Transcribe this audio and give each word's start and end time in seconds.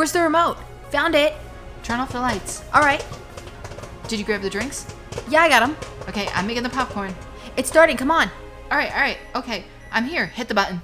Where's 0.00 0.12
the 0.12 0.22
remote? 0.22 0.56
Found 0.92 1.14
it. 1.14 1.34
Turn 1.82 2.00
off 2.00 2.12
the 2.12 2.20
lights. 2.20 2.64
All 2.72 2.80
right. 2.80 3.04
Did 4.08 4.18
you 4.18 4.24
grab 4.24 4.40
the 4.40 4.48
drinks? 4.48 4.86
Yeah, 5.28 5.42
I 5.42 5.50
got 5.50 5.60
them. 5.60 5.76
Okay, 6.08 6.26
I'm 6.34 6.46
making 6.46 6.62
the 6.62 6.70
popcorn. 6.70 7.14
It's 7.58 7.68
starting. 7.68 7.98
Come 7.98 8.10
on. 8.10 8.30
All 8.70 8.78
right, 8.78 8.90
all 8.94 9.00
right. 9.02 9.18
Okay, 9.34 9.66
I'm 9.92 10.06
here. 10.06 10.24
Hit 10.24 10.48
the 10.48 10.54
button. 10.54 10.80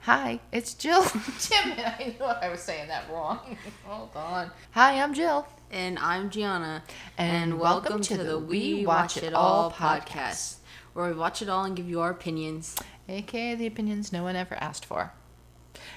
Hi, 0.00 0.40
it's 0.50 0.74
Jill. 0.74 1.02
Damn 1.48 1.70
it, 1.70 1.86
I 1.86 2.16
knew 2.18 2.24
I 2.24 2.48
was 2.48 2.58
saying 2.58 2.88
that 2.88 3.08
wrong. 3.12 3.56
Hold 3.84 4.10
on. 4.16 4.50
Hi, 4.72 5.00
I'm 5.00 5.14
Jill. 5.14 5.46
And 5.70 5.96
I'm 6.00 6.28
Gianna. 6.28 6.82
And 7.16 7.60
welcome 7.60 8.00
to 8.00 8.16
the 8.16 8.40
We 8.40 8.84
Watch 8.84 9.18
It 9.18 9.34
All 9.34 9.70
podcast. 9.70 10.56
where 10.94 11.06
we 11.06 11.16
watch 11.16 11.42
it 11.42 11.48
all 11.48 11.62
and 11.62 11.76
give 11.76 11.88
you 11.88 12.00
our 12.00 12.10
opinions. 12.10 12.74
aka 13.08 13.54
the 13.54 13.68
opinions 13.68 14.12
no 14.12 14.24
one 14.24 14.34
ever 14.34 14.56
asked 14.56 14.84
for. 14.84 15.12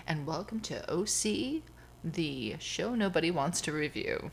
And 0.05 0.27
welcome 0.27 0.59
to 0.59 0.87
OC, 0.93 1.63
the 2.03 2.55
show 2.59 2.95
nobody 2.95 3.31
wants 3.31 3.61
to 3.61 3.71
review. 3.71 4.31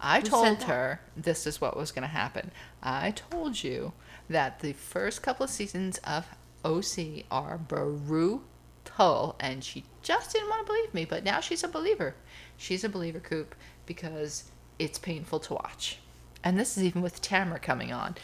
I 0.00 0.20
Who 0.20 0.28
told 0.28 0.62
her 0.64 1.00
this 1.16 1.46
is 1.46 1.60
what 1.60 1.76
was 1.76 1.92
going 1.92 2.02
to 2.02 2.08
happen. 2.08 2.50
I 2.82 3.10
told 3.10 3.62
you 3.62 3.92
that 4.28 4.60
the 4.60 4.72
first 4.72 5.22
couple 5.22 5.44
of 5.44 5.50
seasons 5.50 5.98
of 5.98 6.26
OC 6.64 7.24
are 7.30 7.58
brutal, 7.58 9.36
and 9.38 9.62
she 9.62 9.84
just 10.02 10.32
didn't 10.32 10.48
want 10.48 10.66
to 10.66 10.72
believe 10.72 10.94
me, 10.94 11.04
but 11.04 11.24
now 11.24 11.40
she's 11.40 11.64
a 11.64 11.68
believer. 11.68 12.14
She's 12.56 12.84
a 12.84 12.88
believer, 12.88 13.20
Coop, 13.20 13.54
because 13.86 14.44
it's 14.78 14.98
painful 14.98 15.40
to 15.40 15.54
watch. 15.54 15.98
And 16.42 16.58
this 16.58 16.76
is 16.78 16.84
even 16.84 17.02
with 17.02 17.20
Tamara 17.20 17.58
coming 17.58 17.92
on. 17.92 18.16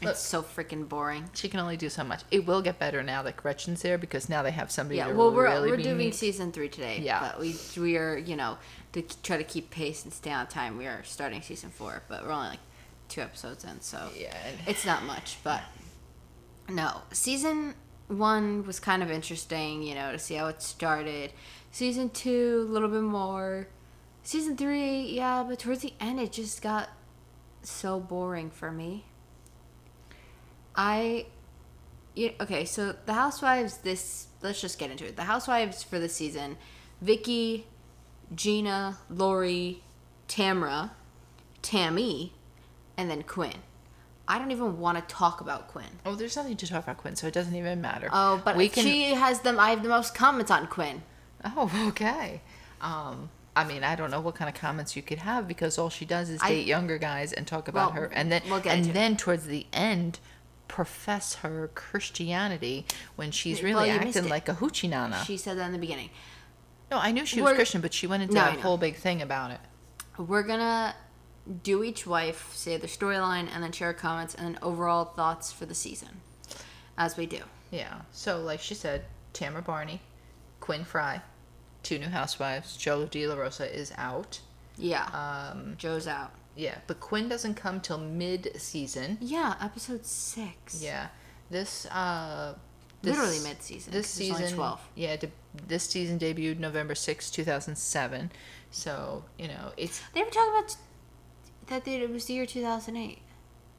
Look, 0.00 0.12
It's 0.12 0.20
so 0.20 0.42
freaking 0.42 0.88
boring. 0.88 1.28
she 1.34 1.48
can 1.48 1.58
only 1.60 1.76
do 1.76 1.88
so 1.88 2.04
much. 2.04 2.22
It 2.30 2.46
will 2.46 2.62
get 2.62 2.78
better 2.78 3.02
now 3.02 3.22
that 3.22 3.36
Gretchen's 3.36 3.82
there 3.82 3.98
because 3.98 4.28
now 4.28 4.42
they 4.42 4.52
have 4.52 4.70
somebody 4.70 4.98
Yeah, 4.98 5.08
to 5.08 5.14
well, 5.14 5.32
we're, 5.34 5.44
really 5.44 5.70
we're 5.70 5.76
doing 5.76 6.12
season 6.12 6.52
three 6.52 6.68
today. 6.68 7.00
Yeah. 7.02 7.20
But 7.20 7.40
we, 7.40 7.56
we 7.76 7.96
are, 7.96 8.16
you 8.16 8.36
know, 8.36 8.58
to 8.92 9.02
try 9.22 9.36
to 9.36 9.44
keep 9.44 9.70
pace 9.70 10.04
and 10.04 10.12
stay 10.12 10.30
on 10.30 10.46
time, 10.46 10.78
we 10.78 10.86
are 10.86 11.02
starting 11.04 11.42
season 11.42 11.70
four, 11.70 12.02
but 12.08 12.24
we're 12.24 12.32
only 12.32 12.50
like 12.50 12.58
two 13.08 13.20
episodes 13.22 13.64
in, 13.64 13.80
so 13.80 14.08
Yeah, 14.16 14.36
it's 14.66 14.84
not 14.86 15.02
much. 15.04 15.38
But 15.42 15.62
no, 16.68 17.02
season 17.12 17.74
one 18.06 18.64
was 18.66 18.78
kind 18.78 19.02
of 19.02 19.10
interesting, 19.10 19.82
you 19.82 19.94
know, 19.94 20.12
to 20.12 20.18
see 20.18 20.34
how 20.34 20.46
it 20.46 20.62
started. 20.62 21.32
Season 21.72 22.08
two, 22.10 22.66
a 22.68 22.72
little 22.72 22.88
bit 22.88 23.02
more. 23.02 23.68
Season 24.22 24.56
three, 24.56 25.00
yeah, 25.10 25.44
but 25.46 25.58
towards 25.58 25.80
the 25.80 25.92
end, 26.00 26.20
it 26.20 26.32
just 26.32 26.62
got 26.62 26.88
so 27.62 27.98
boring 27.98 28.50
for 28.50 28.70
me. 28.70 29.06
I, 30.78 31.26
yeah, 32.14 32.30
okay, 32.40 32.64
so 32.64 32.94
the 33.04 33.12
Housewives. 33.14 33.78
This 33.78 34.28
let's 34.42 34.60
just 34.60 34.78
get 34.78 34.90
into 34.92 35.04
it. 35.04 35.16
The 35.16 35.24
Housewives 35.24 35.82
for 35.82 35.98
this 35.98 36.14
season: 36.14 36.56
Vicki, 37.02 37.66
Jeana, 38.34 38.96
Lauri, 39.10 39.82
Tamra, 40.28 40.92
Tammy, 41.62 42.32
and 42.96 43.10
then 43.10 43.22
Quinn. 43.24 43.54
I 44.30 44.38
don't 44.38 44.50
even 44.50 44.78
want 44.78 44.98
to 44.98 45.14
talk 45.14 45.40
about 45.40 45.68
Quinn. 45.68 45.86
Oh, 46.06 46.14
there's 46.14 46.36
nothing 46.36 46.56
to 46.58 46.66
talk 46.66 46.84
about 46.84 46.98
Quinn, 46.98 47.16
so 47.16 47.26
it 47.26 47.34
doesn't 47.34 47.54
even 47.54 47.80
matter. 47.80 48.08
Oh, 48.12 48.40
but 48.44 48.56
we 48.56 48.68
can. 48.68 48.84
she 48.84 49.14
has 49.14 49.40
them. 49.40 49.58
I 49.58 49.70
have 49.70 49.82
the 49.82 49.88
most 49.88 50.14
comments 50.14 50.50
on 50.50 50.66
Quinn. 50.68 51.02
Oh, 51.44 51.70
okay. 51.88 52.42
Um, 52.80 53.30
I 53.56 53.64
mean, 53.64 53.82
I 53.82 53.96
don't 53.96 54.10
know 54.12 54.20
what 54.20 54.36
kind 54.36 54.48
of 54.48 54.54
comments 54.54 54.94
you 54.94 55.02
could 55.02 55.18
have 55.18 55.48
because 55.48 55.78
all 55.78 55.88
she 55.90 56.04
does 56.04 56.30
is 56.30 56.40
I- 56.42 56.50
date 56.50 56.66
younger 56.66 56.98
guys 56.98 57.32
and 57.32 57.46
talk 57.46 57.66
about 57.68 57.94
Well, 57.94 58.02
her, 58.02 58.06
and 58.12 58.30
then 58.30 58.42
we'll 58.48 58.60
get 58.60 58.70
and 58.76 58.80
into 58.80 58.90
it. 58.90 58.94
then 58.94 59.16
towards 59.16 59.46
the 59.46 59.66
end, 59.72 60.20
profess 60.68 61.36
her 61.36 61.70
Christianity 61.74 62.86
when 63.16 63.30
she's 63.30 63.62
really 63.62 63.90
missed 63.90 64.16
acting 64.18 64.28
like 64.30 64.48
a 64.48 64.54
hoochie 64.54 64.88
nana. 64.88 65.24
She 65.26 65.36
said 65.36 65.58
that 65.58 65.66
in 65.66 65.72
the 65.72 65.78
beginning. 65.78 66.10
no, 66.90 66.98
I 66.98 67.10
knew 67.12 67.26
she 67.26 67.40
was 67.40 67.46
We're- 67.48 67.56
Christian, 67.56 67.80
but 67.80 67.92
she 67.92 68.06
went 68.06 68.22
into 68.22 68.34
No, 68.34 68.52
know. 68.52 68.60
whole 68.60 68.78
big 68.78 68.96
thing 68.96 69.20
about 69.22 69.50
it. 69.50 69.60
We're 70.16 70.42
gonna 70.42 70.94
do 71.62 71.82
each 71.82 72.06
wife, 72.06 72.52
say 72.54 72.76
their 72.76 72.88
storyline, 72.88 73.48
and 73.52 73.62
then 73.62 73.72
share 73.72 73.92
comments 73.94 74.34
and 74.34 74.46
then 74.54 74.58
overall 74.62 75.04
thoughts 75.06 75.50
for 75.52 75.64
the 75.66 75.74
season, 75.74 76.20
as 76.96 77.16
we 77.16 77.26
do. 77.26 77.40
Yeah. 77.70 78.02
So, 78.12 78.40
like 78.40 78.60
she 78.60 78.74
said, 78.74 79.04
Tamara 79.32 79.62
Barney, 79.62 80.00
Quinn 80.60 80.84
Fry, 80.84 81.22
two 81.82 81.98
new 81.98 82.08
housewives. 82.08 82.76
Jo 82.76 83.06
De 83.06 83.26
La 83.26 83.34
Rosa 83.36 83.72
is 83.74 83.92
out. 83.96 84.40
Yeah. 84.76 85.04
Um, 85.06 85.74
Jo's 85.78 86.06
out. 86.06 86.32
Yeah, 86.58 86.78
but 86.86 86.98
Quinn 87.00 87.28
doesn't 87.28 87.54
come 87.54 87.80
till 87.80 87.98
mid-season. 87.98 89.16
Yeah, 89.20 89.54
episode 89.62 90.04
six. 90.04 90.82
Yeah, 90.82 91.08
this 91.50 91.86
uh, 91.86 92.54
this, 93.02 93.16
Literally 93.16 93.38
mid-season, 93.40 93.92
This 93.92 94.08
season, 94.08 94.52
12. 94.54 94.80
yeah, 94.96 95.16
de- 95.16 95.30
this 95.66 95.84
season 95.84 96.18
debuted 96.18 96.58
November 96.58 96.94
sixth, 96.94 97.32
two 97.32 97.44
thousand 97.44 97.76
seven. 97.78 98.30
So 98.70 99.24
you 99.38 99.48
know, 99.48 99.72
it's 99.76 100.00
They 100.14 100.22
were 100.22 100.30
talking 100.30 100.52
about 100.58 100.76
that 101.68 101.86
it 101.88 102.10
was 102.10 102.24
the 102.26 102.34
year 102.34 102.46
2008? 102.46 103.18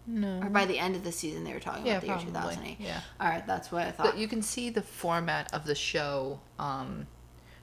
no. 0.07 0.39
Or 0.41 0.49
by 0.49 0.65
the 0.65 0.79
end 0.79 0.95
of 0.95 1.03
the 1.03 1.11
season, 1.11 1.43
they 1.43 1.53
were 1.53 1.59
talking 1.59 1.85
Yeah, 1.85 1.97
about 1.97 2.01
the 2.01 2.25
year 2.25 2.33
2008. 2.33 2.77
yeah. 2.79 3.01
All 3.19 3.27
right, 3.29 3.45
that's 3.45 3.71
what 3.71 3.85
I 3.85 3.91
thought. 3.91 4.05
But 4.07 4.17
you 4.17 4.27
can 4.27 4.41
see 4.41 4.69
the 4.71 4.81
format 4.81 5.53
of 5.53 5.65
the 5.65 5.75
show 5.75 6.39
um, 6.57 7.05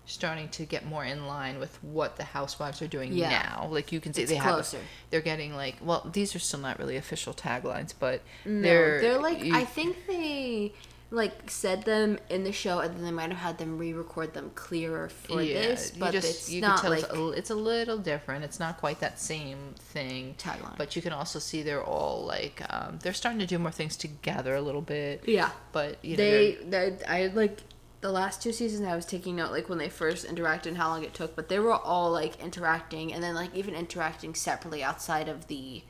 starting 0.06 0.48
to 0.50 0.64
get 0.64 0.86
more 0.86 1.04
in 1.04 1.26
line 1.26 1.58
with 1.58 1.76
what 1.82 2.16
the 2.16 2.22
housewives 2.24 2.80
are 2.80 2.86
doing 2.86 3.12
Yeah. 3.12 3.30
now. 3.30 3.68
Like 3.70 3.90
you 3.92 4.00
can 4.00 4.14
see 4.14 4.22
It's 4.22 4.30
they 4.32 4.38
closer. 4.38 4.76
have 4.78 4.86
they're 5.10 5.20
getting 5.20 5.54
like 5.54 5.76
well 5.82 6.08
these 6.12 6.34
are 6.34 6.38
still 6.38 6.60
not 6.60 6.78
really 6.78 6.96
official 6.96 7.34
taglines, 7.34 7.92
but 7.98 8.22
No, 8.44 8.62
they're 8.62 9.00
they're, 9.00 9.18
like 9.20 9.42
you- 9.44 9.54
I 9.54 9.64
think 9.64 10.06
they 10.06 10.72
like 11.12 11.48
said 11.50 11.84
them 11.84 12.18
in 12.28 12.42
the 12.42 12.50
show, 12.50 12.80
and 12.80 12.92
then 12.96 13.04
they 13.04 13.12
might 13.12 13.30
have 13.30 13.38
had 13.38 13.58
them 13.58 13.78
re-record 13.78 14.34
them 14.34 14.50
clearer 14.56 15.08
for 15.08 15.36
this. 15.36 15.92
you 15.94 16.00
But 16.00 16.10
just- 16.12 16.26
it's 16.28 16.50
you 16.50 16.60
can 16.60 16.70
not 16.70 16.80
tell 16.82 16.90
like 16.90 17.04
it's, 17.04 17.12
a, 17.14 17.28
it's 17.30 17.50
a 17.50 17.54
little 17.54 17.96
different. 17.98 18.42
It's 18.44 18.58
not 18.58 18.78
quite 18.78 18.98
that 19.00 19.20
same 19.20 19.74
thing. 19.78 20.34
Tagline. 20.36 20.76
But 20.76 20.96
you 20.96 21.02
can 21.02 21.12
also 21.12 21.38
see 21.38 21.62
they're 21.62 21.84
all 21.84 22.24
like 22.24 22.60
um, 22.70 22.98
they're 23.02 23.12
starting 23.12 23.38
to 23.38 23.46
do 23.46 23.56
more 23.58 23.70
things 23.70 23.96
together 23.96 24.56
a 24.56 24.60
little 24.60 24.82
bit. 24.82 25.22
yeah. 25.26 25.50
But 25.70 26.04
you 26.04 26.16
know, 26.16 26.24
they, 26.70 26.96
I 27.08 27.26
like 27.28 27.60
the 28.06 28.12
last 28.12 28.40
two 28.40 28.52
seasons. 28.52 28.86
I 28.86 28.94
was 28.94 29.04
taking 29.04 29.34
note 29.34 29.50
like 29.50 29.68
when 29.68 29.78
they 29.78 29.88
first 29.88 30.28
interacted 30.28 30.66
and 30.66 30.76
how 30.76 30.90
long 30.90 31.02
it 31.02 31.12
took, 31.12 31.34
but 31.34 31.48
they 31.48 31.58
were 31.58 31.72
all 31.72 32.12
like 32.12 32.40
interacting, 32.40 33.12
and 33.12 33.20
then 33.20 33.34
like 33.34 33.52
even 33.52 33.74
interacting 33.74 34.32
separately 34.36 34.80
outside 34.80 35.28
of 35.28 35.48
the 35.48 35.82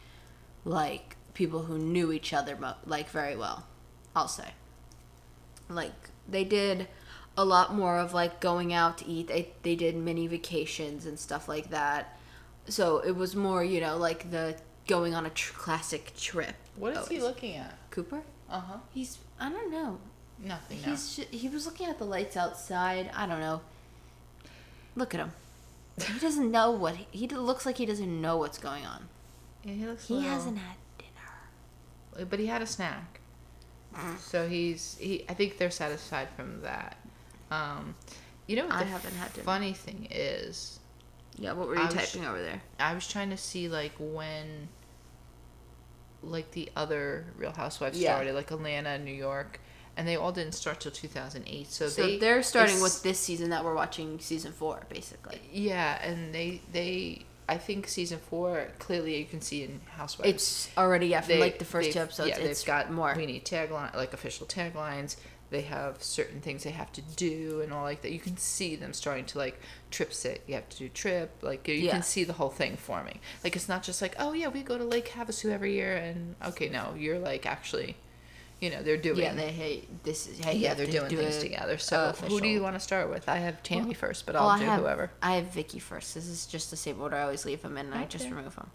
like 0.64 1.16
people 1.34 1.64
who 1.64 1.76
knew 1.76 2.12
each 2.12 2.32
other 2.32 2.56
mo- 2.56 2.76
like 2.86 3.10
very 3.10 3.36
well. 3.36 3.66
I'll 4.14 4.28
say, 4.28 4.48
like 5.68 5.92
they 6.26 6.42
did 6.42 6.88
a 7.36 7.44
lot 7.44 7.74
more 7.74 7.98
of 7.98 8.14
like 8.14 8.40
going 8.40 8.72
out 8.72 8.96
to 8.98 9.06
eat. 9.06 9.28
They 9.28 9.50
they 9.62 9.76
did 9.76 9.94
mini 9.94 10.26
vacations 10.26 11.04
and 11.04 11.18
stuff 11.18 11.50
like 11.50 11.68
that. 11.68 12.18
So 12.66 13.00
it 13.00 13.14
was 13.14 13.36
more, 13.36 13.62
you 13.62 13.82
know, 13.82 13.98
like 13.98 14.30
the 14.30 14.56
going 14.86 15.14
on 15.14 15.26
a 15.26 15.30
tr- 15.30 15.52
classic 15.52 16.16
trip. 16.16 16.54
what 16.76 16.96
is 16.96 17.08
he 17.08 17.20
looking 17.20 17.56
at? 17.56 17.76
Cooper? 17.90 18.22
Uh 18.48 18.60
huh. 18.60 18.78
He's 18.94 19.18
I 19.38 19.50
don't 19.50 19.70
know. 19.70 19.98
Nothing. 20.38 20.82
No. 20.82 20.90
He's 20.90 21.16
he 21.30 21.48
was 21.48 21.64
looking 21.66 21.86
at 21.88 21.98
the 21.98 22.04
lights 22.04 22.36
outside. 22.36 23.10
I 23.14 23.26
don't 23.26 23.40
know. 23.40 23.60
Look 24.94 25.14
at 25.14 25.20
him. 25.20 25.32
He 26.12 26.18
doesn't 26.18 26.50
know 26.50 26.70
what 26.72 26.96
he, 26.96 27.06
he 27.10 27.28
looks 27.28 27.64
like. 27.64 27.78
He 27.78 27.86
doesn't 27.86 28.20
know 28.20 28.36
what's 28.36 28.58
going 28.58 28.84
on. 28.84 29.08
Yeah, 29.64 29.72
he 29.72 29.86
looks. 29.86 30.06
He 30.08 30.14
little- 30.14 30.28
hasn't 30.30 30.58
had 30.58 30.76
dinner. 30.98 32.26
but 32.28 32.38
he 32.38 32.46
had 32.46 32.62
a 32.62 32.66
snack. 32.66 33.20
So 34.20 34.46
he's 34.46 34.96
he. 35.00 35.24
I 35.26 35.32
think 35.34 35.56
they're 35.56 35.70
satisfied 35.70 36.28
from 36.36 36.60
that. 36.62 36.98
Um, 37.50 37.94
you 38.46 38.56
know 38.56 38.66
what 38.66 38.74
I 38.74 38.78
the 38.80 38.90
haven't 38.90 39.14
had 39.14 39.32
dinner. 39.32 39.44
funny 39.44 39.72
thing 39.72 40.06
is, 40.10 40.78
Yeah, 41.38 41.52
what 41.54 41.66
were 41.66 41.76
you 41.76 41.80
I 41.80 41.86
was- 41.86 41.94
typing 41.94 42.26
over 42.26 42.42
there? 42.42 42.60
I 42.78 42.92
was 42.94 43.08
trying 43.08 43.30
to 43.30 43.38
see 43.38 43.68
like 43.70 43.92
when, 43.98 44.68
like 46.22 46.50
the 46.50 46.70
other 46.76 47.24
Real 47.38 47.52
Housewives 47.52 47.98
Yeah. 47.98 48.12
started, 48.14 48.34
like 48.34 48.50
Atlanta, 48.50 48.98
New 48.98 49.14
York, 49.14 49.60
and 49.96 50.06
they 50.06 50.16
all 50.16 50.32
didn't 50.32 50.52
start 50.54 50.80
till 50.80 50.92
two 50.92 51.08
thousand 51.08 51.44
eight. 51.46 51.70
So, 51.70 51.88
So 51.88 52.02
they 52.06 52.18
they, 52.18 52.30
are 52.30 52.42
starting 52.42 52.80
with 52.80 53.02
this 53.02 53.18
season 53.18 53.50
that 53.50 53.64
we're 53.64 53.74
watching, 53.74 54.18
season 54.20 54.52
four, 54.52 54.82
basically. 54.88 55.40
Yeah, 55.52 56.02
and 56.02 56.34
they 56.34 56.60
they 56.72 57.22
I 57.48 57.58
think 57.58 57.86
season 57.88 58.18
four 58.18 58.68
clearly 58.78 59.16
you 59.18 59.24
can 59.24 59.40
see 59.40 59.62
in 59.62 59.80
Housewives. 59.96 60.28
It's 60.30 60.68
already 60.76 61.08
yeah, 61.08 61.20
from 61.20 61.34
they- 61.34 61.40
like 61.40 61.58
the 61.58 61.64
1st 61.64 61.92
two 61.92 61.98
episodes. 62.00 62.28
Yeah, 62.30 62.38
it's 62.38 62.60
they've 62.62 62.66
got 62.66 62.90
more. 62.92 63.14
We 63.16 63.26
need 63.26 63.44
tagline, 63.44 63.94
like 63.94 64.12
official 64.12 64.46
taglines. 64.46 65.16
They 65.48 65.60
have 65.62 66.02
certain 66.02 66.40
things 66.40 66.64
they 66.64 66.70
have 66.72 66.92
to 66.94 67.02
do 67.14 67.60
and 67.60 67.72
all 67.72 67.84
like 67.84 68.02
that. 68.02 68.10
You 68.10 68.18
can 68.18 68.36
see 68.36 68.74
them 68.74 68.92
starting 68.92 69.24
to 69.26 69.38
like 69.38 69.60
trip 69.92 70.12
sit. 70.12 70.42
You 70.48 70.54
have 70.56 70.68
to 70.70 70.76
do 70.76 70.88
trip. 70.88 71.36
Like 71.40 71.68
you 71.68 71.74
Yeah. 71.74 71.92
can 71.92 72.02
see 72.02 72.24
the 72.24 72.32
whole 72.32 72.48
thing 72.48 72.76
forming. 72.76 73.20
Like 73.44 73.54
it's 73.54 73.68
not 73.68 73.84
just 73.84 74.02
like 74.02 74.16
oh 74.18 74.32
yeah 74.32 74.48
we 74.48 74.62
go 74.62 74.76
to 74.76 74.82
Lake 74.82 75.08
Havasu 75.10 75.52
every 75.52 75.74
year 75.74 75.96
and 75.96 76.34
okay 76.44 76.68
no 76.68 76.94
you're 76.98 77.20
like 77.20 77.46
actually, 77.46 77.94
you 78.60 78.70
know 78.70 78.82
they're 78.82 78.96
doing 78.96 79.18
yeah, 79.18 79.34
they 79.34 79.52
hate 79.52 80.02
this. 80.04 80.26
Is, 80.26 80.38
hey, 80.44 80.56
yeah 80.56 80.74
they're 80.74 80.86
doing 80.86 81.08
do 81.08 81.16
things 81.16 81.38
together. 81.38 81.78
So 81.78 82.14
a 82.18 82.26
who 82.26 82.40
do 82.40 82.48
you 82.48 82.62
want 82.62 82.74
to 82.74 82.80
start 82.80 83.10
with? 83.10 83.28
I 83.28 83.36
have 83.36 83.62
Tammy 83.62 83.94
first, 83.94 84.24
but 84.26 84.34
I'll 84.36 84.48
I 84.48 84.58
do 84.58 84.64
have, 84.64 84.80
whoever. 84.80 85.10
I 85.22 85.36
have 85.36 85.52
Vicki 85.52 85.78
first. 85.78 86.14
This 86.14 86.26
is 86.26 86.46
just 86.46 86.70
the 86.70 86.76
same 86.76 87.00
order 87.00 87.16
I 87.16 87.22
always 87.22 87.44
leave 87.44 87.62
them 87.62 87.76
in, 87.76 87.86
and 87.86 87.94
I 87.94 88.04
just 88.04 88.28
remove 88.30 88.54
them. 88.56 88.70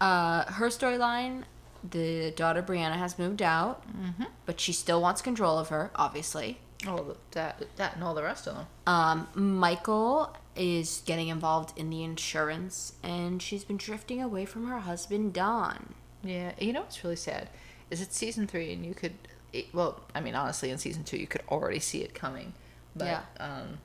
Uh, 0.00 0.44
her 0.52 0.68
storyline: 0.68 1.44
the 1.88 2.30
daughter 2.32 2.62
Briana 2.62 2.96
has 2.96 3.18
moved 3.18 3.42
out, 3.42 3.82
Mm-hmm. 3.88 4.24
but 4.46 4.58
she 4.60 4.72
still 4.72 5.00
wants 5.02 5.20
control 5.22 5.58
of 5.58 5.68
her, 5.68 5.90
obviously. 5.96 6.58
Oh, 6.86 7.14
that 7.32 7.62
that 7.76 7.94
and 7.96 8.02
all 8.04 8.14
the 8.14 8.22
rest 8.22 8.46
of 8.46 8.54
them. 8.54 8.66
Um, 8.86 9.28
Michael 9.34 10.34
is 10.56 11.02
getting 11.04 11.28
involved 11.28 11.78
in 11.78 11.90
the 11.90 12.02
insurance, 12.02 12.94
and 13.02 13.42
she's 13.42 13.64
been 13.64 13.76
drifting 13.76 14.22
away 14.22 14.46
from 14.46 14.66
her 14.66 14.78
husband 14.80 15.34
Donn. 15.34 15.94
Yeah, 16.24 16.52
you 16.58 16.72
know 16.72 16.80
what's 16.80 17.02
really 17.04 17.16
sad 17.16 17.48
is 17.90 18.00
it 18.00 18.12
season 18.12 18.46
three, 18.46 18.72
and 18.72 18.84
you 18.84 18.94
could, 18.94 19.14
it, 19.52 19.66
well, 19.74 20.00
I 20.14 20.20
mean, 20.20 20.34
honestly, 20.34 20.70
in 20.70 20.78
season 20.78 21.04
two, 21.04 21.16
you 21.16 21.26
could 21.26 21.42
already 21.48 21.80
see 21.80 22.02
it 22.02 22.14
coming. 22.14 22.52
But 22.94 23.06
Yeah. 23.06 23.22
um, 23.38 23.78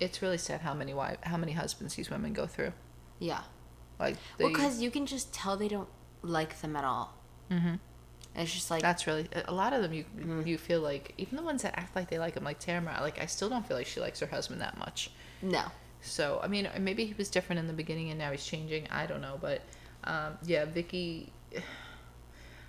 it's 0.00 0.20
really 0.22 0.38
sad 0.38 0.60
how 0.60 0.74
many 0.74 0.92
wife, 0.94 1.18
how 1.22 1.36
many 1.36 1.52
husbands 1.52 1.94
these 1.94 2.10
women 2.10 2.32
go 2.32 2.46
through. 2.46 2.72
Yeah, 3.18 3.42
Like, 3.98 4.16
well, 4.38 4.48
because 4.48 4.82
you 4.82 4.90
can 4.90 5.06
just 5.06 5.32
tell 5.32 5.56
they 5.56 5.68
don't 5.68 5.88
like 6.22 6.60
them 6.60 6.76
at 6.76 6.84
all. 6.84 7.14
mm-hmm 7.50 7.74
it's 8.36 8.52
just 8.52 8.70
like 8.70 8.82
that's 8.82 9.06
really 9.06 9.28
a 9.46 9.52
lot 9.52 9.72
of 9.72 9.82
them. 9.82 9.92
You 9.92 10.04
you 10.44 10.58
feel 10.58 10.80
like 10.80 11.14
even 11.18 11.36
the 11.36 11.42
ones 11.42 11.62
that 11.62 11.78
act 11.78 11.94
like 11.94 12.10
they 12.10 12.18
like 12.18 12.36
him, 12.36 12.44
like 12.44 12.58
Tamara. 12.58 12.98
Like 13.00 13.20
I 13.20 13.26
still 13.26 13.48
don't 13.48 13.66
feel 13.66 13.76
like 13.76 13.86
she 13.86 14.00
likes 14.00 14.20
her 14.20 14.26
husband 14.26 14.60
that 14.60 14.76
much. 14.78 15.10
no. 15.42 15.62
So 16.00 16.40
I 16.42 16.48
mean, 16.48 16.68
maybe 16.80 17.04
he 17.06 17.14
was 17.16 17.30
different 17.30 17.60
in 17.60 17.66
the 17.66 17.72
beginning 17.72 18.10
and 18.10 18.18
now 18.18 18.30
he's 18.32 18.44
changing. 18.44 18.88
I 18.90 19.06
don't 19.06 19.20
know, 19.20 19.38
but 19.40 19.62
um, 20.04 20.36
yeah, 20.44 20.64
Vicki. 20.64 21.32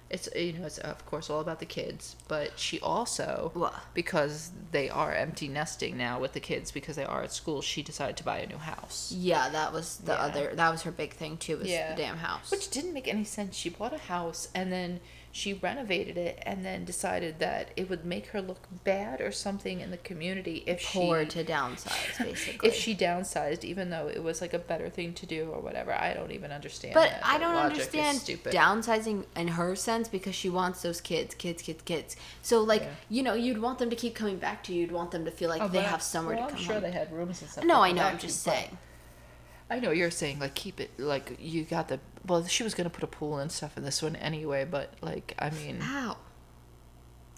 It's 0.10 0.30
you 0.36 0.54
know 0.54 0.66
it's 0.68 0.78
of 0.78 1.04
course 1.08 1.30
all 1.32 1.40
about 1.40 1.60
the 1.60 1.66
kids, 1.66 2.16
but 2.28 2.60
she 2.60 2.80
also 2.80 3.52
because 3.96 4.52
they 4.72 4.88
are 4.90 5.12
empty 5.14 5.48
nesting 5.48 5.98
now 5.98 6.20
with 6.20 6.34
the 6.34 6.40
kids 6.40 6.72
because 6.72 6.96
they 6.96 7.04
are 7.06 7.24
at 7.24 7.32
school. 7.32 7.62
She 7.64 7.82
decided 7.82 8.16
to 8.18 8.24
buy 8.24 8.38
a 8.40 8.48
new 8.48 8.58
house, 8.60 9.12
Yeah, 9.16 9.50
that 9.50 9.74
was 9.74 9.98
the 9.98 10.14
Yeah. 10.14 10.20
other. 10.20 10.56
That 10.56 10.70
was 10.72 10.84
her 10.84 10.92
big 10.92 11.14
thing 11.14 11.38
too. 11.38 11.58
Was 11.58 11.68
Yeah. 11.70 11.96
the 11.96 12.02
damn 12.02 12.18
house. 12.18 12.52
which 12.52 12.70
didn't 12.70 12.94
make 12.94 13.08
any 13.08 13.24
sense. 13.24 13.56
She 13.58 13.70
bought 13.70 13.94
a 13.94 13.98
house 13.98 14.48
and 14.54 14.72
then 14.72 15.00
she 15.36 15.52
renovated 15.52 16.18
it 16.18 16.42
and 16.46 16.64
then 16.64 16.86
decided 16.86 17.40
that 17.40 17.70
it 17.76 17.90
would 17.90 18.06
make 18.06 18.28
her 18.28 18.42
look 18.42 18.70
bad 18.86 19.20
or 19.20 19.34
something 19.34 19.82
in 19.82 19.92
the 19.92 19.98
community 19.98 20.64
if 20.66 20.82
poor 20.94 21.24
she 21.26 21.30
to 21.30 21.44
downsize, 21.44 22.18
basically. 22.18 22.66
if 22.70 22.74
she 22.74 22.96
downsized, 22.96 23.66
even 23.66 23.90
though 23.90 24.08
it 24.08 24.24
was 24.24 24.40
like 24.40 24.54
a 24.54 24.60
better 24.60 24.90
thing 24.90 25.14
to 25.14 25.26
do 25.26 25.50
or 25.52 25.60
whatever. 25.60 25.94
I 25.94 26.14
don't 26.14 26.32
even 26.32 26.54
understand. 26.54 26.94
But 26.94 27.10
that. 27.10 27.26
I 27.26 27.38
don't 27.38 27.54
understand 27.58 28.20
downsizing 28.20 29.26
in 29.36 29.50
her 29.50 29.76
sense 29.76 30.08
because 30.08 30.36
she 30.36 30.50
wants 30.50 30.82
those 30.82 31.02
kids, 31.02 31.36
kids, 31.36 31.62
kids, 31.62 31.82
kids. 31.84 32.16
So 32.42 32.62
like 32.62 32.84
Yeah. 32.84 32.92
you 33.10 33.22
know, 33.22 33.34
you'd 33.34 33.58
want 33.62 33.80
them 33.80 33.90
to 33.90 33.96
keep 33.98 34.16
coming 34.16 34.38
back 34.38 34.64
to 34.64 34.74
you. 34.74 34.84
You'd 34.84 34.94
want 34.94 35.12
them 35.12 35.26
to 35.26 35.32
feel 35.32 35.50
like 35.50 35.62
Oh, 35.62 35.68
they 35.68 35.82
have 35.82 36.02
somewhere 36.02 36.38
well, 36.38 36.48
to 36.48 36.52
I'm 36.54 36.58
come 36.58 36.66
sure 36.66 36.74
home. 36.76 36.84
they 36.84 36.92
had 36.92 37.12
rooms 37.12 37.42
and 37.42 37.52
stuff. 37.52 37.66
no, 37.66 37.82
I 37.82 37.92
know. 37.92 38.04
I'm 38.04 38.20
just 38.20 38.46
but 38.46 38.54
saying. 38.54 38.78
I 39.70 39.80
know 39.80 39.92
you're 39.92 40.12
saying 40.12 40.40
like 40.40 40.54
keep 40.54 40.80
it 40.80 40.92
like 41.00 41.38
you 41.40 41.64
got 41.64 41.88
the 41.88 42.00
well. 42.26 42.46
She 42.46 42.64
was 42.64 42.74
gonna 42.74 42.90
put 42.90 43.04
a 43.04 43.08
pool 43.08 43.38
and 43.38 43.52
stuff 43.52 43.78
in 43.78 43.84
this 43.84 44.02
one 44.02 44.16
anyway, 44.16 44.66
but 44.66 44.94
like 45.02 45.34
I 45.40 45.50
mean, 45.50 45.80
Ow. 45.82 46.18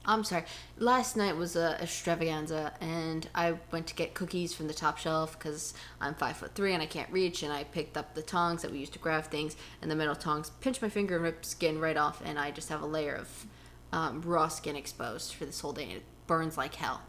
I'm 0.06 0.24
sorry. 0.24 0.45
Last 0.77 1.18
night 1.18 1.35
was 1.35 1.57
a 1.57 1.81
extravaganza, 1.81 2.74
and 2.79 3.27
I 3.35 3.56
went 3.71 3.88
to 3.88 3.95
get 3.95 4.13
cookies 4.13 4.53
from 4.53 4.68
the 4.68 4.74
top 4.74 4.97
shelf 4.97 5.38
because 5.38 5.74
I'm 6.00 6.15
five 6.15 6.38
foot 6.38 6.56
three 6.56 6.74
and 6.74 6.81
I 6.81 6.85
can't 6.85 7.12
reach. 7.12 7.44
And 7.44 7.51
I 7.51 7.65
picked 7.65 7.97
up 7.97 8.13
the 8.13 8.21
tongs 8.21 8.62
that 8.62 8.71
we 8.71 8.79
use 8.79 8.89
to 8.91 9.00
grab 9.00 9.25
things, 9.25 9.56
and 9.81 9.91
the 9.91 9.95
metal 9.95 10.15
tongs 10.15 10.50
pinched 10.62 10.81
my 10.81 10.89
finger 10.89 11.15
and 11.15 11.24
ripped 11.24 11.45
skin 11.45 11.79
right 11.79 11.97
off, 11.97 12.21
and 12.25 12.39
I 12.39 12.51
just 12.51 12.69
have 12.69 12.81
a 12.81 12.85
layer 12.85 13.15
of 13.15 13.45
um, 13.91 14.21
raw 14.21 14.47
skin 14.47 14.75
exposed 14.75 15.33
for 15.33 15.45
this 15.45 15.62
whole 15.62 15.74
day, 15.74 15.83
and 15.83 15.94
it 15.94 16.03
burns 16.25 16.57
like 16.57 16.75
hell. 16.75 17.01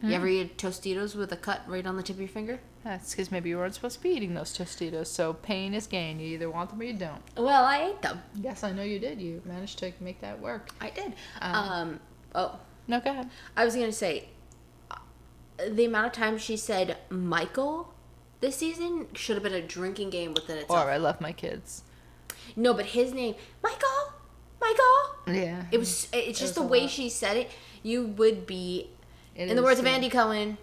You 0.00 0.12
ever 0.12 0.28
eat 0.28 0.56
Tostitos 0.56 1.16
with 1.16 1.32
a 1.32 1.36
cut 1.36 1.62
right 1.66 1.84
on 1.84 1.96
the 1.96 2.04
tip 2.04 2.16
of 2.16 2.20
your 2.20 2.28
finger? 2.28 2.60
That's 2.84 3.12
because 3.12 3.30
maybe 3.30 3.50
you 3.50 3.58
weren't 3.58 3.74
supposed 3.74 3.96
to 3.96 4.02
be 4.02 4.10
eating 4.10 4.34
those 4.34 4.56
Tostitos. 4.56 5.06
So 5.06 5.34
pain 5.34 5.74
is 5.74 5.86
gain. 5.86 6.20
You 6.20 6.26
either 6.34 6.50
want 6.50 6.70
them 6.70 6.80
or 6.80 6.84
you 6.84 6.92
don't. 6.94 7.22
Well, 7.36 7.64
I 7.64 7.90
ate 7.90 8.02
them. 8.02 8.22
Yes, 8.40 8.62
I 8.62 8.72
know 8.72 8.82
you 8.82 8.98
did. 8.98 9.20
You 9.20 9.42
managed 9.44 9.78
to 9.80 9.92
make 10.00 10.20
that 10.20 10.40
work. 10.40 10.70
I 10.80 10.90
did. 10.90 11.14
Um, 11.40 11.54
um 11.54 12.00
oh, 12.34 12.58
No, 12.86 13.00
go 13.00 13.10
ahead. 13.10 13.30
I 13.56 13.64
was 13.64 13.74
gonna 13.74 13.92
say, 13.92 14.28
uh, 14.90 14.96
the 15.68 15.84
amount 15.84 16.06
of 16.06 16.12
times 16.12 16.40
she 16.42 16.56
said 16.56 16.96
Michael 17.10 17.92
this 18.40 18.56
season 18.56 19.06
should 19.14 19.36
have 19.36 19.42
been 19.42 19.54
a 19.54 19.62
drinking 19.62 20.10
game 20.10 20.34
within 20.34 20.58
itself. 20.58 20.86
Or 20.86 20.90
I 20.90 20.96
love 20.96 21.20
my 21.20 21.32
kids. 21.32 21.82
No, 22.54 22.72
but 22.72 22.86
his 22.86 23.12
name, 23.12 23.34
Michael, 23.62 24.12
Michael. 24.60 25.34
Yeah. 25.34 25.64
It 25.72 25.78
was. 25.78 26.08
It's 26.12 26.38
just 26.38 26.50
was 26.50 26.54
the 26.54 26.62
way 26.62 26.82
lot. 26.82 26.90
she 26.90 27.08
said 27.08 27.36
it. 27.36 27.50
You 27.82 28.06
would 28.06 28.46
be, 28.46 28.90
It 29.34 29.48
in 29.48 29.56
the 29.56 29.62
words 29.62 29.80
of. 29.80 29.86
Andy 29.86 30.08
Cohen, 30.08 30.58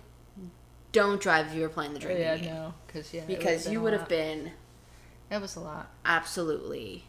don't 0.96 1.22
drive 1.22 1.48
if 1.48 1.54
you 1.56 1.62
were 1.62 1.70
playing 1.70 1.94
the 1.94 2.00
drinking 2.00 2.24
Yeah, 2.26 2.38
game 2.38 2.54
no, 2.54 2.74
because 2.88 3.14
yeah, 3.14 3.24
because 3.28 3.68
you 3.72 3.82
would 3.82 3.94
have 3.94 4.08
been 4.08 4.52
That 5.30 5.42
was 5.42 5.56
a 5.56 5.60
lot. 5.60 5.92
absolutely, 6.06 7.04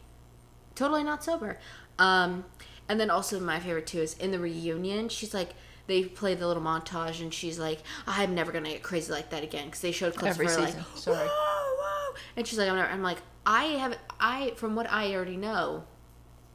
totally 0.75 1.03
not 1.03 1.23
sober. 1.23 1.57
Um, 1.97 2.45
and 2.89 2.99
then 2.99 3.09
also 3.09 3.39
my 3.39 3.59
favorite 3.59 3.87
too 3.87 3.99
is 4.01 4.17
in 4.17 4.31
the 4.31 4.39
reunion. 4.39 5.09
She's 5.09 5.33
like. 5.33 5.51
They 5.87 6.03
play 6.03 6.35
the 6.35 6.45
little 6.45 6.61
montage, 6.61 7.21
and 7.21 7.33
she's 7.33 7.57
like, 7.57 7.79
"I'm 8.05 8.35
never 8.35 8.51
gonna 8.51 8.71
get 8.71 8.83
crazy 8.83 9.09
like 9.09 9.29
that 9.29 9.41
again." 9.41 9.67
Because 9.67 9.79
they 9.79 9.93
showed 9.93 10.15
clips 10.15 10.31
Every 10.35 10.47
of 10.47 10.51
her 10.51 10.65
season, 10.65 10.79
like, 10.81 10.97
sorry. 10.97 11.27
"Whoa, 11.29 11.75
whoa," 11.79 12.15
and 12.35 12.45
she's 12.45 12.59
like, 12.59 12.67
"I'm 12.67 12.75
never." 12.75 12.89
I'm 12.91 13.01
like, 13.01 13.19
I 13.45 13.63
have, 13.79 13.97
I 14.19 14.51
from 14.57 14.75
what 14.75 14.91
I 14.91 15.15
already 15.15 15.37
know, 15.37 15.85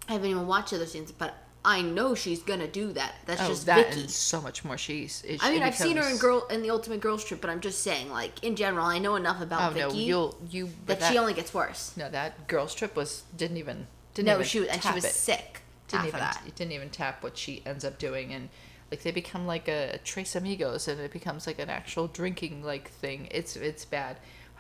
I 0.07 0.13
haven't 0.13 0.29
even 0.29 0.47
watched 0.47 0.75
other 0.75 0.85
scenes, 0.85 1.13
but 1.13 1.33
I 1.65 1.81
know 1.81 2.15
she's 2.17 2.43
gonna 2.43 2.67
do 2.67 2.93
that. 2.95 3.15
That's 3.27 3.41
Oh, 3.41 3.49
just 3.49 3.67
that 3.67 3.95
Vicki. 3.95 4.09
so 4.09 4.41
much 4.41 4.65
more. 4.65 4.77
She's. 4.77 5.23
It, 5.27 5.39
I 5.43 5.53
mean, 5.53 5.63
I've 5.63 5.77
seen 5.77 5.97
her 5.97 6.09
in 6.09 6.17
girl 6.19 6.47
in 6.49 6.63
the 6.63 6.71
Ultimate 6.71 7.01
Girls 7.01 7.25
Trip, 7.25 7.41
but 7.41 7.51
I'm 7.51 7.61
just 7.61 7.83
saying, 7.83 8.11
like 8.11 8.43
in 8.43 8.57
general, 8.57 8.85
I 8.87 8.99
know 8.99 9.15
enough 9.15 9.41
about 9.41 9.71
Oh 9.71 9.75
Vicki 9.75 9.87
no, 9.89 9.95
you'll 9.95 10.39
you. 10.51 10.69
but 10.87 10.99
that, 10.99 11.13
she 11.13 11.19
only 11.19 11.35
gets 11.35 11.55
worse. 11.55 11.93
No, 11.97 12.11
that 12.11 12.49
girl's 12.49 12.75
trip 12.75 12.97
was 12.97 13.23
didn't 13.37 13.59
even 13.59 13.87
didn't 14.15 14.27
no, 14.27 14.35
even 14.35 14.45
she 14.47 14.61
was, 14.61 14.69
and 14.71 14.83
she 14.83 14.93
was 14.93 15.05
it. 15.05 15.13
sick 15.13 15.63
Didn't 15.89 16.07
even 16.09 16.21
that. 16.21 16.43
it 16.47 16.55
didn't 16.57 16.73
even 16.73 16.91
tap 16.91 17.23
what 17.23 17.39
she 17.39 17.63
ends 17.65 17.85
up 17.85 17.97
doing, 17.99 18.33
and 18.33 18.49
like 18.91 19.03
they 19.05 19.13
become 19.13 19.47
like 19.47 19.69
a, 19.69 19.99
Tres 20.05 20.35
Amigos, 20.35 20.89
and 20.89 21.01
it 21.01 21.13
becomes 21.13 21.47
like 21.47 21.61
an 21.61 21.71
actual 21.71 22.09
drinking 22.09 22.65
like 22.65 22.91
thing. 22.91 23.29
It's 23.31 23.55
it's 23.57 23.85
bad. 23.85 24.17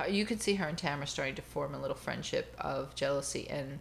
You 0.08 0.24
could 0.24 0.40
see 0.40 0.54
her 0.54 0.66
and 0.66 0.78
Tamara 0.78 1.06
starting 1.06 1.34
to 1.36 1.42
form 1.42 1.74
a 1.74 1.80
little 1.80 1.96
friendship 1.96 2.54
of 2.58 2.94
jealousy, 2.94 3.48
and 3.50 3.78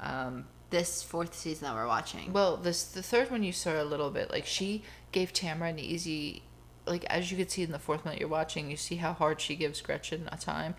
um, 0.00 0.46
This 0.70 1.02
fourth 1.02 1.34
season 1.34 1.66
that 1.66 1.74
we're 1.74 1.86
watching. 1.86 2.32
well, 2.32 2.56
this 2.56 2.84
the 2.84 3.02
third 3.02 3.30
one 3.30 3.42
you 3.42 3.52
saw 3.52 3.80
a 3.80 3.84
little 3.84 4.10
bit. 4.10 4.30
Like 4.30 4.46
she 4.46 4.82
gave 5.12 5.32
Tamara 5.32 5.70
an 5.70 5.78
easy, 5.78 6.42
like 6.86 7.04
as 7.04 7.30
you 7.30 7.36
could 7.36 7.50
see 7.50 7.62
in 7.62 7.70
the 7.72 7.78
fourth 7.78 8.04
one 8.04 8.14
that 8.14 8.20
you're 8.20 8.28
watching, 8.28 8.70
you 8.70 8.76
see 8.76 8.96
how 8.96 9.12
hard 9.12 9.40
she 9.40 9.54
gives 9.54 9.80
Gretchen 9.80 10.28
a 10.32 10.36
time. 10.36 10.74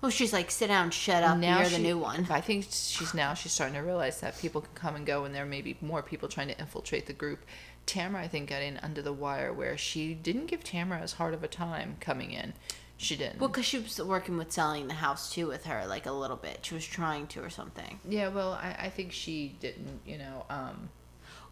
Well, 0.00 0.10
she's 0.10 0.32
like, 0.32 0.50
sit 0.50 0.68
down, 0.68 0.90
shut 0.90 1.22
up. 1.22 1.36
now 1.36 1.58
you're 1.58 1.68
she, 1.68 1.76
the 1.76 1.82
new 1.82 1.98
one. 1.98 2.26
I 2.30 2.40
think 2.40 2.66
she's 2.70 3.12
now 3.12 3.34
she's 3.34 3.52
starting 3.52 3.74
to 3.74 3.82
realize 3.82 4.20
that 4.20 4.38
people 4.38 4.62
can 4.62 4.74
come 4.74 4.96
and 4.96 5.04
go, 5.04 5.24
and 5.24 5.34
there 5.34 5.44
may 5.44 5.60
be 5.60 5.76
more 5.82 6.02
people 6.02 6.28
trying 6.28 6.48
to 6.48 6.58
infiltrate 6.58 7.06
the 7.06 7.12
group. 7.12 7.44
Tamara, 7.84 8.22
I 8.22 8.28
think, 8.28 8.48
got 8.48 8.62
in 8.62 8.78
under 8.78 9.02
the 9.02 9.12
wire 9.12 9.52
where 9.52 9.76
she 9.76 10.14
didn't 10.14 10.46
give 10.46 10.64
Tamara 10.64 11.00
as 11.00 11.14
hard 11.14 11.34
of 11.34 11.44
a 11.44 11.48
time 11.48 11.96
coming 12.00 12.30
in. 12.30 12.54
She 13.02 13.16
didn't. 13.16 13.40
Well, 13.40 13.48
because 13.48 13.64
she 13.64 13.78
was 13.78 13.98
working 13.98 14.36
with 14.36 14.52
selling 14.52 14.86
the 14.88 14.94
house 14.94 15.32
too 15.32 15.46
with 15.46 15.64
her, 15.64 15.86
like 15.86 16.04
a 16.04 16.12
little 16.12 16.36
bit. 16.36 16.58
She 16.62 16.74
was 16.74 16.84
trying 16.84 17.26
to 17.28 17.42
or 17.42 17.48
something. 17.48 17.98
yeah, 18.06 18.28
well, 18.28 18.52
I, 18.52 18.76
I 18.78 18.88
think 18.90 19.12
she 19.12 19.56
didn't. 19.58 20.00
You 20.04 20.18
know, 20.18 20.44
um, 20.50 20.90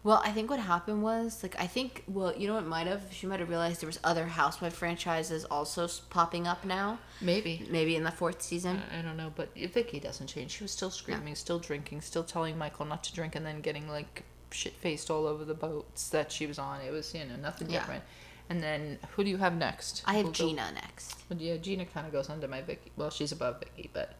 Well, 0.03 0.21
I 0.23 0.31
think 0.31 0.51
what 0.51 0.59
happened 0.59 1.01
was 1.01 1.41
like 1.41 1.55
I 1.59 1.65
think 1.65 2.03
well, 2.07 2.35
you 2.37 2.47
know 2.47 2.53
what 2.53 2.67
might 2.67 2.85
have 2.85 3.01
she 3.11 3.25
might 3.25 3.39
have 3.39 3.49
realized 3.49 3.81
there 3.81 3.87
was 3.87 3.99
other 4.03 4.25
housewife 4.27 4.73
franchises 4.75 5.43
also 5.45 5.87
popping 6.11 6.45
up 6.45 6.63
now. 6.65 6.99
maybe. 7.19 7.65
Maybe 7.69 7.95
in 7.95 8.03
the 8.03 8.11
fourth 8.11 8.41
season. 8.43 8.81
I 8.93 8.99
I 8.99 9.01
don't 9.01 9.17
know, 9.17 9.33
but 9.35 9.49
Vicki 9.55 9.99
doesn't 9.99 10.27
change. 10.27 10.51
She 10.51 10.63
was 10.63 10.71
still 10.71 10.91
screaming, 10.91 11.33
still 11.33 11.57
drinking, 11.59 12.01
still 12.01 12.23
telling 12.23 12.57
Michael 12.59 12.85
not 12.85 13.03
to 13.05 13.13
drink, 13.13 13.35
and 13.35 13.43
then 13.43 13.61
getting 13.61 13.89
like 13.89 14.23
shit 14.51 14.73
faced 14.73 15.09
all 15.09 15.25
over 15.25 15.43
the 15.45 15.53
boats 15.55 16.09
that 16.09 16.31
she 16.31 16.45
was 16.45 16.59
on. 16.59 16.79
It 16.81 16.91
was 16.91 17.13
you 17.15 17.25
know 17.25 17.37
nothing 17.37 17.69
Yeah. 17.71 17.79
different. 17.79 18.03
And 18.49 18.61
then 18.63 18.97
who 19.11 19.23
do 19.23 19.29
you 19.29 19.37
have 19.37 19.55
next? 19.55 20.01
I 20.05 20.15
have 20.15 20.25
go- 20.27 20.31
Jeana 20.31 20.73
next. 20.73 21.15
Yeah, 21.37 21.57
Jeana 21.57 21.85
kind 21.93 22.07
of 22.07 22.11
goes 22.11 22.29
under 22.29 22.47
my 22.47 22.61
Vicki. 22.61 22.91
Well, 22.97 23.11
she's 23.11 23.31
above 23.31 23.59
Vicki, 23.59 23.89
but 23.93 24.13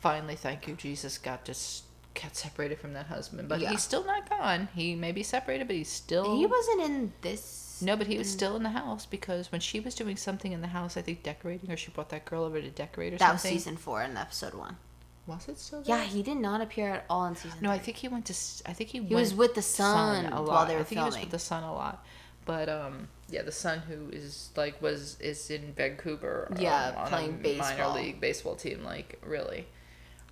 finally, 0.00 0.34
thank 0.34 0.66
you, 0.66 0.74
Jesus, 0.74 1.18
got 1.18 1.44
just 1.44 1.84
got 2.20 2.34
separated 2.34 2.78
from 2.80 2.94
that 2.94 3.06
husband. 3.06 3.48
But 3.48 3.60
Yeah. 3.60 3.70
he's 3.70 3.82
still 3.82 4.04
not 4.04 4.28
gone. 4.28 4.68
He 4.74 4.94
may 4.96 5.12
be 5.12 5.22
separated, 5.22 5.66
but 5.68 5.76
he's 5.76 5.90
still. 5.90 6.36
He 6.36 6.46
wasn't 6.46 6.80
in 6.82 7.12
this. 7.20 7.78
No, 7.82 7.94
but 7.94 8.06
he 8.06 8.16
was 8.16 8.28
still 8.30 8.56
in 8.56 8.62
the 8.62 8.70
house 8.70 9.04
because 9.04 9.52
when 9.52 9.60
she 9.60 9.80
was 9.80 9.94
doing 9.94 10.16
something 10.16 10.50
in 10.52 10.62
the 10.62 10.68
house, 10.68 10.96
I 10.96 11.02
think 11.02 11.22
decorating, 11.22 11.70
or 11.70 11.76
she 11.76 11.90
brought 11.90 12.08
that 12.08 12.24
girl 12.24 12.42
over 12.42 12.60
to 12.60 12.70
decorate 12.70 13.12
or 13.12 13.18
That 13.18 13.34
was 13.34 13.42
season 13.42 13.76
four 13.76 14.02
in 14.02 14.16
episode 14.16 14.54
one. 14.54 14.78
Was 15.26 15.46
it 15.48 15.58
still? 15.58 15.82
Yeah, 15.84 16.02
he 16.04 16.22
did 16.22 16.38
not 16.38 16.60
appear 16.62 16.88
at 16.94 17.04
all 17.10 17.26
in 17.26 17.36
season. 17.36 17.58
No, 17.60 17.70
I 17.70 17.78
think 17.78 17.98
he 17.98 18.08
went 18.08 18.24
to. 18.26 18.34
I 18.68 18.72
think 18.72 18.90
he. 18.90 19.02
He 19.04 19.14
was 19.14 19.34
with 19.34 19.54
the 19.54 19.62
son 19.62 20.26
a 20.26 20.30
while 20.30 20.44
lot. 20.44 20.68
they 20.68 20.74
were 20.74 20.80
I 20.80 20.84
think 20.84 21.00
he 21.00 21.04
was 21.04 21.18
with 21.18 21.30
the 21.30 21.38
son 21.38 21.64
a 21.64 21.72
lot, 21.74 22.04
but 22.46 22.68
um, 22.70 23.08
yeah, 23.28 23.42
the 23.42 23.52
son 23.52 23.80
who 23.80 24.08
is 24.10 24.48
like 24.56 24.80
was 24.80 25.18
is 25.20 25.50
in 25.50 25.72
Vancouver. 25.74 26.48
um, 26.50 26.56
Yeah, 26.58 26.94
on 26.96 27.08
playing 27.08 27.38
baseball. 27.42 27.68
minor 27.76 27.88
league 28.00 28.20
baseball 28.20 28.56
team. 28.56 28.82
Like 28.82 29.20
really. 29.24 29.66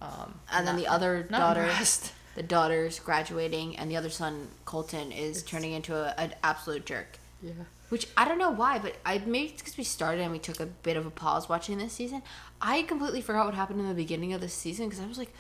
Um, 0.01 0.41
And 0.53 0.67
then 0.67 0.77
the 0.77 0.87
other 0.89 1.27
not 1.31 1.39
daughter, 1.55 1.71
the 2.35 2.43
daughter's 2.43 2.99
graduating, 3.01 3.77
and 3.77 3.91
the 3.91 3.97
other 3.97 4.11
son, 4.11 4.49
Colton, 4.65 5.13
is 5.13 5.43
turning 5.43 5.73
into 5.73 5.95
a, 5.95 6.15
an 6.19 6.35
absolute 6.43 6.87
jerk. 6.87 7.19
Yeah. 7.43 7.53
Which 7.91 8.09
I 8.17 8.27
don't 8.27 8.39
know 8.39 8.51
why, 8.51 8.79
but 8.79 8.97
I 9.05 9.19
maybe 9.19 9.51
it's 9.53 9.61
because 9.63 9.77
we 9.77 9.85
started 9.85 10.23
and 10.23 10.33
we 10.33 10.39
took 10.39 10.59
a 10.61 10.67
bit 10.67 10.97
of 10.97 11.07
a 11.07 11.11
pause 11.11 11.49
watching 11.49 11.79
this 11.79 11.93
season. 11.93 12.23
I 12.61 12.83
completely 12.83 13.21
forgot 13.21 13.45
what 13.47 13.55
happened 13.55 13.81
in 13.81 13.89
the 13.89 13.95
beginning 13.95 14.33
of 14.33 14.41
this 14.41 14.55
season 14.55 14.89
because 14.89 15.03
I 15.03 15.07
was 15.07 15.19
like, 15.19 15.33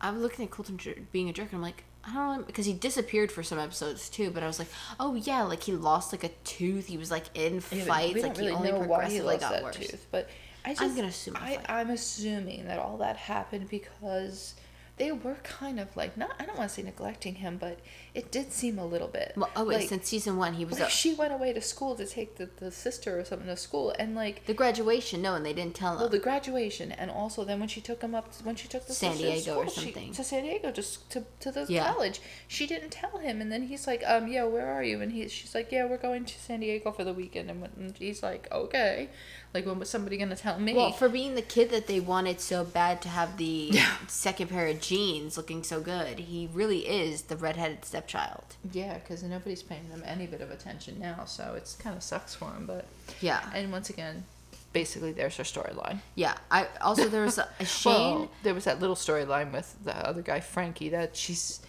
I'm 0.00 0.20
looking 0.22 0.44
at 0.44 0.50
Colton 0.50 0.78
jer- 0.78 0.96
being 1.12 1.28
a 1.28 1.32
jerk, 1.32 1.48
and 1.52 1.56
I'm 1.56 1.62
like, 1.62 1.84
I 2.04 2.14
don't 2.14 2.38
know 2.38 2.44
because 2.44 2.66
he 2.66 2.72
disappeared 2.72 3.30
for 3.30 3.42
some 3.42 3.58
episodes 3.58 4.08
too. 4.08 4.30
But 4.30 4.42
I 4.42 4.46
was 4.46 4.58
like, 4.58 4.68
oh 4.98 5.14
yeah, 5.14 5.42
like 5.42 5.62
he 5.62 5.72
lost 5.72 6.12
like 6.12 6.24
a 6.24 6.30
tooth. 6.44 6.86
He 6.86 6.96
was 6.98 7.10
like 7.10 7.24
in 7.34 7.54
Yeah, 7.70 7.84
fights. 7.84 8.22
like 8.22 8.36
he 8.36 8.48
only 8.50 8.70
progressively 8.72 9.36
got 9.36 9.62
worse. 9.62 9.96
but 10.10 10.28
I 10.64 10.70
just, 10.70 10.82
I'm 10.82 10.94
gonna 10.96 11.08
assume 11.08 11.36
I. 11.36 11.58
I'm 11.68 11.90
assuming 11.90 12.66
that 12.66 12.78
all 12.78 12.96
that 12.98 13.16
happened 13.16 13.68
because 13.68 14.54
they 14.96 15.12
were 15.12 15.36
kind 15.42 15.80
of 15.80 15.96
like 15.96 16.16
not. 16.16 16.32
I 16.38 16.44
don't 16.46 16.56
want 16.58 16.70
to 16.70 16.74
say 16.74 16.82
neglecting 16.82 17.36
him, 17.36 17.56
but 17.58 17.78
it 18.14 18.30
did 18.30 18.52
seem 18.52 18.78
a 18.78 18.84
little 18.84 19.08
bit. 19.08 19.32
Well, 19.36 19.48
oh 19.56 19.64
wait, 19.64 19.80
like, 19.80 19.88
since 19.88 20.06
season 20.08 20.36
one, 20.36 20.52
he 20.54 20.64
was 20.66 20.78
like 20.78 20.88
a, 20.88 20.90
she 20.90 21.14
went 21.14 21.32
away 21.32 21.52
to 21.54 21.62
school 21.62 21.94
to 21.96 22.04
take 22.06 22.36
the, 22.36 22.50
the 22.58 22.70
sister 22.70 23.18
or 23.18 23.24
something 23.24 23.48
to 23.48 23.56
school, 23.56 23.94
and 23.98 24.14
like 24.14 24.44
the 24.46 24.52
graduation. 24.54 25.22
No, 25.22 25.34
and 25.34 25.46
they 25.46 25.54
didn't 25.54 25.74
tell 25.74 25.94
him. 25.94 26.00
well, 26.00 26.08
the 26.10 26.18
graduation, 26.18 26.92
and 26.92 27.10
also 27.10 27.42
then 27.44 27.58
when 27.58 27.68
she 27.70 27.80
took 27.80 28.02
him 28.02 28.14
up, 28.14 28.28
when 28.44 28.54
she 28.56 28.68
took 28.68 28.86
the 28.86 28.92
San 28.92 29.12
sister 29.12 29.26
to 29.26 29.32
Diego 29.34 29.54
or 29.56 29.68
school, 29.68 29.82
she- 29.84 29.92
something. 29.92 30.12
to 30.12 30.24
San 30.24 30.42
Diego, 30.42 30.70
just 30.70 31.10
to 31.10 31.24
to 31.40 31.50
the 31.50 31.64
Yeah. 31.68 31.90
college, 31.90 32.20
she 32.48 32.66
didn't 32.66 32.90
tell 32.90 33.16
him, 33.18 33.40
and 33.40 33.50
then 33.50 33.62
he's 33.62 33.86
like, 33.86 34.02
um, 34.06 34.28
yeah, 34.28 34.44
where 34.44 34.66
are 34.70 34.84
you? 34.84 35.00
And 35.00 35.12
he, 35.12 35.26
she's 35.28 35.54
like, 35.54 35.72
yeah, 35.72 35.86
we're 35.86 35.96
going 35.96 36.24
to 36.26 36.38
San 36.38 36.60
Diego 36.60 36.92
for 36.92 37.04
the 37.04 37.14
weekend, 37.14 37.50
and, 37.50 37.66
and 37.78 37.96
he's 37.96 38.22
like, 38.22 38.46
okay, 38.52 39.08
like 39.54 39.64
when 39.64 39.78
was 39.78 39.88
somebody 39.88 40.18
gonna 40.18 40.36
tell 40.36 40.58
me? 40.58 40.74
well, 40.74 40.92
for 40.92 41.08
being 41.08 41.34
the 41.34 41.42
kid 41.42 41.70
that 41.70 41.86
they 41.86 42.00
wanted 42.00 42.40
so 42.40 42.62
bad 42.64 43.00
to 43.02 43.08
have 43.08 43.36
the 43.38 43.72
second 44.06 44.48
pair 44.50 44.66
of 44.66 44.80
jeans 44.82 45.36
looking 45.38 45.62
so 45.62 45.80
good, 45.80 46.18
he 46.18 46.48
really 46.52 46.86
is 46.86 47.22
the 47.22 47.36
redheaded 47.36 47.84
stepchild. 48.06 48.44
yeah, 48.72 48.94
because 48.94 49.22
nobody's 49.22 49.62
paying 49.62 49.88
them 49.90 50.02
any 50.06 50.26
bit 50.26 50.40
of 50.40 50.50
attention 50.50 50.98
now, 50.98 51.24
so 51.24 51.54
it's 51.56 51.74
kind 51.76 51.96
of 51.96 52.02
sucks 52.02 52.34
for 52.34 52.46
him, 52.52 52.66
but 52.66 52.84
Yeah, 53.20 53.40
and 53.54 53.70
once 53.72 53.90
again, 53.90 54.24
basically, 54.72 55.12
there's 55.12 55.36
her 55.36 55.44
storyline. 55.44 56.00
yeah. 56.14 56.34
I 56.50 56.66
also 56.80 57.08
there 57.08 57.22
was 57.24 57.38
a, 57.38 57.48
a 57.60 57.64
Shane. 57.80 57.92
Well, 57.92 58.30
there 58.42 58.54
was 58.54 58.64
that 58.64 58.80
little 58.80 58.96
storyline 58.96 59.52
with 59.52 59.74
the 59.84 59.94
other 60.08 60.22
guy, 60.22 60.40
Frankie, 60.40 60.88
that 60.90 61.16
she's 61.16 61.60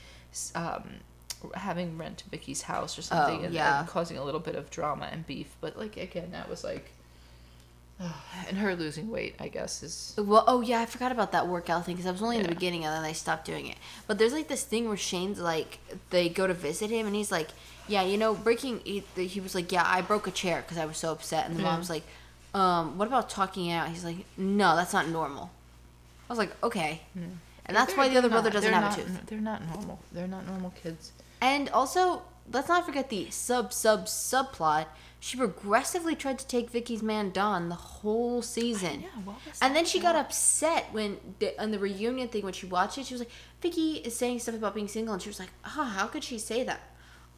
um, 0.55 0.83
having 1.55 1.97
rent 1.97 2.23
Vicki's 2.31 2.63
house 2.63 2.97
or 2.97 3.01
something, 3.01 3.41
Oh, 3.41 3.43
and, 3.45 3.53
yeah. 3.53 3.79
and 3.79 3.87
causing 3.87 4.17
a 4.17 4.23
little 4.23 4.39
bit 4.39 4.55
of 4.55 4.69
drama 4.69 5.09
and 5.11 5.25
beef. 5.27 5.55
But 5.61 5.77
like 5.77 5.97
again, 5.97 6.31
that 6.31 6.49
was 6.49 6.63
like, 6.63 6.91
and 8.47 8.57
her 8.57 8.75
losing 8.75 9.09
weight, 9.09 9.35
I 9.39 9.47
guess, 9.47 9.83
is 9.83 10.13
Well, 10.17 10.43
oh 10.47 10.61
yeah, 10.61 10.79
I 10.81 10.85
forgot 10.85 11.11
about 11.11 11.31
that 11.31 11.47
workout 11.47 11.85
thing 11.85 11.95
because 11.95 12.07
I 12.07 12.11
was 12.11 12.21
only 12.21 12.37
in 12.37 12.43
the 12.43 12.49
beginning 12.49 12.83
and 12.85 12.93
then 12.93 13.03
I 13.03 13.13
stopped 13.13 13.45
doing 13.45 13.67
it. 13.67 13.77
But 14.07 14.17
there's 14.19 14.33
like 14.33 14.47
this 14.47 14.63
thing 14.63 14.87
where 14.87 14.97
Shane's 14.97 15.39
like, 15.39 15.79
they 16.09 16.29
go 16.29 16.47
to 16.47 16.53
visit 16.53 16.89
him 16.89 17.05
and 17.07 17.15
he's 17.15 17.31
like, 17.31 17.49
yeah, 17.87 18.01
you 18.03 18.17
know, 18.17 18.33
breaking. 18.33 18.79
He, 18.85 19.03
he 19.15 19.39
was 19.41 19.53
like, 19.55 19.71
yeah, 19.71 19.83
I 19.85 20.01
broke 20.01 20.27
a 20.27 20.31
chair 20.31 20.61
because 20.61 20.77
I 20.77 20.85
was 20.85 20.97
so 20.97 21.11
upset, 21.11 21.47
and 21.47 21.57
the 21.57 21.63
Yeah. 21.63 21.71
mom's 21.71 21.89
like, 21.89 22.03
um, 22.53 22.97
what 22.97 23.07
about 23.07 23.29
talking 23.29 23.71
out? 23.71 23.89
He's 23.89 24.05
like, 24.05 24.17
no, 24.37 24.75
that's 24.77 24.93
not 24.93 25.09
normal. 25.09 25.51
I 26.29 26.31
was 26.31 26.39
like, 26.39 26.51
okay, 26.63 27.01
and 27.15 27.75
that's 27.75 27.87
They're- 27.93 27.97
why 27.97 28.07
the 28.09 28.17
other 28.17 28.29
they're 28.29 28.35
brother 28.41 28.49
doesn't 28.51 28.71
have 28.73 28.83
a 28.83 28.87
not- 28.87 28.95
tooth. 28.95 29.25
They're 29.25 29.39
not 29.41 29.65
normal. 29.67 29.99
They're 30.13 30.27
not 30.27 30.47
normal 30.47 30.71
kids. 30.81 31.11
And 31.41 31.67
also, 31.71 32.21
let's 32.53 32.69
not 32.69 32.85
forget 32.85 33.09
the 33.09 33.29
sub 33.31 33.73
sub 33.73 34.05
subplot. 34.05 34.85
She 35.23 35.37
progressively 35.37 36.15
tried 36.15 36.37
to 36.39 36.47
take 36.47 36.69
Vicki's 36.69 37.01
man 37.01 37.31
Donn 37.31 37.69
the 37.69 37.75
whole 37.75 38.41
season. 38.41 39.03
Yeah, 39.03 39.07
what 39.23 39.37
was 39.45 39.57
and 39.61 39.73
then 39.73 39.85
she 39.85 39.97
got 40.01 40.17
upset 40.17 40.87
when 40.91 41.17
the, 41.39 41.57
on 41.61 41.71
the 41.71 41.79
reunion 41.79 42.27
thing 42.27 42.43
when 42.43 42.51
she 42.51 42.65
watched 42.65 42.97
it. 42.97 43.05
She 43.05 43.13
was 43.13 43.21
like, 43.21 43.31
"Vicki 43.61 44.01
is 44.03 44.13
saying 44.17 44.39
stuff 44.39 44.55
about 44.55 44.75
being 44.75 44.89
single," 44.89 45.13
and 45.13 45.23
she 45.23 45.29
was 45.29 45.39
like, 45.39 45.47
"Huh? 45.61 45.85
How 45.85 46.07
could 46.07 46.25
she 46.25 46.37
say 46.37 46.65
that?" 46.65 46.81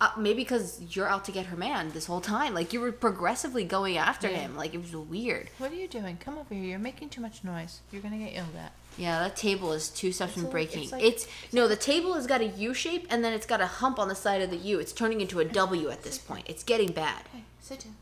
Uh, 0.01 0.09
maybe 0.17 0.41
because 0.41 0.81
you're 0.95 1.07
out 1.07 1.25
to 1.25 1.31
get 1.31 1.45
her 1.45 1.55
man 1.55 1.91
this 1.91 2.07
whole 2.07 2.21
time. 2.21 2.55
Like 2.55 2.73
you 2.73 2.81
were 2.81 2.91
progressively 2.91 3.63
going 3.63 3.97
after 3.97 4.27
Yeah. 4.31 4.37
him. 4.39 4.57
Like 4.57 4.73
it 4.73 4.81
was 4.81 4.95
weird. 4.95 5.51
What 5.59 5.71
are 5.71 5.75
you 5.75 5.87
doing? 5.87 6.17
Come 6.17 6.39
over 6.39 6.55
here. 6.55 6.63
You're 6.63 6.79
making 6.79 7.09
too 7.09 7.21
much 7.21 7.43
noise. 7.43 7.81
You're 7.91 8.01
gonna 8.01 8.17
get 8.17 8.33
yelled 8.33 8.55
at. 8.57 8.71
Yeah, 8.97 9.19
that 9.19 9.35
table 9.35 9.73
is 9.73 9.89
two 9.89 10.11
steps 10.11 10.33
from 10.33 10.49
breaking. 10.49 10.83
it's 10.83 10.93
It's, 10.93 11.25
like- 11.25 11.53
no, 11.53 11.67
the 11.67 11.75
table 11.75 12.13
has 12.13 12.27
got 12.27 12.41
a 12.41 12.45
U 12.47 12.73
shape 12.73 13.05
and 13.09 13.23
then 13.25 13.33
it's 13.33 13.45
got 13.45 13.59
a 13.61 13.65
hump 13.67 13.99
on 13.99 14.07
the 14.07 14.15
side 14.15 14.41
of 14.41 14.49
the 14.49 14.57
U. 14.57 14.79
It's 14.79 14.93
turning 14.93 15.19
into 15.21 15.39
a 15.39 15.45
W 15.45 15.89
at 15.89 16.03
this 16.03 16.17
point. 16.17 16.45
It's 16.47 16.63
getting 16.63 16.91
bad. 16.91 17.23
Okay, 17.33 17.43
sit 17.59 17.85
down. 17.85 17.95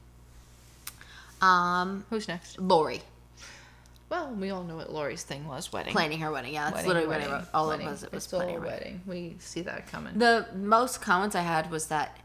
Um, 1.41 2.05
Who's 2.09 2.27
next? 2.27 2.59
Lauri 2.59 3.01
Well, 4.09 4.33
we 4.33 4.49
all 4.49 4.63
know 4.63 4.75
what 4.77 4.91
Lauri's 4.93 5.23
thing 5.23 5.47
was. 5.47 5.73
Wedding. 5.73 5.91
planning 5.93 6.19
her 6.19 6.31
wedding. 6.31 6.53
Yeah, 6.53 6.65
that's 6.69 6.85
Wedding, 6.85 6.87
literally 6.89 7.07
wedding, 7.09 7.31
what 7.31 7.41
it, 7.41 7.47
all 7.53 7.67
wedding. 7.67 7.87
it 7.87 7.89
was. 7.89 8.03
It 8.03 8.11
was 8.13 8.23
it's 8.25 8.31
planning 8.31 8.57
a 8.57 8.59
wedding. 8.59 9.01
wedding. 9.05 9.31
We 9.33 9.35
see 9.39 9.61
that 9.61 9.87
coming. 9.91 10.17
The 10.17 10.47
most 10.55 11.01
comments 11.01 11.35
I 11.35 11.41
had 11.41 11.69
was 11.71 11.87
that 11.87 12.17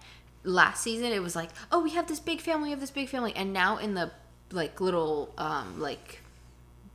last 0.45 0.83
season 0.83 1.07
it 1.07 1.21
was 1.23 1.35
like, 1.35 1.51
oh, 1.73 1.83
we 1.83 1.91
have 1.91 2.07
this 2.07 2.21
big 2.21 2.41
family, 2.41 2.65
we 2.67 2.71
have 2.71 2.81
this 2.81 2.91
big 2.91 3.09
family, 3.09 3.33
and 3.35 3.53
now 3.53 3.79
in 3.79 3.95
the 3.95 4.11
like 4.51 4.81
little 4.81 5.33
um 5.37 5.79
like 5.81 6.21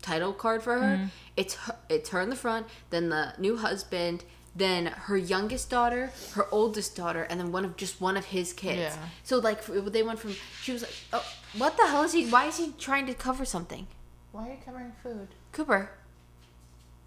title 0.04 0.34
card 0.34 0.62
for 0.62 0.76
her, 0.76 0.96
Mm-hmm. 0.98 1.06
it's 1.36 1.56
her, 1.56 1.76
it's 1.90 2.10
her 2.10 2.22
in 2.22 2.30
the 2.30 2.36
front, 2.36 2.68
then 2.92 3.10
the 3.10 3.34
new 3.40 3.58
husband. 3.58 4.24
Then 4.56 4.86
her 4.86 5.18
youngest 5.18 5.72
daughter, 5.72 6.12
her 6.36 6.46
oldest 6.52 6.96
daughter, 6.96 7.24
and 7.24 7.40
then 7.40 7.52
one 7.52 7.66
of 7.66 7.76
just 7.76 8.00
one 8.00 8.16
of 8.16 8.26
his 8.26 8.54
kids. 8.54 8.96
Yeah. 8.96 8.96
So 9.24 9.40
like 9.40 9.66
they 9.66 10.04
went 10.04 10.20
from 10.20 10.36
she 10.62 10.72
was 10.74 10.84
like, 10.84 10.94
oh, 11.12 11.26
what 11.58 11.76
the 11.76 11.88
hell 11.88 12.04
is 12.04 12.14
he? 12.14 12.28
Why 12.30 12.46
is 12.46 12.58
he 12.58 12.72
trying 12.78 13.08
to 13.08 13.16
cover 13.16 13.46
something? 13.46 13.88
Why 14.32 14.50
are 14.50 14.52
you 14.52 14.58
covering 14.64 14.92
food? 15.02 15.30
Cooper, 15.54 15.90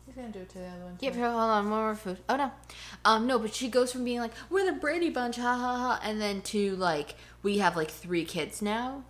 He's 0.07 0.17
gonna 0.17 0.29
do 0.31 0.41
it 0.41 0.49
to 0.51 0.59
the 0.59 0.67
other 0.67 0.85
one. 0.87 0.99
Yeah, 0.99 1.11
too. 1.11 1.21
but 1.21 1.31
hold 1.31 1.41
on, 1.51 1.69
more 1.69 1.95
food. 1.95 2.19
Oh 2.29 2.35
no, 2.37 2.51
um, 3.05 3.29
no, 3.29 3.39
but 3.39 3.55
she 3.55 3.69
goes 3.69 3.93
from 3.93 4.03
being 4.03 4.19
like 4.19 4.33
we're 4.51 4.65
the 4.67 4.73
Brady 4.79 5.11
Bunch, 5.11 5.37
ha 5.37 5.57
ha 5.57 5.77
ha, 5.79 6.01
and 6.03 6.21
then 6.21 6.43
to 6.43 6.75
like 6.75 7.15
we 7.45 7.59
have 7.59 7.77
like 7.77 7.93
three 7.93 8.25
kids 8.25 8.61
now. 8.61 9.05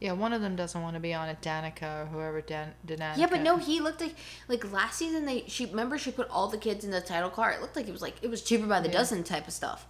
Yeah, 0.00 0.12
one 0.12 0.32
of 0.32 0.40
them 0.40 0.54
doesn't 0.54 0.80
want 0.80 0.94
to 0.94 1.00
be 1.00 1.12
on 1.12 1.28
it. 1.28 1.40
Danica 1.40 2.02
or 2.02 2.06
whoever 2.06 2.40
Dan 2.40 2.72
Danica. 2.86 3.16
Yeah, 3.16 3.26
but 3.28 3.40
no, 3.40 3.56
he 3.56 3.80
looked 3.80 4.00
like 4.00 4.14
like 4.48 4.70
last 4.72 4.98
season 4.98 5.24
they 5.26 5.44
she 5.48 5.66
remember 5.66 5.98
she 5.98 6.10
put 6.12 6.28
all 6.30 6.48
the 6.48 6.58
kids 6.58 6.84
in 6.84 6.90
the 6.92 7.00
title 7.00 7.30
car. 7.30 7.50
It 7.52 7.60
looked 7.60 7.74
like 7.76 7.88
it 7.88 7.92
was 7.92 8.02
like 8.02 8.14
it 8.22 8.30
was 8.30 8.42
cheaper 8.42 8.66
by 8.66 8.80
the 8.80 8.88
Yeah. 8.88 8.92
dozen 8.94 9.24
type 9.24 9.46
of 9.48 9.52
stuff, 9.52 9.86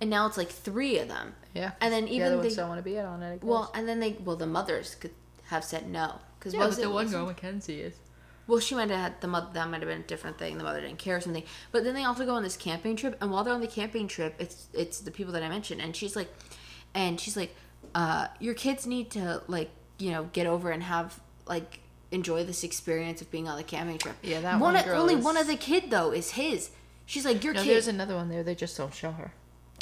and 0.00 0.08
now 0.08 0.26
it's 0.26 0.38
like 0.38 0.48
three 0.48 0.98
of 0.98 1.08
them. 1.08 1.34
Yeah. 1.54 1.72
and 1.80 1.92
then 1.92 2.06
the 2.06 2.12
even 2.14 2.26
other 2.28 2.36
they 2.36 2.42
ones 2.44 2.56
don't 2.56 2.68
want 2.68 2.78
to 2.78 2.82
be 2.82 2.98
on 2.98 3.22
it. 3.22 3.44
Well, 3.44 3.70
and 3.74 3.86
then 3.88 4.00
they 4.00 4.12
well 4.24 4.36
the 4.36 4.46
mothers 4.46 4.94
could 4.94 5.12
have 5.48 5.64
said 5.64 5.88
no 5.90 6.20
because 6.38 6.54
yeah, 6.54 6.60
was 6.64 6.76
but 6.76 6.82
it 6.82 6.84
the 6.86 6.90
one 6.92 7.08
girl 7.08 7.26
Mackenzie 7.26 7.80
is. 7.82 7.94
Well, 8.46 8.58
she 8.60 8.74
might 8.74 8.90
have 8.90 8.98
had 8.98 9.20
the 9.20 9.28
mother. 9.28 9.48
That 9.52 9.68
might 9.68 9.80
have 9.82 9.88
been 9.88 10.00
a 10.00 10.04
different 10.04 10.38
thing. 10.38 10.58
The 10.58 10.64
mother 10.64 10.80
didn't 10.80 10.98
care 10.98 11.16
or 11.16 11.20
something. 11.20 11.44
But 11.70 11.84
then 11.84 11.94
they 11.94 12.02
also 12.04 12.24
go 12.26 12.34
on 12.34 12.42
this 12.42 12.56
camping 12.56 12.96
trip, 12.96 13.16
and 13.20 13.30
while 13.30 13.44
they're 13.44 13.54
on 13.54 13.60
the 13.60 13.68
camping 13.68 14.08
trip, 14.08 14.34
it's 14.38 14.68
it's 14.72 15.00
the 15.00 15.10
people 15.10 15.32
that 15.34 15.42
I 15.42 15.48
mentioned, 15.48 15.80
and 15.82 15.94
she's 15.94 16.16
like, 16.16 16.32
and 16.94 17.20
she's 17.20 17.36
like, 17.36 17.54
uh, 17.94 18.28
your 18.38 18.54
kids 18.54 18.86
need 18.86 19.10
to 19.12 19.42
like 19.48 19.70
you 19.98 20.10
know 20.10 20.24
get 20.32 20.46
over 20.46 20.70
and 20.70 20.82
have 20.82 21.20
like 21.46 21.80
enjoy 22.10 22.44
this 22.44 22.64
experience 22.64 23.20
of 23.20 23.30
being 23.30 23.48
on 23.48 23.56
the 23.56 23.62
camping 23.62 23.98
trip. 23.98 24.16
Yeah, 24.22 24.40
that 24.40 24.60
one. 24.60 24.74
one 24.74 24.88
only 24.90 25.14
is- 25.14 25.24
one 25.24 25.36
of 25.36 25.46
the 25.46 25.56
kid 25.56 25.90
though 25.90 26.10
is 26.12 26.32
his. 26.32 26.70
She's 27.06 27.24
like 27.24 27.42
your 27.42 27.54
No, 27.54 27.62
kid. 27.62 27.70
there's 27.70 27.88
another 27.88 28.14
one 28.14 28.28
there. 28.28 28.42
They 28.44 28.54
just 28.54 28.76
don't 28.76 28.94
show 28.94 29.10
her. 29.10 29.32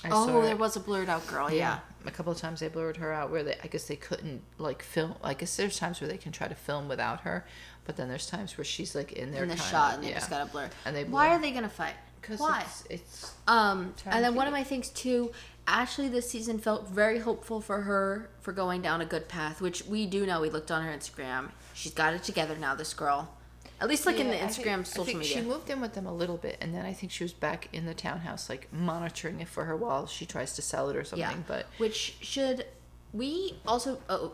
I 0.04 0.08
oh, 0.12 0.40
there 0.42 0.52
it. 0.52 0.58
was 0.58 0.76
a 0.76 0.80
blurred 0.80 1.08
out 1.08 1.26
girl. 1.26 1.52
Yeah. 1.52 1.80
A 2.06 2.10
couple 2.10 2.32
of 2.32 2.38
times 2.38 2.60
they 2.60 2.68
blurred 2.68 2.96
her 2.98 3.12
out 3.12 3.30
where 3.30 3.42
they, 3.42 3.56
I 3.62 3.66
guess 3.66 3.86
they 3.86 3.96
couldn't 3.96 4.42
like 4.56 4.82
film. 4.82 5.14
I 5.22 5.34
guess 5.34 5.56
there's 5.56 5.78
times 5.78 6.00
where 6.00 6.08
they 6.08 6.16
can 6.16 6.30
try 6.32 6.46
to 6.48 6.54
film 6.54 6.88
without 6.88 7.22
her, 7.22 7.44
but 7.84 7.96
then 7.96 8.08
there's 8.08 8.26
times 8.26 8.56
where 8.56 8.64
she's 8.64 8.94
like 8.94 9.12
in 9.12 9.32
there 9.32 9.42
in 9.42 9.48
the 9.48 9.56
shot, 9.56 9.94
and 9.94 10.04
they 10.04 10.10
yeah. 10.10 10.14
just 10.14 10.30
got 10.30 10.44
to 10.46 10.50
blur. 10.50 10.70
And 10.86 10.94
they 10.94 11.04
Why 11.04 11.34
are 11.34 11.40
they 11.40 11.50
gonna 11.50 11.68
fight? 11.68 11.94
Because 12.20 12.38
Why? 12.40 12.62
it's, 12.64 12.84
it's 12.88 13.32
Um, 13.48 13.94
and 14.06 14.24
then 14.24 14.34
one 14.34 14.46
of 14.46 14.52
my 14.52 14.62
things 14.64 14.88
too, 14.90 15.32
Ashley 15.68 16.08
this 16.08 16.28
season 16.30 16.58
felt 16.58 16.88
very 16.88 17.18
hopeful 17.18 17.60
for 17.60 17.82
her 17.82 18.30
for 18.40 18.52
going 18.52 18.80
down 18.80 19.00
a 19.02 19.04
good 19.04 19.28
path, 19.28 19.60
which 19.60 19.84
we 19.84 20.06
do 20.06 20.24
know. 20.26 20.40
We 20.40 20.48
looked 20.48 20.70
on 20.70 20.82
her 20.82 20.90
Instagram. 20.90 21.50
She's 21.74 21.92
got 21.92 22.14
it 22.14 22.22
together 22.22 22.56
now. 22.56 22.74
This 22.74 22.94
girl, 22.94 23.34
at 23.78 23.86
least 23.88 24.06
like 24.06 24.18
in 24.18 24.28
the 24.28 24.36
Yeah, 24.36 24.46
I 24.46 24.48
think- 24.48 24.66
Instagram 24.66 24.80
I 24.80 24.82
social 24.84 25.04
think 25.04 25.18
media. 25.18 25.34
She 25.36 25.42
moved 25.42 25.68
in 25.68 25.80
with 25.82 25.92
them 25.92 26.06
a 26.06 26.12
little 26.14 26.38
bit, 26.38 26.56
and 26.62 26.74
then 26.74 26.86
I 26.86 26.94
think 26.94 27.12
she 27.12 27.22
was 27.22 27.34
back 27.34 27.68
in 27.72 27.84
the 27.84 27.92
townhouse, 27.94 28.48
like 28.48 28.72
monitoring 28.72 29.40
it 29.40 29.48
for 29.48 29.66
her 29.66 29.76
while 29.76 30.06
she 30.06 30.24
tries 30.24 30.54
to 30.54 30.62
sell 30.62 30.88
it 30.88 30.96
or 30.96 31.04
something. 31.04 31.28
yeah, 31.28 31.42
But 31.46 31.66
which 31.76 32.16
should 32.22 32.64
we 33.12 33.58
also? 33.66 34.00
Oh, 34.08 34.32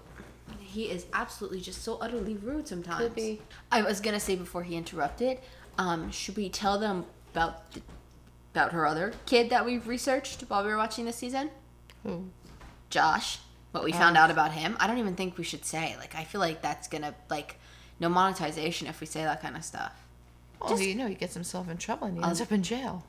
he 0.60 0.84
is 0.84 1.06
absolutely 1.12 1.60
just 1.60 1.82
so 1.82 1.96
utterly 2.00 2.34
rude 2.34 2.68
sometimes. 2.68 3.00
Could 3.00 3.14
be. 3.16 3.42
I 3.72 3.82
was 3.82 4.00
gonna 4.00 4.20
say 4.20 4.36
before 4.36 4.62
he 4.62 4.76
interrupted. 4.76 5.38
Um, 5.78 6.12
should 6.12 6.36
we 6.36 6.48
tell 6.48 6.78
them 6.78 7.06
about 7.32 7.72
the, 7.72 7.82
about 8.54 8.72
her 8.72 8.86
other 8.86 9.12
kid 9.26 9.50
that 9.50 9.64
we've 9.66 9.86
researched 9.88 10.42
while 10.42 10.62
we 10.64 10.70
were 10.70 10.76
watching 10.76 11.04
this 11.04 11.16
season? 11.16 11.50
who? 12.04 12.28
Josh, 12.90 13.38
what 13.72 13.82
we 13.82 13.92
Oh. 13.92 13.96
found 13.96 14.16
out 14.16 14.30
about 14.30 14.52
him. 14.52 14.76
I 14.78 14.86
don't 14.86 14.98
even 14.98 15.16
think 15.16 15.36
we 15.36 15.42
should 15.42 15.64
say. 15.64 15.96
Like, 15.98 16.14
I 16.14 16.22
feel 16.22 16.40
like 16.40 16.62
that's 16.62 16.86
gonna 16.86 17.14
like 17.28 17.58
no 17.98 18.08
monetization 18.08 18.86
if 18.86 19.00
we 19.00 19.06
say 19.06 19.24
that 19.24 19.42
kind 19.42 19.56
of 19.56 19.64
stuff. 19.64 19.92
Well, 20.60 20.70
Just- 20.70 20.82
you 20.82 20.94
know, 20.94 21.08
he 21.08 21.14
gets 21.16 21.34
himself 21.34 21.68
in 21.68 21.78
trouble 21.78 22.06
and 22.06 22.16
he 22.18 22.22
Um, 22.22 22.28
ends 22.28 22.40
up 22.40 22.52
in 22.52 22.62
jail. 22.62 23.04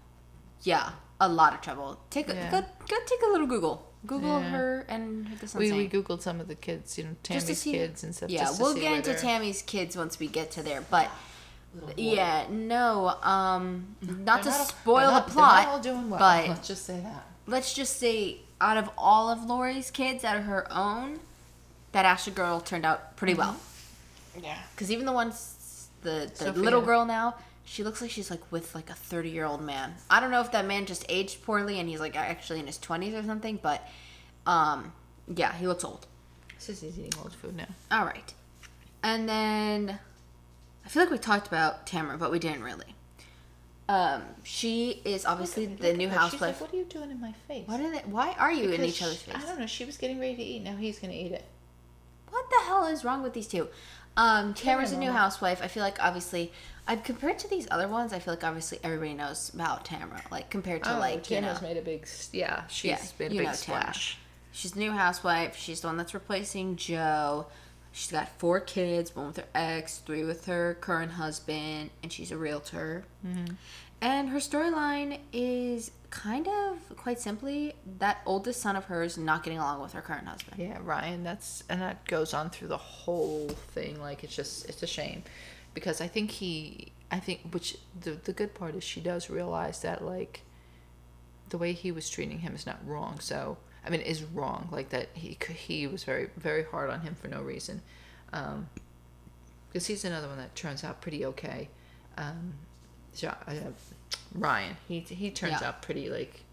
Yeah, 0.64 0.94
a 1.20 1.30
lot 1.30 1.54
of 1.54 1.62
trouble. 1.62 2.00
Take 2.10 2.30
a, 2.30 2.34
Yeah. 2.34 2.50
go, 2.50 2.62
go 2.62 2.96
take 3.06 3.22
a 3.24 3.30
little 3.32 3.46
Google. 3.48 3.92
Google 4.08 4.40
Yeah. 4.40 4.50
her 4.50 4.86
and 4.88 5.28
her 5.28 5.60
We, 5.60 5.72
we 5.72 5.90
googled 5.90 6.22
some 6.22 6.40
of 6.40 6.48
the 6.48 6.56
kids, 6.56 6.98
you 6.98 7.04
know, 7.04 7.16
Tammy's 7.22 7.60
see- 7.60 7.72
kids 7.74 8.04
and 8.04 8.16
stuff. 8.16 8.30
Yeah, 8.32 8.50
we'll 8.60 8.74
get 8.76 8.94
into 8.94 9.14
Tammy's 9.14 9.62
kids 9.62 9.96
once 9.98 10.18
we 10.20 10.28
get 10.28 10.50
to 10.52 10.64
there. 10.64 10.82
But 10.82 11.10
yeah, 11.98 12.46
no, 12.50 13.08
um, 13.22 13.96
not 14.02 14.44
to 14.44 14.50
They're 14.50 14.58
not- 14.60 14.68
spoil 14.68 15.08
the 15.08 15.12
not- 15.14 15.26
they're 15.28 15.34
plot, 15.34 15.68
all 15.68 15.80
doing 15.80 16.10
well. 16.10 16.20
but 16.20 16.48
Let's 16.48 16.68
just 16.68 16.86
say 16.86 17.00
that. 17.02 17.26
let's 17.48 17.74
just 17.74 17.98
say 18.00 18.40
out 18.62 18.78
of 18.78 18.90
all 18.98 19.30
of 19.30 19.44
Lauri's 19.46 19.92
kids, 19.92 20.24
out 20.24 20.38
of 20.38 20.44
her 20.44 20.72
own, 20.72 21.20
that 21.92 22.06
Ashley 22.06 22.34
girl 22.34 22.60
turned 22.62 22.86
out 22.86 23.16
pretty 23.18 23.34
well. 23.34 23.58
Yeah. 24.42 24.58
Because 24.74 24.92
even 24.92 25.06
the 25.06 25.12
ones 25.12 25.88
the, 26.02 26.30
the 26.32 26.46
Sophia. 26.46 26.62
little 26.64 26.82
girl 26.82 27.06
now, 27.06 27.36
she 27.64 27.84
looks 27.84 28.02
like 28.02 28.12
she's 28.12 28.30
like 28.30 28.42
with 28.52 28.76
like 28.76 28.90
a 28.90 28.94
30 28.94 29.30
year 29.30 29.46
old 29.46 29.62
man. 29.62 29.96
I 30.10 30.20
don't 30.20 30.30
know 30.32 30.42
if 30.42 30.52
that 30.52 30.66
man 30.66 30.86
just 30.86 31.06
aged 31.10 31.44
poorly 31.44 31.80
and 31.80 31.90
he's 31.90 32.00
like 32.00 32.16
actually 32.16 32.60
in 32.60 32.68
his 32.68 32.78
20s 32.78 33.14
or 33.20 33.26
something, 33.26 33.60
but 33.62 33.82
um, 34.46 34.94
yeah, 35.34 35.54
he 35.54 35.68
looks 35.68 35.84
old. 35.84 36.06
Sissy's 36.60 36.98
eating 37.00 37.14
old 37.22 37.34
food 37.34 37.56
now. 37.56 37.68
All 37.92 38.06
right. 38.06 38.34
And 39.04 39.28
then 39.28 40.00
I 40.86 40.90
feel 40.90 41.04
like 41.04 41.12
we 41.12 41.18
talked 41.18 41.48
about 41.48 41.88
Tamara, 41.88 42.18
but 42.18 42.32
we 42.32 42.40
didn't 42.40 42.64
really. 42.64 42.96
Um, 43.88 44.24
she 44.44 45.02
is 45.06 45.26
obviously 45.26 45.68
the 45.68 45.94
new 45.94 46.10
housewife. 46.10 46.42
like, 46.42 46.62
what 46.62 46.74
are 46.74 46.78
you 46.78 46.86
doing 46.86 47.12
in 47.12 47.22
my 47.22 47.34
face? 47.48 47.66
are 47.70 47.78
they, 47.78 48.00
why 48.06 48.36
are 48.40 48.52
you 48.52 48.72
in 48.72 48.84
each 48.84 49.02
other's 49.04 49.22
face? 49.22 49.36
I 49.36 49.42
don't 49.42 49.60
know. 49.60 49.68
She 49.68 49.86
was 49.86 49.98
getting 49.98 50.20
ready 50.20 50.36
to 50.36 50.42
eat. 50.42 50.64
Now 50.64 50.76
he's 50.76 50.98
gonna 51.00 51.14
eat 51.14 51.32
it. 51.32 51.46
What 52.30 52.50
the 52.50 52.66
hell 52.66 52.88
is 52.88 53.04
wrong 53.04 53.22
with 53.22 53.34
these 53.34 53.48
two? 53.48 53.68
Um, 54.18 54.54
Tamara's 54.54 54.92
a 54.92 54.98
new 54.98 55.12
housewife. 55.12 55.62
I 55.62 55.68
feel 55.68 55.84
like 55.84 56.02
obviously, 56.02 56.52
I've 56.88 57.04
compared 57.04 57.38
to 57.40 57.48
these 57.50 57.68
other 57.70 57.88
ones. 57.88 58.14
I 58.14 58.20
feel 58.20 58.34
like 58.34 58.44
obviously 58.44 58.80
everybody 58.84 59.14
knows 59.14 59.54
about 59.54 59.86
Tamara. 59.86 60.22
Like 60.32 60.50
compared 60.50 60.84
to 60.86 60.98
like 60.98 61.30
you 61.30 61.42
know, 61.42 61.58
made 61.62 61.78
a 61.78 61.82
big. 61.82 62.08
Yeah, 62.32 62.66
she's 62.68 62.90
Yeah, 62.90 63.00
made 63.20 63.26
a 63.28 63.36
big 63.36 63.38
know 63.46 63.54
Tamara. 63.54 63.56
splash. 63.56 64.18
she's 64.52 64.72
the 64.72 64.80
new 64.80 64.92
housewife. 64.92 65.56
She's 65.58 65.82
the 65.82 65.88
one 65.88 65.98
that's 65.98 66.14
replacing 66.14 66.78
Jo. 66.78 67.46
She's 67.98 68.12
got 68.12 68.28
four 68.40 68.60
kids, 68.60 69.16
one 69.16 69.28
with 69.28 69.38
her 69.38 69.46
ex, 69.56 70.00
three 70.00 70.26
with 70.26 70.48
her 70.48 70.78
current 70.82 71.14
husband, 71.14 71.92
and 72.04 72.12
she's 72.12 72.30
a 72.30 72.38
realtor. 72.38 73.06
Mm-hmm. 73.26 73.54
And 74.02 74.28
her 74.32 74.40
storyline 74.40 75.20
is 75.32 75.92
kind 76.10 76.46
of, 76.46 76.98
quite 76.98 77.22
simply, 77.22 77.74
that 78.00 78.18
oldest 78.26 78.62
son 78.62 78.76
of 78.76 78.84
hers 78.84 79.18
not 79.18 79.44
getting 79.44 79.60
along 79.60 79.82
with 79.82 79.94
her 79.94 80.02
current 80.02 80.28
husband. 80.28 80.62
Yeah, 80.62 80.78
Ryan. 80.84 81.24
That's 81.24 81.64
and 81.70 81.82
that 81.82 82.06
goes 82.06 82.34
on 82.34 82.50
through 82.50 82.68
the 82.68 82.76
whole 82.76 83.48
thing. 83.48 84.02
Like 84.02 84.26
it's 84.26 84.36
just 84.36 84.68
it's 84.68 84.84
a 84.84 84.88
shame 84.88 85.24
because 85.74 86.02
I 86.02 86.08
think 86.08 86.32
he 86.32 86.92
I 87.12 87.22
think 87.22 87.54
which 87.54 87.78
the 87.98 88.12
the 88.12 88.34
good 88.34 88.54
part 88.54 88.76
is 88.76 88.84
she 88.84 89.00
does 89.00 89.30
realize 89.30 89.82
that 89.84 90.04
like 90.04 90.42
the 91.48 91.58
way 91.58 91.72
he 91.72 91.94
was 91.94 92.10
treating 92.10 92.40
him 92.40 92.56
is 92.56 92.66
not 92.66 92.86
wrong. 92.86 93.22
So 93.22 93.56
I 93.86 93.90
mean 93.90 94.02
is 94.02 94.24
wrong 94.24 94.68
like 94.72 94.90
that 94.90 95.10
he 95.14 95.38
he 95.56 95.88
was 95.88 96.04
very 96.04 96.30
very 96.38 96.64
hard 96.64 96.90
on 96.90 97.02
him 97.02 97.16
for 97.16 97.28
no 97.28 97.42
reason. 97.42 97.82
Um 98.34 98.68
because 99.70 99.88
he's 99.88 100.06
another 100.06 100.28
one 100.30 100.38
that 100.38 100.56
turns 100.56 100.84
out 100.86 101.02
pretty 101.02 101.26
okay. 101.26 101.68
Um, 102.18 102.54
uh, 103.22 103.32
Ryan, 104.34 104.78
he 104.88 105.02
he 105.02 105.30
turns 105.32 105.60
Yeah. 105.62 105.68
out 105.68 105.82
pretty 105.82 106.10
like 106.10 106.44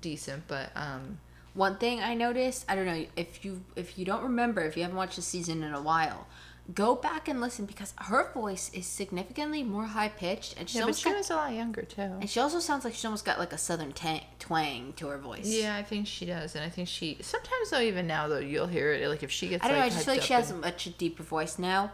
decent, 0.00 0.44
but 0.46 0.70
um, 0.76 1.18
One 1.54 1.76
thing 1.78 2.00
I 2.00 2.14
noticed, 2.14 2.64
I 2.68 2.76
don't 2.76 2.86
know 2.86 3.04
if 3.16 3.44
you 3.44 3.64
if 3.74 3.98
you 3.98 4.04
don't 4.04 4.22
remember, 4.22 4.60
if 4.62 4.76
you 4.76 4.82
haven't 4.84 4.96
watched 4.96 5.16
the 5.16 5.22
season 5.22 5.64
in 5.64 5.74
a 5.74 5.82
while, 5.82 6.28
go 6.74 6.94
back 6.94 7.28
and 7.28 7.40
listen 7.40 7.66
because 7.66 7.94
her 7.96 8.30
voice 8.32 8.70
is 8.74 8.86
significantly 8.86 9.62
more 9.62 9.84
high 9.84 10.08
pitched, 10.08 10.56
and 10.58 10.68
she 10.68 10.78
yeah, 10.78 10.86
but 10.86 10.96
she 10.96 11.04
got, 11.08 11.16
was 11.16 11.30
a 11.30 11.36
lot 11.36 11.52
younger 11.52 11.82
too. 11.82 12.02
and 12.02 12.28
she 12.28 12.40
also 12.40 12.60
sounds 12.60 12.84
like 12.84 12.94
she 12.94 13.06
almost 13.06 13.24
got 13.24 13.38
like 13.38 13.52
a 13.52 13.58
southern 13.58 13.92
tang, 13.92 14.22
twang 14.38 14.92
to 14.96 15.08
her 15.08 15.18
voice. 15.18 15.46
Yeah, 15.46 15.76
I 15.76 15.82
think 15.82 16.06
she 16.06 16.26
does, 16.26 16.54
and 16.54 16.64
I 16.64 16.68
think 16.68 16.88
she 16.88 17.18
sometimes 17.20 17.70
though 17.70 17.80
even 17.80 18.06
now 18.06 18.28
though 18.28 18.38
you'll 18.38 18.66
hear 18.66 18.92
it 18.92 19.08
like 19.08 19.22
if 19.22 19.30
she 19.30 19.48
gets 19.48 19.64
I 19.64 19.68
don't 19.68 19.78
know. 19.78 19.84
I 19.84 19.88
just 19.88 20.04
feel 20.04 20.14
like 20.14 20.22
she 20.22 20.32
has 20.32 20.50
a 20.50 20.56
much 20.56 20.96
deeper 20.98 21.22
voice 21.22 21.58
now. 21.58 21.92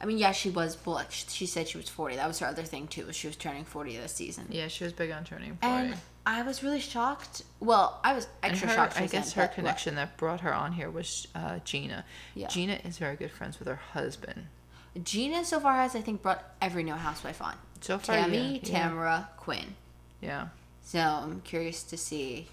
I 0.00 0.06
mean, 0.06 0.18
yeah, 0.18 0.32
she 0.32 0.50
was. 0.50 0.76
Sh- 1.10 1.24
she 1.28 1.46
said 1.46 1.68
she 1.68 1.76
was 1.76 1.88
forty. 1.88 2.16
That 2.16 2.28
was 2.28 2.38
her 2.38 2.46
other 2.46 2.62
thing 2.62 2.86
too. 2.86 3.06
Was 3.06 3.16
she 3.16 3.26
was 3.26 3.36
turning 3.36 3.64
forty 3.64 3.96
this 3.96 4.14
season. 4.14 4.46
yeah 4.50 4.68
she 4.68 4.84
was 4.84 4.92
big 4.92 5.10
on 5.10 5.24
turning 5.24 5.56
forty. 5.60 5.74
And 5.88 5.96
I 6.24 6.42
was 6.42 6.62
really 6.62 6.80
shocked. 6.80 7.42
Well, 7.60 7.98
I 8.04 8.14
was 8.14 8.28
extra 8.42 8.68
her, 8.68 8.74
shocked. 8.74 9.00
I 9.00 9.06
guess 9.06 9.32
her 9.32 9.42
but 9.42 9.48
what- 9.48 9.54
connection 9.54 9.94
that 9.96 10.16
brought 10.16 10.40
her 10.40 10.54
on 10.54 10.72
here 10.72 10.90
was 10.90 11.26
uh, 11.34 11.58
Jeana. 11.64 12.04
Yeah. 12.34 12.46
Jeana 12.48 12.84
is 12.86 12.98
very 12.98 13.16
good 13.16 13.30
friends 13.32 13.58
with 13.58 13.66
her 13.68 13.80
husband. 13.92 14.46
Jeana 14.96 15.44
so 15.44 15.58
far 15.60 15.74
has 15.74 15.94
I 15.96 16.00
think 16.00 16.22
brought 16.22 16.44
every 16.60 16.82
new 16.82 16.94
housewife 16.94 17.40
on. 17.42 17.54
So 17.80 17.98
far, 17.98 18.16
Tammy, 18.16 18.36
yeah, 18.36 18.70
yeah. 18.70 18.88
Tamara, 18.88 19.28
Quinn. 19.36 19.74
Yeah. 20.20 20.48
So 20.82 20.98
I'm 21.00 21.40
curious 21.42 21.82
to 21.84 21.96
see 21.96 22.48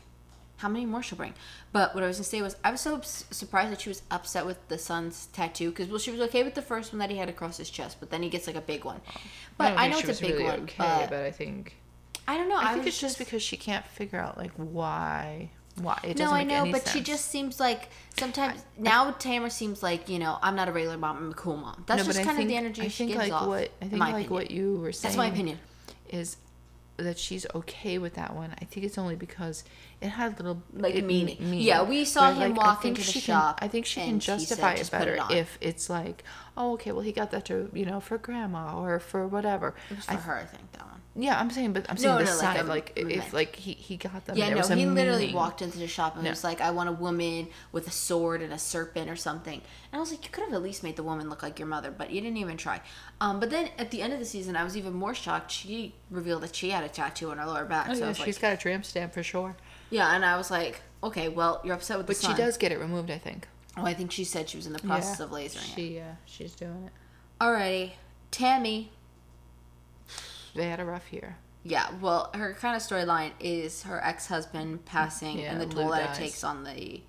how 0.58 0.70
many 0.70 0.86
more 0.86 1.04
she'll 1.04 1.18
bring. 1.18 1.34
But 1.72 1.94
what 1.94 2.04
I 2.04 2.08
was 2.08 2.18
gonna 2.18 2.26
say 2.26 2.42
was 2.42 2.56
I 2.64 2.72
was 2.72 2.82
so 2.82 3.02
surprised 3.02 3.72
that 3.72 3.82
she 3.82 3.90
was 3.90 4.02
upset 4.10 4.46
with 4.46 4.66
the 4.68 4.78
son's 4.78 5.28
tattoo 5.28 5.70
because 5.70 5.88
well 5.90 6.00
she 6.00 6.12
was 6.12 6.22
okay 6.22 6.44
with 6.44 6.56
the 6.56 6.62
first 6.62 6.94
one 6.94 7.00
that 7.00 7.10
he 7.10 7.18
had 7.18 7.30
across 7.30 7.58
his 7.58 7.70
chest, 7.70 7.98
but 8.00 8.10
then 8.10 8.24
he 8.24 8.30
gets 8.30 8.48
like 8.48 8.56
a 8.56 8.62
big 8.62 8.86
one. 8.86 9.02
But 9.58 9.70
don't 9.70 9.80
I, 9.80 9.88
know 9.88 10.00
it's 10.00 10.20
a 10.20 10.22
big 10.22 10.32
really 10.32 10.44
one, 10.44 10.62
Okay, 10.62 11.08
but, 11.10 11.14
I 11.14 11.32
think 11.32 11.76
I 12.28 12.38
don't 12.38 12.50
know. 12.50 12.58
I, 12.58 12.72
I, 12.72 12.74
think 12.74 12.88
it's 12.88 13.00
just 13.00 13.20
because 13.20 13.44
she 13.44 13.58
can't 13.58 13.86
figure 13.86 14.20
out 14.20 14.38
like 14.38 14.52
why 14.56 15.50
why 15.82 16.00
it 16.04 16.18
no, 16.18 16.32
I 16.32 16.44
know, 16.44 16.72
but 16.72 16.88
she 16.88 17.02
just 17.02 17.26
seems 17.26 17.60
like 17.60 17.90
sometimes 18.18 18.64
now 18.78 19.12
Tamara 19.12 19.50
seems 19.50 19.84
like 19.84 20.08
you 20.08 20.20
know 20.20 20.40
I'm 20.42 20.56
not 20.56 20.70
a 20.70 20.72
regular 20.72 20.98
mom, 20.98 21.18
I'm 21.18 21.32
a 21.32 21.34
cool 21.34 21.58
mom. 21.58 21.84
That's 21.86 22.02
No, 22.02 22.06
just 22.06 22.20
I 22.20 22.24
kind 22.24 22.40
of 22.42 22.48
the 22.48 22.56
energy 22.56 22.84
I 22.84 22.88
she 22.88 23.06
think 23.06 23.10
gives 23.12 23.30
like 23.30 23.34
off. 23.34 23.48
what 23.48 23.72
I 23.82 23.86
in 23.86 23.90
think 23.90 24.00
like 24.00 24.10
opinion. 24.12 24.34
what 24.34 24.52
you 24.52 24.76
were 24.78 24.92
saying. 24.94 25.10
That's 25.12 25.18
my 25.18 25.28
opinion. 25.28 25.60
Is 26.10 26.38
that 26.98 27.18
she's 27.20 27.46
okay 27.54 27.98
with 27.98 28.14
that 28.16 28.36
one? 28.36 28.54
I 28.62 28.66
think 28.66 28.86
it's 28.86 28.98
only 28.98 29.16
because 29.16 29.64
it 30.02 30.10
had 30.10 30.40
little 30.40 30.62
Like 30.74 30.96
meaning. 31.04 31.38
mean. 31.50 31.62
Yeah, 31.62 31.84
we 31.84 32.06
saw 32.06 32.32
Where, 32.32 32.48
him 32.48 32.56
like, 32.56 32.62
walk 32.66 32.86
into 32.86 33.02
the 33.02 33.08
she 33.08 33.22
can- 33.22 33.36
shop 33.36 33.60
I 33.62 33.68
think 33.68 33.86
she 33.86 34.00
can 34.02 34.16
he 34.16 34.20
said, 34.22 34.38
justify 34.40 34.74
it 34.74 34.90
better 34.92 35.16
it 35.16 35.32
if 35.32 35.58
it's 35.62 35.90
like, 35.90 36.24
oh, 36.56 36.74
okay, 36.74 36.92
well 36.92 37.02
he 37.02 37.12
got 37.12 37.32
that 37.32 37.46
to 37.46 37.70
you 37.74 37.86
know 37.86 38.00
for 38.00 38.18
grandma 38.18 38.80
or 38.80 39.00
for 39.00 39.28
whatever. 39.28 39.76
It 39.90 39.98
was 39.98 40.06
for 40.06 40.12
I, 40.14 40.16
her, 40.16 40.36
I 40.38 40.46
think 40.46 40.72
that 40.74 40.86
one. 40.86 41.02
Yeah, 41.18 41.40
I'm 41.40 41.50
saying, 41.50 41.72
but 41.72 41.86
I'm 41.90 41.96
saying 41.96 42.14
No, 42.14 42.20
the 42.20 42.26
no, 42.26 42.32
like 42.32 42.40
side, 42.40 42.60
a 42.60 42.64
like, 42.64 42.94
if 42.98 43.32
like 43.34 43.56
he 43.56 43.74
he 43.74 43.96
got 43.96 44.26
them. 44.26 44.38
Yeah, 44.38 44.50
no, 44.54 44.68
he 44.76 44.86
literally 44.86 45.20
meaning. 45.22 45.36
walked 45.36 45.62
into 45.62 45.78
the 45.78 45.88
shop 45.88 46.16
and 46.16 46.26
No. 46.26 46.30
was 46.30 46.44
like, 46.44 46.60
"I 46.60 46.72
want 46.72 46.90
a 46.90 46.92
woman 46.92 47.48
with 47.72 47.88
a 47.88 47.92
sword 47.92 48.42
and 48.42 48.52
a 48.52 48.58
serpent 48.60 49.10
or 49.10 49.16
something." 49.16 49.56
And 49.56 49.98
I 49.98 50.00
was 50.00 50.12
like, 50.12 50.26
"You 50.26 50.30
could 50.30 50.44
have 50.44 50.54
at 50.54 50.62
least 50.62 50.84
made 50.84 50.98
the 50.98 51.04
woman 51.04 51.30
look 51.30 51.42
like 51.42 51.58
your 51.58 51.70
mother, 51.70 51.90
but 51.90 52.12
you 52.12 52.20
didn't 52.20 52.38
even 52.38 52.58
try." 52.58 52.82
Um, 53.22 53.40
but 53.40 53.50
then 53.50 53.70
at 53.78 53.92
the 53.92 54.02
end 54.02 54.12
of 54.12 54.20
the 54.20 54.26
season, 54.26 54.58
I 54.58 54.64
was 54.66 54.76
even 54.76 54.92
more 54.94 55.16
shocked. 55.16 55.52
She 55.52 55.96
revealed 56.12 56.44
that 56.44 56.54
she 56.56 56.72
had 56.72 56.84
a 56.84 56.90
tattoo 56.90 57.32
on 57.32 57.38
her 57.38 57.46
lower 57.46 57.66
back. 57.66 57.88
Oh, 57.90 57.94
so 57.94 58.08
yeah, 58.08 58.14
she's 58.14 58.36
like, 58.36 58.42
got 58.42 58.54
a 58.54 58.58
tramp 58.58 58.84
stamp 58.84 59.14
for 59.14 59.24
sure. 59.24 59.56
"Yeah," 59.90 60.14
and 60.16 60.26
I 60.26 60.36
was 60.36 60.52
like, 60.52 60.82
"Okay, 61.02 61.30
well, 61.30 61.62
you're 61.64 61.76
upset 61.76 61.98
with 61.98 62.08
But 62.08 62.18
she 62.18 62.34
does 62.34 62.58
get 62.58 62.72
it 62.74 62.80
removed, 62.80 63.10
I 63.10 63.18
think. 63.20 63.48
Oh, 63.78 63.86
I 63.86 63.94
think 63.94 64.12
she 64.12 64.24
said 64.26 64.50
she 64.50 64.58
was 64.58 64.68
in 64.68 64.74
the 64.74 64.80
process 64.80 65.20
of 65.20 65.32
lasering 65.32 65.70
it. 65.70 65.76
She 65.76 65.96
yeah, 65.96 66.16
she's 66.26 66.54
doing 66.56 66.88
it. 66.88 66.92
Alrighty, 67.42 67.92
Tammy. 68.32 68.92
They 70.56 70.70
had 70.70 70.80
a 70.80 70.86
rough 70.86 71.12
year. 71.12 71.38
Yeah, 71.64 71.90
well, 72.00 72.30
her 72.34 72.54
kind 72.54 72.76
of 72.76 72.82
storyline 72.82 73.32
is 73.40 73.84
her 73.84 74.04
ex-husband 74.04 74.86
passing 74.86 75.40
Yeah, 75.40 75.52
and 75.52 75.62
the 75.62 75.66
Lou 75.66 75.84
toll 75.84 75.92
that 75.92 76.16
it 76.16 76.20
takes 76.20 76.44
on 76.44 76.64
the 76.64 77.02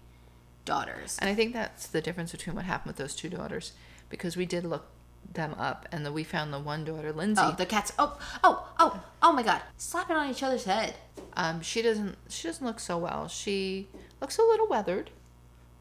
daughters. 0.65 1.19
And 1.21 1.29
I 1.29 1.35
think 1.35 1.53
that's 1.53 1.89
the 1.89 2.01
difference 2.01 2.33
between 2.33 2.57
what 2.57 2.65
happened 2.65 2.91
with 2.91 2.97
those 2.97 3.15
two 3.15 3.29
daughters, 3.29 3.73
because 4.09 4.37
we 4.37 4.47
did 4.47 4.65
look 4.65 4.87
them 5.33 5.55
up, 5.59 5.87
and 5.93 6.07
the, 6.07 6.13
we 6.13 6.25
found 6.25 6.53
the 6.53 6.59
one 6.59 6.85
daughter, 6.85 7.13
Lindsay. 7.13 7.43
Oh, 7.45 7.55
the 7.57 7.67
cats! 7.67 7.93
Oh, 7.99 8.19
oh, 8.43 8.69
oh, 8.79 9.03
oh 9.23 9.33
my 9.33 9.43
God! 9.43 9.61
Slapping 9.77 10.17
on 10.17 10.31
each 10.31 10.43
other's 10.43 10.65
head 10.65 10.95
um, 11.37 11.61
she 11.61 11.83
doesn't 11.83 12.17
she 12.29 12.49
doesn't 12.49 12.67
look 12.67 12.81
so 12.81 12.97
well. 12.99 13.29
She 13.29 13.89
looks 14.21 14.39
a 14.39 14.43
little 14.43 14.67
weathered. 14.67 15.11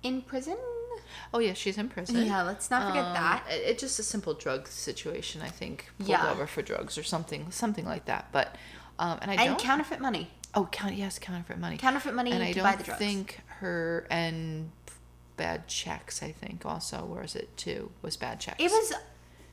in 0.04 0.21
prison. 0.21 0.58
Oh 1.34 1.40
yeah, 1.40 1.54
she's 1.54 1.78
in 1.78 1.90
prison. 1.90 2.26
Yeah, 2.26 2.44
let's 2.44 2.70
not 2.72 2.88
forget 2.88 3.06
Um, 3.06 3.14
that. 3.14 3.44
It, 3.50 3.62
it's 3.66 3.82
just 3.82 4.00
a 4.00 4.04
simple 4.04 4.34
drug 4.34 4.68
situation, 4.68 5.42
I 5.42 5.50
think. 5.50 5.90
Pulled 5.98 6.10
Yeah. 6.10 6.32
over 6.32 6.48
for 6.48 6.62
drugs 6.62 6.98
or 6.98 7.04
something, 7.04 7.52
something 7.52 7.86
like 7.86 8.06
that. 8.06 8.28
But 8.32 8.56
um, 9.00 9.20
and 9.22 9.30
I 9.32 9.36
And 9.36 9.46
don't. 9.50 9.60
counterfeit 9.60 10.00
money. 10.00 10.32
oh, 10.54 10.68
count 10.72 10.96
yes, 10.96 11.20
counterfeit 11.20 11.58
money. 11.60 11.78
Counterfeit 11.78 12.14
money 12.14 12.32
and 12.32 12.42
to 12.42 12.48
I 12.48 12.52
don't 12.54 12.64
buy 12.64 12.76
the 12.78 12.84
drugs. 12.84 13.00
think 13.00 13.42
her 13.60 14.08
and 14.10 14.72
bad 15.38 15.68
checks. 15.68 16.24
I 16.24 16.32
think 16.32 16.66
also, 16.66 17.06
or 17.12 17.24
is 17.24 17.36
it 17.36 17.56
too? 17.58 17.92
Was 18.02 18.16
bad 18.16 18.40
checks. 18.40 18.58
It 18.64 18.72
was 18.72 18.94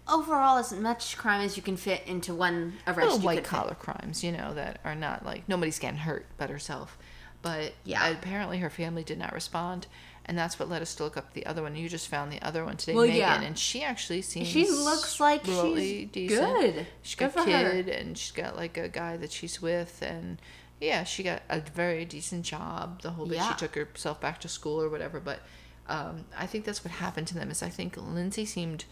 overall 0.09 0.59
as 0.59 0.73
much 0.73 1.17
crime 1.17 1.41
as 1.41 1.57
you 1.57 1.63
can 1.63 1.77
fit 1.77 2.03
into 2.07 2.35
one 2.35 2.75
arrest. 2.87 2.99
little 3.01 3.19
white 3.21 3.37
fit. 3.39 3.45
collar 3.45 3.75
crimes, 3.75 4.23
you 4.25 4.33
know, 4.33 4.55
that 4.55 4.81
are 4.85 4.95
not 4.95 5.25
like 5.25 5.49
nobody's 5.49 5.79
getting 5.79 5.99
hurt 5.99 6.27
but 6.39 6.51
herself. 6.51 6.99
But 7.41 7.73
Yeah. 7.85 8.07
apparently 8.09 8.59
her 8.59 8.71
family 8.71 9.03
did 9.03 9.19
not 9.19 9.33
respond, 9.33 9.89
and 10.27 10.39
that's 10.39 10.59
what 10.59 10.69
led 10.69 10.83
us 10.83 10.95
to 10.97 11.05
look 11.05 11.17
up 11.17 11.33
the 11.35 11.45
other 11.47 11.63
one. 11.63 11.75
You 11.77 11.89
just 11.89 12.09
found 12.09 12.33
the 12.33 12.41
other 12.43 12.65
one 12.65 12.77
today, 12.77 12.95
Well, 12.95 13.05
Megan, 13.07 13.19
yeah. 13.19 13.43
and 13.43 13.59
she 13.59 13.83
actually 13.83 14.23
seems 14.23 14.49
She 14.49 14.69
looks 14.71 15.19
like 15.21 15.47
really 15.47 16.03
she's 16.03 16.09
decent. 16.11 16.61
good. 16.61 16.87
She's 17.03 17.15
Good 17.17 17.35
got 17.35 17.45
for 17.45 17.51
a 17.51 17.53
her. 17.83 17.91
and 17.91 18.17
she's 18.17 18.33
got 18.33 18.57
like 18.57 18.77
a 18.77 18.89
guy 18.89 19.17
that 19.17 19.33
she's 19.33 19.61
with, 19.61 20.01
and 20.03 20.41
yeah, 20.81 21.05
she 21.05 21.23
got 21.23 21.43
a 21.49 21.61
very 21.61 22.05
decent 22.05 22.45
job. 22.45 23.03
The 23.03 23.11
whole 23.11 23.27
bit 23.27 23.37
Yeah. 23.37 23.53
she 23.55 23.59
took 23.67 23.75
herself 23.75 24.21
back 24.21 24.41
to 24.41 24.49
school 24.49 24.81
or 24.83 24.89
whatever. 24.89 25.21
But 25.21 25.41
um, 25.89 26.25
I 26.39 26.47
think 26.47 26.65
that's 26.65 26.85
what 26.85 26.93
happened 26.93 27.27
to 27.29 27.35
them. 27.35 27.51
Is 27.51 27.63
I 27.63 27.69
think 27.69 27.97
Lindsay 27.97 28.45
seemed, 28.45 28.85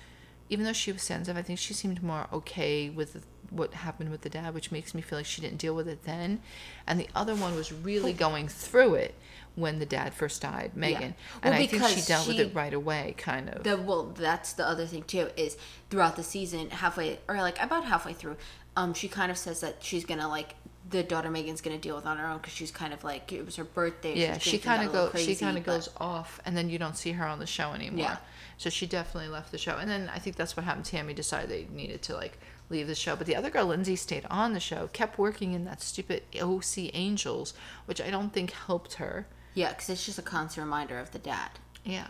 even 0.49 0.65
though 0.65 0.73
she 0.73 0.91
was 0.93 1.03
sensitive, 1.03 1.37
I 1.37 1.43
think 1.43 1.59
she 1.59 1.75
seemed 1.75 2.03
more 2.03 2.27
okay 2.33 2.91
with 2.91 3.25
what 3.51 3.75
happened 3.75 4.11
with 4.11 4.21
the 4.21 4.31
dad, 4.31 4.55
which 4.55 4.71
makes 4.71 4.95
me 4.95 5.01
feel 5.03 5.19
like 5.19 5.27
she 5.27 5.41
didn't 5.41 5.59
deal 5.59 5.75
with 5.75 5.89
it 5.89 6.05
then. 6.05 6.41
And 6.87 7.01
the 7.01 7.09
other 7.15 7.35
one 7.35 7.57
was 7.57 7.73
really 7.73 8.13
going 8.13 8.47
through 8.47 8.95
it 8.95 9.15
when 9.57 9.79
the 9.79 9.87
dad 9.87 10.15
first 10.15 10.43
died, 10.43 10.73
Megan. 10.75 11.15
And 11.43 11.53
Well, 11.53 11.63
I 11.63 11.67
think 11.67 11.85
she 11.85 12.01
dealt 12.03 12.29
with 12.29 12.39
it 12.39 12.55
right 12.55 12.73
away, 12.73 13.15
kind 13.19 13.49
of. 13.51 13.63
The 13.63 13.77
well, 13.77 14.05
that's 14.07 14.53
the 14.53 14.67
other 14.67 14.87
thing 14.87 15.03
too. 15.03 15.29
Is 15.37 15.57
throughout 15.91 16.17
the 16.17 16.23
season, 16.23 16.71
halfway 16.71 17.19
or 17.29 17.37
like 17.37 17.61
about 17.63 17.85
halfway 17.85 18.13
through, 18.13 18.37
um, 18.77 18.95
she 18.95 19.09
kind 19.09 19.31
of 19.31 19.39
says 19.39 19.61
that 19.61 19.83
she's 19.83 20.05
gonna 20.05 20.29
like 20.29 20.55
the 20.89 21.03
daughter 21.03 21.31
Megan's 21.31 21.61
gonna 21.61 21.79
deal 21.79 21.97
with 21.97 22.07
on 22.07 22.17
her 22.17 22.27
own 22.27 22.39
because 22.39 22.53
she's 22.53 22.71
kind 22.71 22.93
of 22.93 23.05
like 23.05 23.33
it 23.33 23.45
was 23.45 23.57
her 23.57 23.65
birthday. 23.65 24.17
Yeah, 24.17 24.39
she 24.39 24.59
kind 24.59 24.87
of 24.87 24.93
goes. 24.93 25.21
She 25.23 25.35
kind 25.35 25.59
of 25.59 25.65
goes 25.65 25.89
off, 25.99 26.41
and 26.45 26.57
then 26.57 26.71
you 26.71 26.79
don't 26.79 26.97
see 26.97 27.13
her 27.13 27.27
on 27.27 27.39
the 27.39 27.47
show 27.47 27.73
anymore. 27.73 28.01
Yeah. 28.01 28.17
So 28.57 28.69
she 28.71 28.87
definitely 28.87 29.31
left 29.31 29.53
the 29.53 29.59
show, 29.59 29.77
and 29.79 29.91
then 29.91 30.11
I 30.13 30.19
think 30.19 30.37
that's 30.37 30.57
what 30.57 30.65
happened. 30.65 30.85
Tammy 30.85 31.15
decided 31.15 31.51
they 31.51 31.67
needed 31.75 32.03
to 32.03 32.15
like 32.15 32.39
leave 32.69 32.87
the 32.87 32.95
show, 32.95 33.17
but 33.17 33.27
the 33.27 33.37
other 33.37 33.51
girl, 33.51 33.67
Lindsay, 33.67 33.97
stayed 33.97 34.27
on 34.31 34.53
the 34.53 34.61
show, 34.61 34.89
kept 34.93 35.19
working 35.19 35.55
in 35.55 35.65
that 35.65 35.83
stupid 35.83 36.23
OC 36.41 36.91
Angels, 36.95 37.55
which 37.87 38.01
I 38.01 38.11
don't 38.11 38.33
think 38.33 38.53
helped 38.53 38.95
her. 38.95 39.27
Yeah, 39.55 39.71
because 39.71 39.91
it's 39.91 40.05
just 40.05 40.19
a 40.19 40.23
constant 40.23 40.65
reminder 40.65 40.99
of 40.99 41.11
the 41.11 41.19
dad. 41.19 41.51
Yeah. 41.85 42.09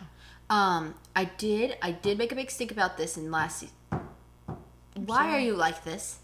Um, 0.48 0.94
I 1.14 1.24
did. 1.24 1.76
I 1.80 1.92
did 1.92 2.18
make 2.18 2.32
a 2.32 2.34
big 2.34 2.50
stink 2.50 2.70
about 2.70 2.96
this 2.96 3.16
in 3.16 3.30
last 3.30 3.60
season. 3.60 3.76
Why 4.94 5.30
are 5.30 5.40
you 5.40 5.54
like 5.54 5.84
this? 5.84 6.18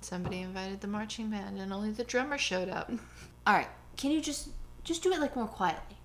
Somebody 0.00 0.42
invited 0.42 0.80
the 0.80 0.86
marching 0.86 1.30
band, 1.30 1.58
and 1.58 1.72
only 1.72 1.90
the 1.90 2.04
drummer 2.04 2.38
showed 2.38 2.68
up. 2.68 2.90
All 3.46 3.54
right, 3.54 3.68
can 3.96 4.10
you 4.10 4.20
just 4.20 4.50
just 4.84 5.02
do 5.02 5.12
it 5.12 5.20
like 5.20 5.34
more 5.34 5.46
quietly? 5.46 5.96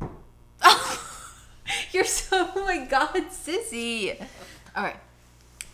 You're 1.92 2.04
so 2.04 2.50
oh 2.54 2.64
my 2.64 2.84
god, 2.84 3.30
sissy. 3.30 4.20
All 4.76 4.82
right. 4.82 4.96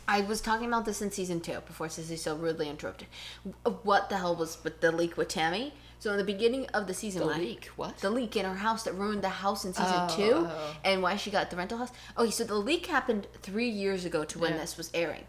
I 0.06 0.22
was 0.22 0.40
talking 0.40 0.66
about 0.66 0.86
this 0.86 1.00
in 1.00 1.12
season 1.12 1.40
two 1.40 1.60
before 1.60 1.86
Sissy 1.86 2.18
so 2.18 2.34
rudely 2.34 2.68
interrupted. 2.68 3.06
What 3.84 4.08
the 4.08 4.16
hell 4.16 4.34
was 4.34 4.58
with 4.64 4.80
the 4.80 4.90
leak 4.90 5.16
with 5.16 5.28
Tammy? 5.28 5.72
So 6.00 6.10
in 6.12 6.16
the 6.16 6.24
beginning 6.24 6.66
of 6.74 6.86
the 6.86 6.94
season, 6.94 7.26
The 7.28 7.34
I- 7.34 7.38
leak? 7.38 7.66
What? 7.76 7.98
The 7.98 8.10
leak 8.10 8.34
in 8.34 8.44
her 8.46 8.54
house 8.56 8.82
that 8.84 8.94
ruined 8.94 9.22
the 9.22 9.28
house 9.28 9.64
in 9.66 9.72
season 9.74 9.92
Oh, 9.94 10.08
two, 10.16 10.32
oh. 10.50 10.76
and 10.82 11.02
why 11.02 11.16
she 11.16 11.30
got 11.30 11.50
the 11.50 11.56
rental 11.56 11.76
house. 11.78 11.92
Okay, 12.16 12.30
so 12.30 12.42
the 12.42 12.54
leak 12.56 12.86
happened 12.86 13.26
three 13.42 13.68
years 13.68 14.04
ago 14.06 14.24
to 14.24 14.38
when 14.38 14.52
Yeah. 14.54 14.58
this 14.58 14.76
was 14.78 14.90
airing. 14.94 15.26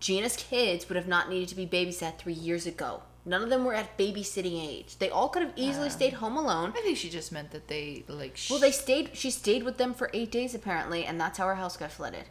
Jeana's 0.00 0.36
kids 0.36 0.88
would 0.88 0.96
have 0.96 1.06
not 1.06 1.28
needed 1.28 1.48
to 1.50 1.54
be 1.54 1.66
babysat 1.66 2.16
three 2.18 2.32
years 2.32 2.64
ago. 2.66 3.02
None 3.26 3.42
of 3.42 3.50
them 3.50 3.64
were 3.66 3.74
at 3.74 3.98
babysitting 3.98 4.58
age. 4.66 4.96
They 4.96 5.10
all 5.10 5.28
could 5.28 5.42
have 5.42 5.52
easily 5.54 5.88
uh. 5.88 5.90
stayed 5.90 6.14
home 6.14 6.38
alone. 6.38 6.72
I 6.74 6.80
think 6.80 6.96
she 6.96 7.10
just 7.10 7.30
meant 7.30 7.50
that 7.50 7.68
they 7.68 8.04
like. 8.08 8.38
Sh- 8.38 8.50
Well, 8.50 8.58
they 8.60 8.72
stayed. 8.72 9.10
She 9.12 9.30
stayed 9.30 9.62
with 9.64 9.76
them 9.76 9.92
for 9.92 10.10
eight 10.14 10.32
days 10.32 10.54
apparently, 10.54 11.04
and 11.04 11.20
that's 11.20 11.36
how 11.36 11.46
her 11.46 11.56
house 11.56 11.76
got 11.76 11.92
flooded. 11.92 12.24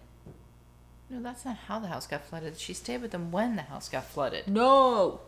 No, 1.12 1.22
that's 1.22 1.46
not 1.46 1.56
how 1.68 1.78
the 1.78 1.88
house 1.88 2.08
got 2.08 2.26
flooded. 2.26 2.58
She 2.60 2.74
stayed 2.74 3.04
with 3.04 3.12
them 3.12 3.32
when 3.32 3.56
the 3.56 3.62
house 3.64 3.88
got 3.90 4.06
flooded. 4.06 4.48
No, 4.48 5.22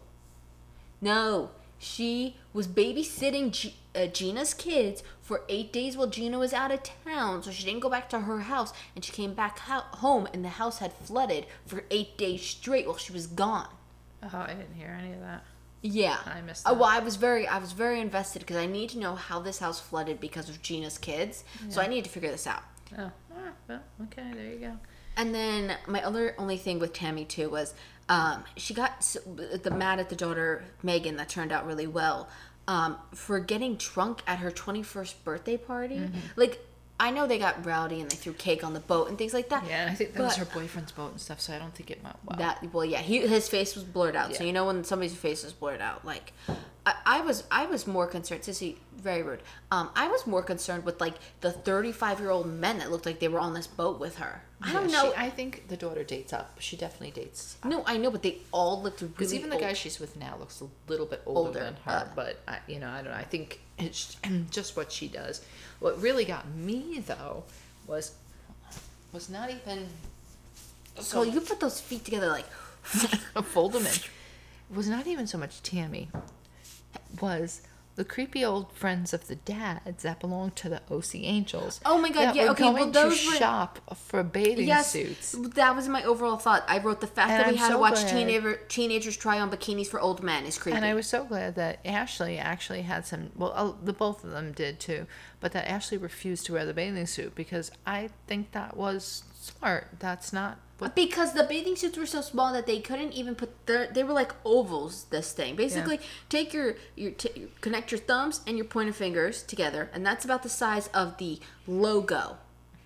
no. 1.02 1.52
She 1.84 2.36
was 2.54 2.68
babysitting 2.68 3.50
G- 3.52 3.76
uh, 3.96 4.02
Jeana's 4.02 4.54
kids 4.54 5.02
for 5.20 5.42
eight 5.50 5.74
days 5.74 5.98
while 5.98 6.08
Jeana 6.08 6.38
was 6.38 6.54
out 6.54 6.72
of 6.72 6.82
town, 6.84 7.42
so 7.42 7.50
she 7.50 7.64
didn't 7.66 7.80
go 7.80 7.90
back 7.90 8.08
to 8.10 8.20
her 8.20 8.42
house, 8.42 8.72
and 8.96 9.04
she 9.04 9.12
came 9.12 9.34
back 9.34 9.58
ho- 9.58 9.86
home, 9.94 10.28
and 10.32 10.46
the 10.46 10.50
house 10.50 10.78
had 10.78 10.94
flooded 10.94 11.48
for 11.66 11.84
eight 11.90 12.20
days 12.20 12.44
straight 12.44 12.86
while 12.86 12.98
she 12.98 13.12
was 13.12 13.26
gone. 13.26 13.68
Oh, 14.22 14.30
I 14.32 14.54
didn't 14.54 14.76
hear 14.76 14.96
any 15.02 15.14
of 15.14 15.22
that. 15.22 15.44
Yeah, 15.82 16.18
I 16.28 16.42
missed 16.42 16.68
Uh, 16.68 16.74
that. 16.74 16.80
well, 16.80 16.88
I 16.90 17.00
was 17.00 17.16
very, 17.16 17.48
I 17.48 17.58
was 17.58 17.72
very 17.72 18.00
invested 18.00 18.42
because 18.42 18.58
I 18.58 18.68
need 18.68 18.92
to 18.92 19.00
know 19.00 19.16
how 19.16 19.40
this 19.40 19.58
house 19.58 19.80
flooded 19.80 20.20
because 20.20 20.50
of 20.50 20.62
Jeana's 20.62 21.00
kids. 21.00 21.44
So 21.70 21.82
I 21.82 21.88
need 21.88 22.04
to 22.04 22.12
figure 22.12 22.30
this 22.30 22.46
out. 22.46 22.62
Oh, 22.96 23.10
ah, 23.36 23.38
well, 23.68 23.82
okay, 24.04 24.30
there 24.36 24.46
you 24.54 24.60
go. 24.60 24.78
And 25.18 25.34
then 25.34 25.78
my 25.88 26.04
other 26.04 26.36
only 26.38 26.58
thing 26.58 26.78
with 26.78 26.94
Tammy 26.94 27.26
too 27.26 27.50
was 27.50 27.74
um, 28.12 28.44
she 28.58 28.74
got 28.74 28.92
s- 28.98 29.18
the 29.64 29.72
mad 29.72 29.98
at 30.00 30.10
the 30.10 30.16
daughter 30.18 30.66
Megan 30.84 31.16
that 31.16 31.30
turned 31.30 31.52
out 31.54 31.66
really 31.66 31.88
well 31.88 32.28
um, 32.68 32.98
for 33.14 33.40
getting 33.40 33.76
drunk 33.76 34.22
at 34.28 34.40
her 34.40 34.52
21st 34.52 35.14
birthday 35.24 35.56
party. 35.56 35.96
Mm-hmm. 35.96 36.18
Like 36.36 36.60
I 37.02 37.10
know 37.12 37.26
they 37.28 37.40
got 37.40 37.66
rowdy 37.66 38.00
and 38.00 38.10
they 38.12 38.16
threw 38.16 38.34
cake 38.34 38.64
on 38.64 38.74
the 38.74 38.80
boat 38.80 39.10
and 39.10 39.18
things 39.18 39.34
like 39.34 39.50
that. 39.50 39.66
Yeah, 39.68 39.88
I 39.90 39.96
think 39.96 40.14
that 40.14 40.22
was 40.22 40.36
her 40.38 40.46
boyfriend's 40.46 40.92
boat 40.92 41.12
and 41.12 41.20
stuff, 41.20 41.42
so 41.42 41.54
I 41.54 41.58
don't 41.60 41.74
think 41.74 41.90
it 41.92 42.04
went 42.04 42.16
well. 42.26 42.38
That 42.38 42.74
well, 42.74 42.86
yeah, 42.86 43.00
he 43.00 43.20
his 43.28 43.50
face 43.50 43.76
was 43.76 43.84
blurred 43.84 44.16
out. 44.16 44.36
So 44.36 44.44
you 44.44 44.54
know 44.54 44.66
when 44.68 44.84
somebody's 44.84 45.16
face 45.16 45.44
is 45.44 45.52
blurred 45.52 45.82
out, 45.82 46.06
like 46.06 46.32
I, 46.86 46.94
I 47.06 47.22
was 47.22 47.44
I 47.52 47.66
was 47.66 47.88
more 47.88 48.08
concerned. 48.08 48.42
Sissy, 48.44 48.78
very 48.96 49.24
rude. 49.24 49.42
Um, 49.72 49.90
I 49.96 50.08
was 50.10 50.28
more 50.28 50.44
concerned 50.44 50.86
with 50.86 51.02
like 51.02 51.16
the 51.42 51.52
35 51.52 52.20
year 52.20 52.30
old 52.30 52.46
men 52.48 52.78
that 52.80 52.92
looked 52.92 53.06
like 53.08 53.20
they 53.20 53.28
were 53.28 53.40
on 53.40 53.54
this 53.56 53.68
boat 53.68 54.00
with 54.00 54.18
her. 54.18 54.44
I 54.64 54.72
don't 54.72 54.90
Yeah, 54.90 55.02
know. 55.02 55.10
She, 55.12 55.18
I 55.18 55.30
think 55.32 55.70
the 55.70 55.78
daughter 55.78 56.04
dates 56.04 56.34
up. 56.34 56.56
She 56.60 56.78
definitely 56.78 57.20
dates. 57.20 57.58
no, 57.66 57.84
I 57.88 57.98
know, 57.98 58.12
but 58.12 58.22
they 58.22 58.38
all 58.52 58.80
looked 58.80 59.02
really. 59.02 59.14
Because 59.14 59.34
even 59.34 59.50
the 59.50 59.56
old. 59.56 59.64
guy 59.64 59.74
she's 59.74 60.00
with 60.00 60.16
now 60.18 60.36
looks 60.40 60.62
a 60.62 60.68
little 60.88 61.08
bit 61.08 61.24
older, 61.26 61.48
Older, 61.48 61.60
than 61.62 61.76
her. 61.86 61.92
uh. 61.92 62.08
but 62.16 62.42
I, 62.48 62.60
you 62.68 62.78
know, 62.80 62.88
I 62.90 62.98
don't 63.02 63.06
know. 63.12 63.18
I 63.18 63.24
think 63.24 63.60
it's 63.82 64.18
just 64.50 64.76
what 64.76 64.92
she 64.92 65.08
does. 65.08 65.44
What 65.80 66.02
really 66.02 66.26
got 66.26 66.48
me 66.50 67.04
though 67.06 67.44
was 67.88 68.14
was 69.12 69.30
not 69.30 69.50
even 69.50 69.88
So 71.00 71.24
you 71.24 71.42
put 71.42 71.60
those 71.60 71.80
feet 71.82 72.06
together 72.06 72.28
like. 72.28 72.46
fold 73.44 73.74
them 73.74 73.86
in. 73.86 73.94
Was 74.76 74.88
not 74.88 75.06
even 75.06 75.28
so 75.28 75.38
much 75.38 75.62
Tammy. 75.62 76.10
Was 77.20 77.62
the 77.96 78.06
creepy 78.06 78.44
old 78.44 78.72
friends 78.72 79.14
of 79.14 79.28
the 79.28 79.36
dads 79.36 80.04
that 80.04 80.20
belong 80.20 80.52
to 80.52 80.70
the 80.70 80.82
OC 80.90 81.16
Angels? 81.16 81.82
Oh 81.86 81.98
my 82.00 82.10
God, 82.10 82.36
yeah, 82.36 82.52
okay, 82.52 82.72
well, 82.72 82.90
those 82.90 83.20
to 83.22 83.28
were- 83.30 83.36
shop 83.36 83.80
for 83.96 84.24
bathing 84.24 84.68
Yes, 84.68 84.92
suits. 84.92 85.34
that 85.56 85.76
was 85.76 85.88
my 85.88 86.04
overall 86.04 86.38
thought. 86.38 86.64
I 86.68 86.80
wrote 86.80 87.02
the 87.02 87.08
fact 87.08 87.32
And 87.32 87.40
that 87.40 87.48
we 87.48 87.54
I'm 87.54 87.58
had 87.58 87.70
to 87.72 87.78
watch 87.78 88.04
teenager, 88.10 88.56
teenagers 88.70 89.18
try 89.18 89.40
on 89.40 89.52
bikinis 89.52 89.88
for 89.88 90.00
old 90.00 90.24
men 90.24 90.46
is 90.46 90.58
creepy. 90.58 90.76
And 90.78 90.86
I 90.86 90.94
was 90.94 91.08
so 91.08 91.26
glad 91.26 91.56
that 91.56 91.80
Ashley 91.86 92.38
actually 92.38 92.84
had 92.84 93.06
some. 93.06 93.32
Well, 93.36 93.54
uh, 93.56 93.74
the 93.84 93.94
both 93.94 94.24
of 94.24 94.32
them 94.32 94.52
did 94.54 94.80
too, 94.80 95.06
but 95.40 95.52
that 95.52 95.70
Ashley 95.70 95.98
refused 95.98 96.46
to 96.48 96.54
wear 96.54 96.66
the 96.66 96.74
bathing 96.74 97.06
suit 97.08 97.36
because 97.36 97.72
I 97.86 98.10
think 98.28 98.52
that 98.54 98.78
was 98.78 99.24
smart. 99.58 99.88
That's 100.00 100.32
not 100.34 100.58
what. 100.80 100.96
because 100.96 101.34
the 101.34 101.44
bathing 101.44 101.76
suits 101.76 101.98
were 101.98 102.06
so 102.06 102.22
small 102.22 102.52
that 102.54 102.66
they 102.66 102.80
couldn't 102.80 103.12
even 103.14 103.36
put 103.36 103.68
their 103.68 103.88
they 103.88 104.04
were 104.04 104.14
like 104.14 104.34
ovals 104.44 105.06
this 105.12 105.32
thing 105.32 105.56
basically 105.56 106.00
take 106.28 106.54
your 106.54 106.76
your 106.96 107.12
t- 107.12 107.48
connect 107.62 107.92
your 107.92 108.00
thumbs 108.00 108.42
and 108.48 108.58
your 108.58 108.66
pointer 108.66 108.92
fingers 108.94 109.44
together 109.44 109.90
and 109.94 110.04
that's 110.06 110.26
about 110.26 110.42
the 110.44 110.50
size 110.50 110.88
of 110.88 111.18
the 111.18 111.40
logo 111.68 112.38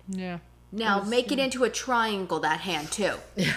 Yeah. 0.08 0.38
now 0.70 1.00
make 1.02 1.32
it 1.32 1.38
into 1.38 1.64
a 1.64 1.70
triangle 1.70 2.38
that 2.40 2.60
hand 2.60 2.92
too 2.92 3.14
yeah 3.36 3.54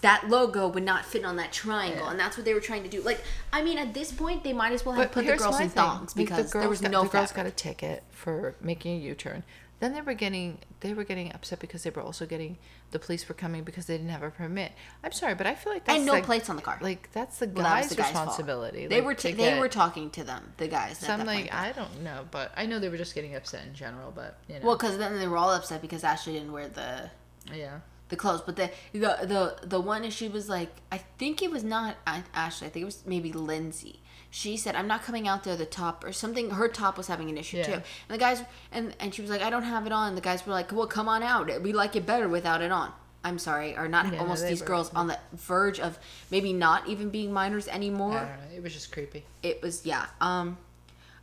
that 0.00 0.28
logo 0.30 0.66
would 0.66 0.82
not 0.82 1.04
fit 1.04 1.22
on 1.24 1.36
that 1.36 1.52
triangle 1.52 2.06
Yeah. 2.06 2.10
and 2.12 2.18
that's 2.18 2.36
what 2.36 2.44
they 2.46 2.54
were 2.54 2.60
trying 2.60 2.82
to 2.82 2.88
do 2.88 3.02
like 3.02 3.20
i 3.52 3.62
mean 3.62 3.76
at 3.78 3.92
this 3.94 4.10
point 4.10 4.42
they 4.42 4.54
might 4.54 4.72
as 4.72 4.84
well 4.86 4.94
have 4.94 5.04
But 5.08 5.12
put 5.12 5.26
the 5.26 5.36
girls 5.36 5.60
in 5.60 5.68
thongs 5.68 6.14
because 6.14 6.50
there 6.52 6.68
was 6.68 6.80
got, 6.80 6.90
no 6.90 7.02
the 7.04 7.10
girls 7.10 7.30
got 7.32 7.46
a 7.46 7.50
ticket 7.50 8.02
for 8.10 8.54
making 8.60 8.96
a 8.96 9.00
U-turn. 9.00 9.44
Then 9.78 9.92
they 9.92 10.00
were 10.00 10.14
getting 10.14 10.58
they 10.80 10.94
were 10.94 11.04
getting 11.04 11.32
upset 11.34 11.58
because 11.58 11.82
they 11.82 11.90
were 11.90 12.00
also 12.00 12.24
getting 12.24 12.56
the 12.92 12.98
police 12.98 13.28
were 13.28 13.34
coming 13.34 13.62
because 13.62 13.86
they 13.86 13.96
didn't 13.96 14.10
have 14.10 14.22
a 14.22 14.30
permit. 14.30 14.72
I'm 15.04 15.12
sorry, 15.12 15.34
but 15.34 15.46
I 15.46 15.54
feel 15.54 15.72
like 15.72 15.84
that's 15.84 15.98
and 15.98 16.06
no 16.06 16.12
like, 16.12 16.24
plates 16.24 16.48
on 16.48 16.56
the 16.56 16.62
car 16.62 16.78
Like 16.80 17.10
that's 17.12 17.38
the 17.38 17.46
Well, 17.46 17.64
that 17.64 17.82
guy's 17.82 17.88
the 17.90 17.96
guy's 17.96 18.10
fault. 18.12 18.28
responsibility. 18.28 18.86
They 18.86 18.96
like, 18.96 19.04
were 19.04 19.14
t- 19.14 19.32
they 19.32 19.58
were 19.58 19.68
talking 19.68 20.08
to 20.10 20.24
them, 20.24 20.52
the 20.56 20.68
guys. 20.68 20.98
So 20.98 21.12
I'm 21.12 21.18
that 21.20 21.26
like. 21.26 21.52
I 21.52 21.72
don't 21.72 22.02
know, 22.02 22.26
but 22.30 22.52
I 22.56 22.64
know 22.64 22.78
they 22.78 22.88
were 22.88 22.96
just 22.96 23.14
getting 23.14 23.34
upset 23.34 23.66
in 23.66 23.74
general. 23.74 24.12
But 24.12 24.38
you 24.48 24.54
know, 24.54 24.66
well, 24.66 24.76
because 24.76 24.96
then 24.96 25.18
they 25.18 25.28
were 25.28 25.36
all 25.36 25.52
upset 25.52 25.82
because 25.82 26.04
Ashley 26.04 26.34
didn't 26.34 26.52
wear 26.52 26.68
the 26.68 27.10
yeah. 27.52 27.80
the 28.08 28.16
clothes. 28.16 28.40
But 28.40 28.56
the 28.56 28.70
the 28.92 28.98
the 28.98 29.56
the 29.66 29.80
one 29.80 30.04
issue 30.04 30.30
was 30.30 30.48
like, 30.48 30.72
I 30.90 30.98
think 31.18 31.42
it 31.42 31.50
was 31.50 31.64
not 31.64 31.96
Ashley. 32.06 32.68
I 32.68 32.70
think 32.70 32.82
it 32.82 32.86
was 32.86 33.02
maybe 33.06 33.32
Lindsay. 33.32 34.00
She 34.30 34.56
said, 34.56 34.74
"I'm 34.76 34.86
not 34.88 35.02
coming 35.02 35.26
out 35.28 35.44
there 35.44 35.56
the 35.56 35.64
top 35.66 36.04
or 36.04 36.12
something." 36.12 36.50
Her 36.50 36.68
top 36.68 36.96
was 36.98 37.06
having 37.06 37.30
an 37.30 37.38
issue 37.38 37.58
Yeah. 37.58 37.64
too, 37.64 37.72
and 37.72 37.82
the 38.08 38.18
guys 38.18 38.42
and 38.72 38.94
and 39.00 39.14
she 39.14 39.22
was 39.22 39.30
like, 39.30 39.42
"I 39.42 39.50
don't 39.50 39.62
have 39.62 39.86
it 39.86 39.92
on." 39.92 40.14
The 40.14 40.20
guys 40.20 40.44
were 40.46 40.52
like, 40.52 40.72
"Well, 40.72 40.86
come 40.86 41.08
on 41.08 41.22
out. 41.22 41.62
We 41.62 41.72
like 41.72 41.96
it 41.96 42.04
better 42.06 42.28
without 42.28 42.60
it 42.62 42.70
on." 42.72 42.92
I'm 43.24 43.38
sorry, 43.40 43.76
or 43.76 43.88
not 43.88 44.12
Yeah, 44.12 44.20
almost 44.20 44.42
they 44.42 44.50
these 44.50 44.60
were- 44.60 44.66
girls 44.66 44.92
on 44.94 45.08
the 45.08 45.18
verge 45.32 45.80
of 45.80 45.98
maybe 46.30 46.52
not 46.52 46.86
even 46.86 47.10
being 47.10 47.32
minors 47.32 47.66
I 47.66 47.72
anymore. 47.72 48.12
don't 48.12 48.50
know. 48.50 48.56
It 48.56 48.62
was 48.62 48.72
just 48.72 48.92
creepy. 48.92 49.24
it 49.42 49.60
was 49.62 49.84
yeah 49.84 50.06
um 50.20 50.58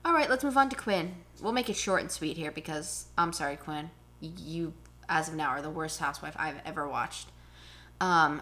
all 0.03 0.11
right 0.13 0.29
let's 0.29 0.43
move 0.43 0.57
on 0.57 0.67
to 0.69 0.75
quinn 0.75 1.15
we'll 1.39 1.53
make 1.53 1.69
it 1.69 1.77
short 1.77 2.01
and 2.01 2.11
sweet 2.11 2.35
here 2.35 2.51
because 2.51 3.05
i'm 3.17 3.31
sorry 3.31 3.55
quinn 3.55 3.89
y- 4.21 4.31
you 4.37 4.73
as 5.07 5.29
of 5.29 5.35
now 5.35 5.47
are 5.47 5.61
the 5.61 5.69
worst 5.69 5.99
housewife 5.99 6.35
i've 6.37 6.59
ever 6.65 6.85
watched 6.87 7.29
um 8.01 8.41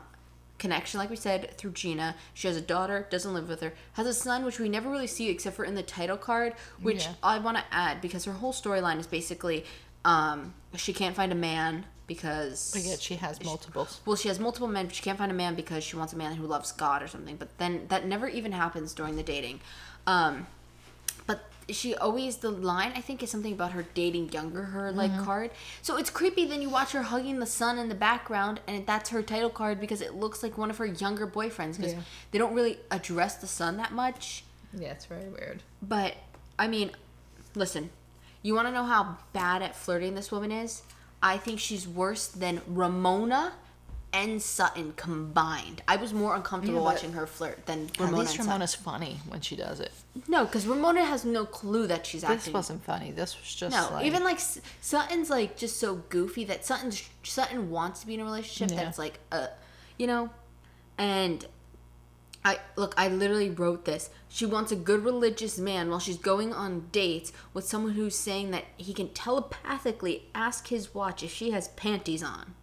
connection 0.62 1.00
like 1.00 1.10
we 1.10 1.15
said 1.15 1.58
through 1.58 1.71
jeana 1.71 2.13
she 2.34 2.47
has 2.47 2.56
a 2.56 2.62
daughter 2.62 3.08
doesn't 3.10 3.34
live 3.34 3.50
with 3.50 3.62
her 3.62 3.74
has 3.93 4.06
a 4.08 4.13
son 4.13 4.45
which 4.45 4.60
we 4.60 4.69
never 4.69 4.89
really 4.89 5.08
see 5.17 5.28
except 5.30 5.56
for 5.56 5.65
in 5.65 5.76
the 5.76 5.84
title 5.84 6.17
card 6.17 6.54
which 6.82 7.04
Yeah. 7.06 7.13
i 7.24 7.39
want 7.39 7.58
to 7.58 7.63
add 7.71 8.00
because 8.00 8.26
her 8.26 8.34
whole 8.34 8.54
storyline 8.54 9.00
is 9.00 9.08
basically 9.08 9.65
um 10.06 10.54
she 10.76 10.93
can't 10.93 11.15
find 11.15 11.32
a 11.32 11.36
man 11.36 11.86
because 12.08 12.71
But 12.74 12.84
yet 12.84 13.00
she 13.00 13.15
has 13.15 13.41
multiples. 13.43 14.02
well, 14.06 14.17
she 14.17 14.28
has 14.28 14.38
multiple 14.38 14.67
men, 14.67 14.88
but 14.88 14.95
she 14.95 15.02
can't 15.02 15.17
find 15.17 15.32
a 15.32 15.36
man 15.45 15.56
because 15.56 15.82
she 15.82 15.95
wants 15.95 16.12
a 16.12 16.17
man 16.17 16.36
who 16.36 16.45
loves 16.45 16.74
God 16.74 17.02
or 17.02 17.08
something. 17.08 17.38
But 17.38 17.58
then 17.58 17.86
that 17.88 18.06
never 18.06 18.28
even 18.28 18.52
happens 18.52 18.93
during 18.93 19.15
the 19.15 19.24
dating. 19.24 19.62
Um, 20.06 20.47
she 21.72 21.96
always 21.96 22.38
the 22.38 22.52
line 22.52 22.94
I 22.96 23.02
think 23.02 23.22
is 23.24 23.30
something 23.32 23.54
about 23.54 23.72
her 23.72 23.86
dating 23.94 24.32
younger 24.32 24.64
her 24.64 24.92
like 24.92 25.12
Mm-hmm. 25.12 25.24
card. 25.26 25.52
So 25.82 25.98
it's 25.98 26.10
creepy. 26.10 26.46
Then 26.46 26.62
you 26.62 26.70
watch 26.70 26.92
her 26.92 27.02
hugging 27.04 27.40
the 27.40 27.46
sun 27.46 27.78
in 27.78 27.90
the 27.90 27.96
background, 27.96 28.60
and 28.68 28.86
that's 28.86 29.10
her 29.10 29.22
title 29.22 29.50
card 29.50 29.80
because 29.80 30.02
it 30.02 30.16
looks 30.16 30.44
like 30.44 30.58
one 30.58 30.70
of 30.70 30.78
her 30.78 30.86
younger 30.86 31.28
boyfriends 31.28 31.78
because 31.78 31.94
Yeah. 31.94 32.02
they 32.32 32.38
don't 32.40 32.54
really 32.54 32.80
address 32.90 33.36
the 33.36 33.48
sun 33.48 33.78
that 33.78 33.92
much. 33.92 34.44
Yeah, 34.74 34.92
it's 34.92 35.06
very 35.06 35.28
weird. 35.30 35.64
But 35.82 36.16
I 36.58 36.68
mean, 36.68 36.92
listen, 37.56 37.90
you 38.42 38.54
want 38.56 38.68
to 38.68 38.72
know 38.74 38.84
how 38.86 39.18
bad 39.34 39.62
at 39.62 39.76
flirting 39.76 40.16
this 40.16 40.32
woman 40.32 40.52
is? 40.52 40.84
I 41.24 41.38
think 41.38 41.60
she's 41.60 41.88
worse 41.88 42.28
than 42.28 42.62
Ramona 42.68 43.54
and 44.13 44.41
Sutton 44.41 44.93
combined. 44.97 45.82
I 45.88 45.95
was 45.95 46.13
more 46.13 46.36
uncomfortable 46.36 46.80
Yeah, 46.80 46.84
watching 46.86 47.13
her 47.13 47.26
flirt 47.26 47.65
than 47.65 47.86
At 47.86 48.00
Ramona 48.00 48.17
least 48.17 48.32
and 48.32 48.38
Sutton. 48.38 48.50
Ramona's 48.50 48.76
funny 48.76 49.19
when 49.28 49.39
she 49.41 49.56
does 49.56 49.80
it. 49.80 49.91
No, 50.28 50.43
because 50.45 50.67
Ramona 50.67 51.06
has 51.06 51.24
no 51.24 51.45
clue 51.45 51.88
that 51.88 52.06
she's 52.06 52.21
This 52.21 52.30
acting. 52.30 52.52
This 52.52 52.54
wasn't 52.54 52.84
funny. 52.84 53.12
This 53.12 53.39
was 53.39 53.56
just 53.56 53.76
No, 53.76 53.89
like, 53.95 54.06
even 54.06 54.24
like 54.24 54.39
Sutton's 54.82 55.30
like 55.30 55.56
just 55.56 55.80
so 55.80 55.95
goofy 56.10 56.43
that 56.45 56.65
Sutton's 56.65 57.10
Sutton 57.24 57.69
wants 57.69 58.02
to 58.02 58.08
be 58.08 58.15
in 58.15 58.19
a 58.19 58.26
relationship 58.26 58.76
Yeah. 58.78 58.88
it's 58.89 58.97
like 59.00 59.19
uh 59.32 59.47
you 59.97 60.08
know, 60.08 60.30
and 60.97 61.45
I 62.43 62.60
look 62.76 62.93
I 62.97 63.08
literally 63.08 63.50
wrote 63.50 63.86
this. 63.86 64.10
She 64.28 64.45
wants 64.45 64.71
a 64.71 64.76
good 64.76 65.06
religious 65.06 65.58
man 65.58 65.89
while 65.89 66.00
she's 66.00 66.17
going 66.17 66.54
on 66.54 66.88
dates 66.91 67.32
with 67.54 67.65
someone 67.65 67.93
who's 67.93 68.15
saying 68.15 68.52
that 68.52 68.65
he 68.78 68.93
can 68.93 69.10
telepathically 69.10 70.24
ask 70.34 70.67
his 70.67 70.93
watch 70.93 71.24
if 71.24 71.32
she 71.32 71.52
has 71.52 71.67
panties 71.69 72.24
on. 72.24 72.56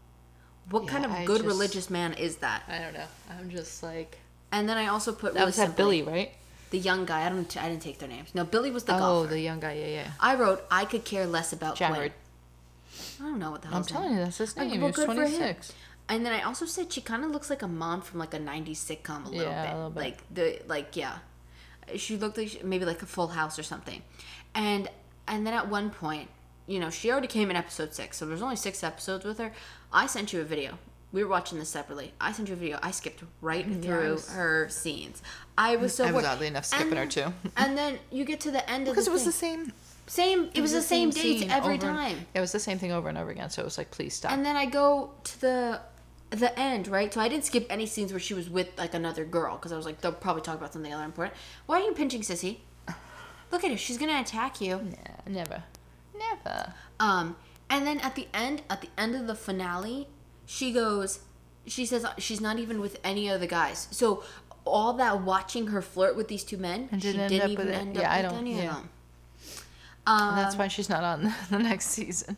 What 0.70 0.86
kind 0.88 1.04
of 1.04 1.10
I 1.12 1.24
good 1.24 1.38
just- 1.42 1.46
religious 1.46 1.90
man 1.90 2.12
is 2.14 2.36
that? 2.36 2.62
I 2.68 2.78
don't 2.78 2.94
know. 2.94 3.06
I'm 3.30 3.50
just 3.50 3.82
like 3.82 4.18
And 4.52 4.68
then 4.68 4.76
I 4.76 4.88
also 4.88 5.12
put 5.12 5.34
that 5.34 5.40
really 5.40 5.46
was 5.46 5.56
that 5.56 5.76
Billy, 5.76 6.02
right? 6.02 6.32
the 6.70 6.78
young 6.78 7.04
guy. 7.06 7.24
I 7.24 7.28
don't 7.28 7.56
I 7.56 7.68
didn't 7.68 7.82
take 7.82 7.98
their 7.98 8.08
names. 8.08 8.34
No, 8.34 8.44
Billy 8.44 8.70
was 8.70 8.84
the 8.84 8.94
oh, 8.96 8.98
golfer. 8.98 9.30
the 9.30 9.40
young 9.40 9.60
guy. 9.60 9.74
Yeah, 9.74 9.86
yeah. 9.86 10.10
I 10.20 10.34
wrote 10.34 10.64
I 10.70 10.84
could 10.84 11.04
care 11.04 11.26
less 11.26 11.52
about. 11.52 11.76
Jared. 11.76 12.12
I 13.20 13.22
don't 13.24 13.38
know 13.38 13.50
what 13.52 13.62
the 13.62 13.68
hell. 13.68 13.78
I'm 13.78 13.84
telling 13.84 14.12
you, 14.12 14.18
that's 14.18 14.38
his 14.38 14.56
Like, 14.56 14.68
name. 14.68 14.80
well, 14.80 14.90
he 14.92 14.96
was 15.00 15.06
good 15.06 15.06
for 15.16 15.22
him. 15.22 15.30
26. 15.38 15.72
And 16.10 16.24
then 16.24 16.32
I 16.32 16.42
also 16.42 16.64
said 16.66 16.92
she 16.92 17.00
kind 17.00 17.24
of 17.24 17.30
looks 17.30 17.50
like 17.50 17.62
a 17.62 17.68
mom 17.68 18.00
from 18.00 18.18
like 18.18 18.32
a 18.34 18.38
'90s 18.38 18.76
sitcom 18.78 19.26
a 19.26 19.28
little 19.28 19.44
Yeah, 19.52 19.62
bit. 19.66 19.72
a 19.72 19.76
little 19.76 19.90
bit. 19.90 20.00
Like 20.02 20.34
the 20.34 20.60
like 20.66 20.96
yeah, 20.96 21.18
she 21.96 22.16
looked 22.16 22.38
like 22.38 22.48
she, 22.48 22.62
maybe 22.62 22.84
like 22.84 23.02
a 23.02 23.06
Full 23.06 23.28
House 23.28 23.58
or 23.58 23.62
something. 23.62 24.02
And 24.54 24.88
and 25.26 25.46
then 25.46 25.52
at 25.54 25.68
one 25.68 25.90
point, 25.90 26.28
you 26.68 26.78
know, 26.78 26.90
she 26.90 27.10
already 27.10 27.26
came 27.26 27.50
in 27.50 27.56
episode 27.56 27.94
six, 27.94 28.16
so 28.18 28.26
there's 28.26 28.42
only 28.42 28.56
six 28.56 28.84
episodes 28.84 29.24
with 29.24 29.38
her. 29.38 29.52
I 29.92 30.06
sent 30.06 30.32
you 30.32 30.40
a 30.40 30.44
video. 30.44 30.78
We 31.10 31.24
were 31.24 31.30
watching 31.30 31.58
this 31.58 31.70
separately. 31.70 32.12
I 32.20 32.32
sent 32.32 32.48
you 32.48 32.54
a 32.54 32.58
video. 32.58 32.78
I 32.82 32.90
skipped 32.90 33.24
right 33.40 33.66
mm, 33.68 33.82
through 33.82 34.18
her 34.34 34.68
scenes. 34.68 35.22
I 35.56 35.76
was 35.76 35.94
so 35.94 36.04
I 36.04 36.12
was 36.12 36.22
bored. 36.22 36.24
oddly 36.26 36.46
enough 36.48 36.66
skipping 36.66 36.98
her, 36.98 37.06
too. 37.06 37.32
And 37.56 37.76
then 37.78 37.98
you 38.12 38.26
get 38.26 38.40
to 38.40 38.50
the 38.50 38.68
end 38.70 38.86
of 38.86 38.92
Because 38.94 39.08
it 39.08 39.12
was 39.12 39.24
the 39.24 39.32
same. 39.32 39.72
same. 40.06 40.50
It, 40.52 40.60
was, 40.60 40.72
the 40.72 40.82
same, 40.82 41.08
dates 41.08 41.40
scene 41.40 41.50
every 41.50 41.74
and- 41.74 41.80
time. 41.82 42.26
It 42.34 42.40
was 42.40 42.52
the 42.52 42.60
same 42.60 42.78
thing 42.78 42.92
over 42.92 43.08
and 43.08 43.16
over 43.16 43.30
again. 43.30 43.48
So 43.48 43.62
it 43.62 43.64
was 43.64 43.78
like, 43.78 43.90
please 43.90 44.14
stop. 44.14 44.32
And 44.32 44.44
then 44.44 44.54
I 44.56 44.66
go 44.66 45.12
to 45.24 45.40
the 45.40 45.80
the 46.30 46.58
end, 46.58 46.88
right? 46.88 47.12
So 47.12 47.22
I 47.22 47.28
didn't 47.28 47.46
skip 47.46 47.66
any 47.70 47.86
scenes 47.86 48.12
where 48.12 48.20
she 48.20 48.34
was 48.34 48.50
with 48.50 48.68
like 48.76 48.92
another 48.92 49.24
girl 49.24 49.56
because 49.56 49.72
I 49.72 49.76
was 49.76 49.86
like, 49.86 50.02
they'll 50.02 50.12
probably 50.12 50.42
talk 50.42 50.56
about 50.58 50.74
something 50.74 50.92
other 50.92 51.04
important. 51.04 51.34
Why 51.64 51.80
are 51.80 51.84
you 51.84 51.92
pinching 51.92 52.20
Sissy? 52.20 52.58
Look 53.50 53.64
at 53.64 53.70
her; 53.70 53.78
she's 53.78 53.96
gonna 53.96 54.20
attack 54.20 54.60
you. 54.60 54.76
Nah, 54.76 55.32
never, 55.32 55.62
never. 56.18 56.74
Um, 57.00 57.36
and 57.70 57.86
then 57.86 57.98
at 58.00 58.14
the 58.14 58.26
end, 58.34 58.62
at 58.70 58.80
the 58.80 58.88
end 58.96 59.14
of 59.14 59.26
the 59.26 59.34
finale, 59.34 60.08
she 60.46 60.72
goes, 60.72 61.20
she 61.66 61.84
says 61.86 62.06
she's 62.18 62.40
not 62.40 62.58
even 62.58 62.80
with 62.80 62.98
any 63.04 63.28
of 63.28 63.40
the 63.40 63.46
guys. 63.46 63.88
So 63.90 64.22
all 64.64 64.92
that 64.94 65.22
watching 65.22 65.68
her 65.68 65.80
flirt 65.82 66.16
with 66.16 66.28
these 66.28 66.44
two 66.44 66.56
men, 66.58 66.88
And 66.92 67.02
she 67.02 67.08
didn't 67.08 67.20
end 67.22 67.30
didn't 67.30 67.44
up 67.44 67.50
even 67.50 67.66
with 67.66 67.74
end 67.74 67.96
Yeah, 67.96 68.02
up 68.10 68.12
I 68.18 68.22
don't- 68.22 68.34
any 68.38 68.56
yeah. 68.56 68.70
of 68.70 68.74
them. 68.76 68.88
Um, 70.06 70.28
And 70.30 70.38
that's 70.38 70.56
why 70.56 70.68
she's 70.68 70.88
not 70.88 71.04
on 71.04 71.32
the 71.50 71.58
next 71.58 71.86
season. 71.86 72.36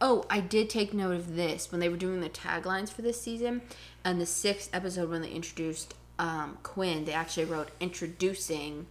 Oh, 0.00 0.24
I 0.28 0.40
did 0.40 0.68
take 0.68 0.92
note 0.92 1.14
of 1.14 1.36
this 1.36 1.70
when 1.70 1.80
they 1.80 1.88
were 1.88 1.96
doing 1.96 2.20
the 2.20 2.28
taglines 2.28 2.90
for 2.90 3.02
this 3.02 3.20
season, 3.20 3.62
and 4.04 4.20
the 4.20 4.26
sixth 4.26 4.68
episode 4.72 5.08
when 5.08 5.22
they 5.22 5.30
introduced 5.30 5.94
um, 6.18 6.58
Quinn, 6.62 7.04
they 7.04 7.12
actually 7.12 7.44
wrote 7.46 7.70
introducing 7.80 8.86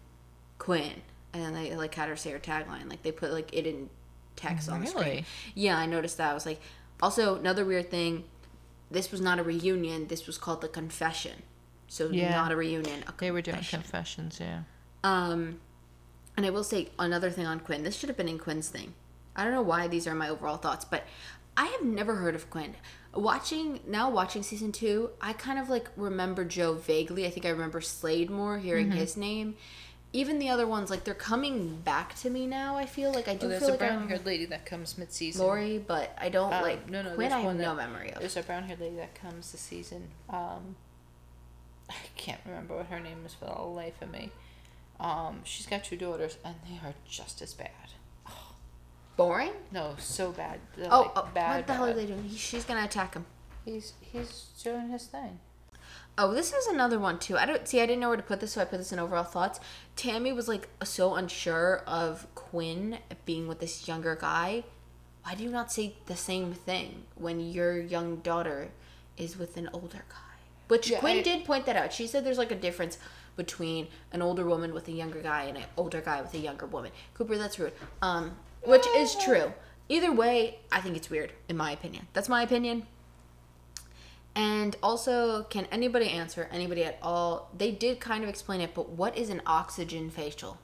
Quinn, 0.59 1.01
and 1.33 1.43
then 1.43 1.53
they 1.53 1.75
like 1.75 1.93
had 1.95 2.09
her 2.09 2.15
say 2.15 2.31
her 2.31 2.39
tagline, 2.39 2.89
like 2.89 3.03
they 3.03 3.11
put 3.11 3.31
like 3.31 3.53
it 3.53 3.65
in 3.67 3.89
text 4.35 4.69
on 4.69 4.81
the 4.81 4.87
screen. 4.87 5.05
Really? 5.05 5.25
Yeah, 5.55 5.77
I 5.77 5.85
noticed 5.85 6.17
that. 6.17 6.31
I 6.31 6.33
was 6.33 6.45
like, 6.45 6.61
also 7.01 7.35
another 7.37 7.65
weird 7.65 7.89
thing. 7.91 8.23
This 8.91 9.11
was 9.11 9.21
not 9.21 9.39
a 9.39 9.43
reunion. 9.43 10.07
This 10.07 10.27
was 10.27 10.37
called 10.37 10.61
the 10.61 10.67
confession. 10.67 11.43
So 11.87 12.09
Yeah. 12.09 12.31
not 12.31 12.51
a 12.51 12.55
reunion. 12.55 13.03
A 13.07 13.13
They 13.17 13.31
were 13.31 13.41
doing 13.41 13.61
confessions, 13.61 14.39
yeah. 14.39 14.61
Um, 15.03 15.59
and 16.37 16.45
I 16.45 16.49
will 16.49 16.63
say 16.63 16.89
another 16.97 17.29
thing 17.29 17.45
on 17.45 17.59
Quinn. 17.59 17.83
This 17.83 17.95
should 17.95 18.09
have 18.09 18.17
been 18.17 18.29
in 18.29 18.39
Quinn's 18.39 18.69
thing. 18.69 18.93
I 19.35 19.43
don't 19.43 19.53
know 19.53 19.61
why 19.61 19.87
these 19.87 20.07
are 20.07 20.15
my 20.15 20.29
overall 20.29 20.57
thoughts, 20.57 20.85
but 20.85 21.03
I 21.57 21.65
have 21.65 21.83
never 21.83 22.15
heard 22.15 22.35
of 22.35 22.49
Quinn. 22.49 22.75
Watching 23.13 23.79
now, 23.85 24.09
watching 24.09 24.41
season 24.41 24.71
two, 24.71 25.11
I 25.21 25.33
kind 25.33 25.59
of 25.59 25.69
like 25.69 25.89
remember 25.95 26.43
Jo 26.45 26.73
vaguely. 26.73 27.27
I 27.27 27.29
think 27.29 27.45
I 27.45 27.49
remember 27.49 27.79
Slade 27.81 28.29
more, 28.31 28.57
hearing 28.57 28.87
Mm-hmm. 28.89 28.97
his 28.97 29.15
name. 29.17 29.55
Even 30.15 30.37
the 30.37 30.49
other 30.49 30.67
ones, 30.67 30.89
like 30.91 31.03
they're 31.03 31.13
coming 31.15 31.77
back 31.83 32.15
to 32.17 32.29
me 32.29 32.45
now. 32.45 32.75
I 32.77 32.85
feel 32.85 33.11
like 33.11 33.27
I 33.27 33.33
do 33.33 33.47
Well, 33.47 33.49
there's 33.49 33.61
feel 33.63 33.69
a 33.69 33.71
like 33.71 33.81
I 33.81 33.85
brown 33.87 33.93
remember 33.95 34.15
haired 34.15 34.25
lady 34.27 34.45
that 34.45 34.65
comes 34.65 34.95
mid 34.97 35.11
season. 35.11 35.41
Lauri, 35.43 35.83
but 35.85 36.15
I 36.21 36.29
don't 36.29 36.51
like 36.51 36.87
no, 36.89 37.01
no, 37.01 37.15
Quinn. 37.15 37.31
I 37.31 37.37
have 37.37 37.45
one 37.45 37.57
no 37.57 37.75
that- 37.75 37.89
memory 37.89 38.11
of. 38.13 38.19
There's 38.19 38.37
a 38.37 38.43
brown 38.43 38.63
haired 38.63 38.79
lady 38.79 38.95
that 38.97 39.15
comes 39.15 39.51
this 39.51 39.61
season. 39.61 40.09
Um, 40.29 40.75
I 41.89 41.95
can't 42.15 42.39
remember 42.45 42.77
what 42.77 42.85
her 42.87 42.99
name 42.99 43.23
is 43.25 43.33
for 43.33 43.45
the 43.45 43.59
life 43.61 43.99
of 44.01 44.11
me. 44.11 44.31
Um, 44.99 45.41
she's 45.43 45.65
got 45.65 45.83
two 45.83 45.97
daughters, 45.97 46.37
and 46.45 46.55
they 46.69 46.77
are 46.87 46.93
just 47.09 47.41
as 47.41 47.53
bad. 47.55 47.69
Boring. 49.17 49.51
No, 49.71 49.95
so 49.99 50.31
bad. 50.31 50.59
They're, 50.75 50.87
Oh, 50.91 51.01
like, 51.01 51.11
oh, 51.15 51.29
bad, 51.33 51.55
what 51.57 51.67
the 51.67 51.73
hell 51.73 51.85
are 51.85 51.93
they 51.93 52.05
doing? 52.05 52.23
He, 52.23 52.35
she's 52.37 52.63
gonna 52.65 52.83
attack 52.85 53.13
him. 53.15 53.25
He's 53.65 53.93
he's 53.99 54.47
doing 54.63 54.89
his 54.89 55.05
thing. 55.05 55.39
Oh, 56.17 56.33
this 56.33 56.53
is 56.53 56.67
another 56.67 56.99
one 56.99 57.17
too. 57.17 57.37
I 57.37 57.45
don't 57.45 57.67
see. 57.67 57.81
I 57.81 57.85
didn't 57.87 58.01
know 58.01 58.09
where 58.09 58.17
to 58.17 58.23
put 58.23 58.39
this, 58.39 58.53
so 58.53 58.61
I 58.61 58.65
put 58.65 58.77
this 58.77 58.91
in 58.91 58.99
overall 58.99 59.23
thoughts. 59.23 59.59
Tammy 59.95 60.31
was 60.31 60.47
like 60.47 60.69
so 60.83 61.15
unsure 61.15 61.81
of 61.87 62.27
Quinn 62.35 62.99
being 63.25 63.47
with 63.47 63.59
this 63.59 63.87
younger 63.87 64.15
guy. 64.15 64.63
Why 65.23 65.33
do 65.35 65.43
you 65.43 65.49
not 65.49 65.71
say 65.71 65.95
the 66.05 66.15
same 66.15 66.53
thing 66.53 67.03
when 67.15 67.39
your 67.39 67.79
young 67.79 68.17
daughter 68.17 68.69
is 69.17 69.37
with 69.39 69.57
an 69.57 69.69
older 69.73 70.03
guy? 70.09 70.17
Which 70.67 70.89
Yeah, 70.91 70.99
Quinn 70.99 71.17
I- 71.17 71.21
did 71.23 71.45
point 71.45 71.65
that 71.65 71.75
out. 71.75 71.91
She 71.93 72.05
said 72.05 72.23
there's 72.25 72.37
like 72.37 72.51
a 72.51 72.55
difference 72.55 72.97
between 73.35 73.87
an 74.11 74.21
older 74.21 74.45
woman 74.45 74.71
with 74.73 74.87
a 74.87 74.91
younger 74.91 75.19
guy 75.19 75.43
and 75.45 75.57
an 75.57 75.63
older 75.77 76.01
guy 76.01 76.21
with 76.21 76.33
a 76.35 76.37
younger 76.37 76.67
woman. 76.67 76.91
Cooper, 77.15 77.37
that's 77.37 77.57
rude. 77.57 77.73
Um, 78.03 78.37
which 78.63 78.85
is 78.95 79.15
true. 79.15 79.51
Either 79.89 80.11
way, 80.11 80.59
I 80.71 80.79
think 80.81 80.95
it's 80.95 81.09
weird, 81.09 81.33
in 81.49 81.57
my 81.57 81.71
opinion. 81.71 82.07
That's 82.13 82.29
my 82.29 82.43
opinion. 82.43 82.85
And 84.35 84.75
also, 84.81 85.43
can 85.43 85.65
anybody 85.71 86.09
answer 86.09 86.49
anybody 86.51 86.83
at 86.83 86.97
all? 87.01 87.51
They 87.55 87.71
did 87.71 87.99
kind 87.99 88.23
of 88.23 88.29
explain 88.29 88.61
it, 88.61 88.73
but 88.73 88.89
what 88.89 89.15
is 89.17 89.29
an 89.29 89.41
oxygen 89.45 90.09
facial? 90.09 90.57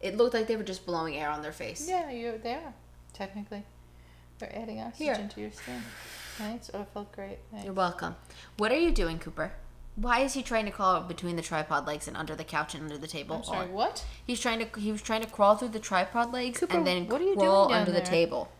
It 0.00 0.16
looked 0.16 0.34
like 0.34 0.46
they 0.46 0.56
were 0.56 0.62
just 0.62 0.86
blowing 0.86 1.16
air 1.16 1.28
on 1.28 1.42
their 1.42 1.52
face. 1.52 1.86
Yeah, 1.88 2.10
you 2.10 2.40
they 2.42 2.54
are 2.54 2.74
technically. 3.12 3.64
They're 4.38 4.56
adding 4.56 4.80
oxygen 4.80 5.14
Here. 5.14 5.28
to 5.28 5.40
your 5.40 5.52
skin. 5.52 5.82
Thanks. 6.38 6.70
Oh, 6.72 6.80
it 6.80 6.88
felt 6.92 7.12
great. 7.12 7.38
Thanks. 7.50 7.64
You're 7.64 7.74
welcome. 7.74 8.16
What 8.56 8.72
are 8.72 8.78
you 8.78 8.90
doing, 8.90 9.18
Cooper? 9.18 9.52
Why 9.94 10.20
is 10.20 10.32
he 10.32 10.42
trying 10.42 10.64
to 10.64 10.70
crawl 10.70 11.02
between 11.02 11.36
the 11.36 11.42
tripod 11.42 11.86
legs 11.86 12.08
and 12.08 12.16
under 12.16 12.34
the 12.34 12.44
couch 12.44 12.74
and 12.74 12.84
under 12.84 12.96
the 12.96 13.06
table? 13.06 13.36
I'm 13.36 13.44
sorry. 13.44 13.68
Or- 13.68 13.72
What? 13.72 14.04
He's 14.26 14.40
trying 14.40 14.58
to 14.58 14.80
he 14.80 14.90
was 14.90 15.02
trying 15.02 15.22
to 15.22 15.28
crawl 15.28 15.56
through 15.56 15.68
the 15.68 15.80
tripod 15.80 16.32
legs 16.32 16.58
Cooper, 16.58 16.78
and 16.78 16.86
then 16.86 17.06
what 17.08 17.20
are 17.20 17.24
you 17.24 17.36
crawl 17.36 17.68
doing 17.68 17.80
under 17.80 17.92
the 17.92 18.00
table. 18.00 18.50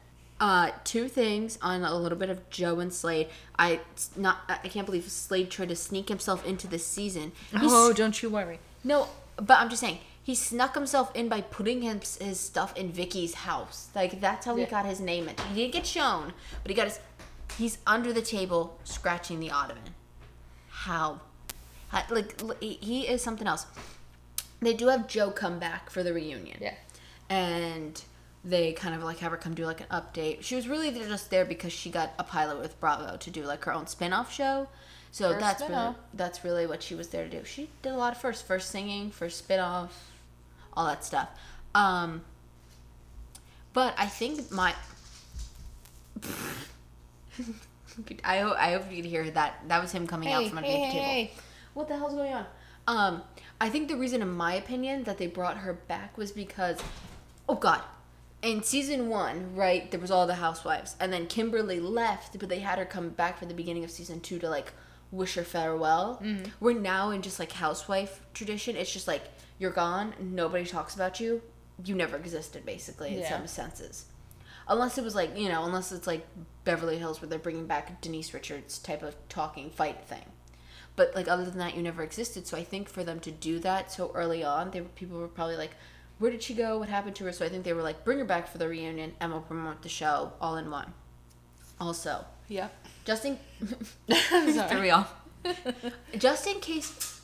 Uh, 0.42 0.72
two 0.82 1.06
things 1.06 1.56
on 1.62 1.84
a 1.84 1.96
little 1.96 2.18
bit 2.18 2.28
of 2.28 2.50
Jo 2.50 2.80
and 2.80 2.92
Slade. 2.92 3.28
I 3.56 3.78
not 4.16 4.38
I 4.48 4.66
can't 4.66 4.86
believe 4.86 5.08
Slade 5.08 5.50
tried 5.52 5.68
to 5.68 5.76
sneak 5.76 6.08
himself 6.08 6.44
into 6.44 6.66
this 6.66 6.84
season. 6.84 7.30
He's- 7.52 7.62
Oh, 7.64 7.92
don't 7.92 8.20
you 8.20 8.28
worry. 8.28 8.58
No, 8.82 9.06
but 9.36 9.58
I'm 9.60 9.68
just 9.70 9.80
saying 9.80 10.00
he 10.20 10.34
snuck 10.34 10.74
himself 10.74 11.14
in 11.14 11.28
by 11.28 11.42
putting 11.42 11.82
his, 11.82 12.16
his 12.16 12.40
stuff 12.40 12.76
in 12.76 12.90
Vicki's 12.92 13.34
house. 13.34 13.90
Like 13.94 14.20
that's 14.20 14.44
how 14.46 14.56
he 14.56 14.64
got 14.64 14.84
his 14.84 14.98
name 14.98 15.28
in. 15.28 15.36
He 15.54 15.62
didn't 15.62 15.74
get 15.74 15.86
shown, 15.86 16.32
but 16.64 16.70
he 16.70 16.74
got 16.74 16.88
his. 16.88 16.98
He's 17.56 17.78
under 17.86 18.12
the 18.12 18.22
table 18.22 18.80
scratching 18.82 19.38
the 19.38 19.52
ottoman. 19.52 19.94
How? 20.70 21.20
How- 21.88 22.02
Like 22.10 22.40
he 22.60 22.78
he 22.80 23.06
is 23.06 23.22
something 23.22 23.46
else. 23.46 23.66
They 24.60 24.74
do 24.74 24.88
have 24.88 25.06
Jo 25.06 25.30
come 25.30 25.60
back 25.60 25.88
for 25.88 26.02
the 26.02 26.12
reunion. 26.12 26.58
Yeah. 26.60 26.74
And 27.28 28.02
they 28.44 28.72
kind 28.72 28.94
of 28.94 29.02
like 29.02 29.18
have 29.18 29.30
her 29.30 29.36
come 29.36 29.54
do 29.54 29.64
like 29.64 29.80
an 29.80 29.86
update. 29.90 30.42
She 30.42 30.56
was 30.56 30.66
really 30.68 30.90
just 30.90 31.30
there 31.30 31.44
because 31.44 31.72
she 31.72 31.90
got 31.90 32.12
a 32.18 32.24
pilot 32.24 32.58
with 32.58 32.78
Bravo 32.80 33.16
to 33.16 33.30
do 33.30 33.44
like 33.44 33.64
her 33.64 33.72
own 33.72 33.86
spin-off 33.86 34.32
show. 34.32 34.68
So 35.12 35.28
First 35.28 35.40
that's 35.40 35.62
really, 35.68 35.94
that's 36.14 36.44
really 36.44 36.66
what 36.66 36.82
she 36.82 36.94
was 36.94 37.08
there 37.08 37.24
to 37.24 37.30
do. 37.30 37.44
She 37.44 37.68
did 37.82 37.92
a 37.92 37.96
lot 37.96 38.12
of 38.14 38.20
first, 38.20 38.46
first 38.46 38.70
singing, 38.70 39.10
first 39.10 39.38
spin-off, 39.38 40.10
all 40.74 40.86
that 40.86 41.04
stuff. 41.04 41.28
Um, 41.74 42.22
but 43.72 43.94
I 43.98 44.06
think 44.06 44.50
my 44.50 44.74
I 48.24 48.38
hope 48.38 48.56
I 48.58 48.72
hope 48.72 48.90
you 48.90 48.96
could 49.02 49.10
hear 49.10 49.30
that. 49.30 49.62
That 49.68 49.82
was 49.82 49.92
him 49.92 50.06
coming 50.06 50.32
out 50.32 50.42
Hey, 50.42 50.48
from 50.48 50.58
hey, 50.58 50.64
underneath 50.64 50.92
the 50.92 50.98
hey, 50.98 50.98
table. 50.98 51.04
hey. 51.04 51.32
What 51.74 51.88
the 51.88 51.96
hell's 51.96 52.14
going 52.14 52.32
on? 52.34 52.46
Um, 52.86 53.22
I 53.60 53.68
think 53.68 53.88
the 53.88 53.96
reason, 53.96 54.22
in 54.22 54.30
my 54.30 54.54
opinion, 54.54 55.04
that 55.04 55.18
they 55.18 55.26
brought 55.26 55.58
her 55.58 55.72
back 55.72 56.18
was 56.18 56.32
because, 56.32 56.80
oh 57.48 57.54
God, 57.54 57.80
in 58.42 58.62
season 58.62 59.08
one, 59.08 59.54
right, 59.54 59.90
there 59.90 60.00
was 60.00 60.10
all 60.10 60.26
the 60.26 60.34
housewives, 60.36 60.96
and 61.00 61.12
then 61.12 61.26
Kimberly 61.26 61.78
left, 61.80 62.38
but 62.38 62.48
they 62.48 62.58
had 62.58 62.78
her 62.78 62.84
come 62.84 63.10
back 63.10 63.38
for 63.38 63.46
the 63.46 63.54
beginning 63.54 63.84
of 63.84 63.90
season 63.90 64.20
two 64.20 64.38
to 64.40 64.48
like 64.48 64.72
wish 65.10 65.34
her 65.34 65.44
farewell. 65.44 66.20
Mm-hmm. 66.22 66.50
We're 66.60 66.78
now 66.78 67.10
in 67.10 67.22
just 67.22 67.38
like 67.38 67.52
housewife 67.52 68.20
tradition. 68.34 68.76
It's 68.76 68.92
just 68.92 69.06
like 69.06 69.22
you're 69.58 69.70
gone, 69.70 70.14
nobody 70.20 70.64
talks 70.64 70.94
about 70.94 71.20
you, 71.20 71.42
you 71.84 71.94
never 71.94 72.16
existed, 72.16 72.64
basically 72.66 73.14
in 73.14 73.20
Yeah. 73.20 73.28
some 73.28 73.46
senses. 73.46 74.06
unless 74.68 74.96
it 74.96 75.02
was 75.04 75.14
like 75.14 75.36
you 75.36 75.48
know, 75.48 75.64
unless 75.64 75.90
it's 75.92 76.06
like 76.06 76.26
Beverly 76.64 76.96
Hills 76.98 77.20
where 77.20 77.28
they're 77.28 77.38
bringing 77.38 77.66
back 77.66 78.00
Denise 78.00 78.32
Richards 78.32 78.78
type 78.78 79.02
of 79.02 79.14
talking 79.28 79.70
fight 79.70 80.04
thing. 80.06 80.24
But 80.94 81.14
like 81.14 81.26
other 81.28 81.44
than 81.44 81.58
that, 81.58 81.74
you 81.76 81.82
never 81.82 82.02
existed. 82.02 82.46
So 82.46 82.56
I 82.56 82.64
think 82.64 82.88
for 82.88 83.02
them 83.02 83.18
to 83.20 83.30
do 83.30 83.58
that 83.60 83.90
so 83.92 84.12
early 84.14 84.44
on, 84.44 84.70
they 84.70 84.80
were, 84.80 84.88
people 84.90 85.18
were 85.18 85.26
probably 85.28 85.56
like, 85.56 85.72
"Where 86.22 86.30
did 86.30 86.42
she 86.42 86.54
go? 86.54 86.78
What 86.78 86.88
happened 86.88 87.16
to 87.16 87.24
her?" 87.24 87.32
So 87.32 87.44
I 87.44 87.48
think 87.48 87.64
they 87.64 87.72
were 87.72 87.82
like, 87.82 88.04
"Bring 88.04 88.18
her 88.18 88.24
back 88.24 88.48
for 88.48 88.58
the 88.58 88.68
reunion, 88.68 89.12
and 89.20 89.32
we'll 89.32 89.42
promote 89.42 89.82
the 89.82 89.88
show 89.88 90.32
all 90.40 90.56
in 90.56 90.70
one." 90.70 90.94
Also, 91.80 92.24
Yeah. 92.48 92.68
just 93.04 93.24
in 93.24 93.38
I'm 94.08 94.52
sorry. 94.54 94.68
threw 94.70 94.80
me 94.82 94.90
off. 94.90 95.12
Just 96.16 96.46
in 96.46 96.60
case 96.60 97.20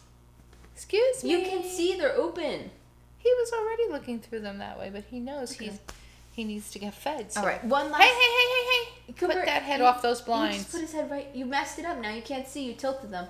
Excuse 0.75 1.23
me. 1.23 1.31
you 1.31 1.39
can 1.49 1.63
see 1.63 1.97
they're 1.97 2.17
open. 2.17 2.71
He 3.19 3.31
was 3.35 3.53
already 3.53 3.89
looking 3.91 4.21
through 4.21 4.41
them 4.41 4.59
that 4.59 4.79
way, 4.79 4.91
but 4.93 5.05
he 5.11 5.21
knows 5.21 5.53
he's 5.53 5.79
he 6.33 6.45
needs 6.45 6.71
to 6.71 6.79
get 6.79 6.95
fed. 6.95 7.33
So. 7.33 7.41
All 7.41 7.47
right, 7.47 7.63
one 7.65 7.91
last. 7.91 8.03
Hey, 8.03 8.09
hey, 8.09 8.15
hey, 8.15 8.49
hey, 8.55 8.65
hey! 9.07 9.13
Cooper, 9.15 9.33
Put 9.35 9.47
that 9.47 9.63
head 9.63 9.81
you- 9.81 9.87
off 9.87 10.03
those 10.03 10.21
blinds. 10.21 10.59
just 10.59 10.71
put 10.73 10.81
his 10.81 10.93
head 10.93 11.11
right. 11.11 11.27
You 11.35 11.47
messed 11.47 11.79
it 11.81 11.85
up. 11.85 11.99
Now 11.99 12.11
you 12.15 12.23
can't 12.23 12.47
see. 12.47 12.65
You 12.65 12.75
tilted 12.75 13.11
them. 13.11 13.27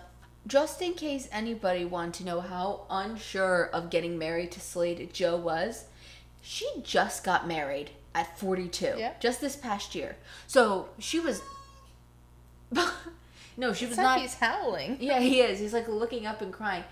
Just 0.48 0.82
in 0.82 0.94
case 0.94 1.28
anybody 1.30 1.84
wanted 1.84 2.14
to 2.14 2.24
know 2.24 2.40
how 2.40 2.86
unsure 2.90 3.66
of 3.72 3.90
getting 3.90 4.18
married 4.18 4.50
to 4.52 4.60
Slade 4.60 5.12
Jo 5.12 5.36
was, 5.36 5.84
she 6.42 6.66
just 6.82 7.22
got 7.22 7.46
married 7.46 7.90
at 8.14 8.36
42. 8.38 8.94
Yeah. 8.96 9.12
Just 9.20 9.40
this 9.40 9.54
past 9.56 9.94
year. 9.94 10.16
So 10.46 10.88
she 10.98 11.20
was. 11.20 11.42
no, 12.72 13.72
she 13.72 13.84
was 13.86 13.92
It's 13.92 13.96
like 13.98 14.04
not. 14.04 14.20
he's 14.20 14.34
howling. 14.34 14.96
Yeah, 15.00 15.20
he 15.20 15.40
is. 15.40 15.58
He's 15.60 15.72
like 15.72 15.86
looking 15.88 16.26
up 16.26 16.40
and 16.42 16.52
crying. 16.52 16.84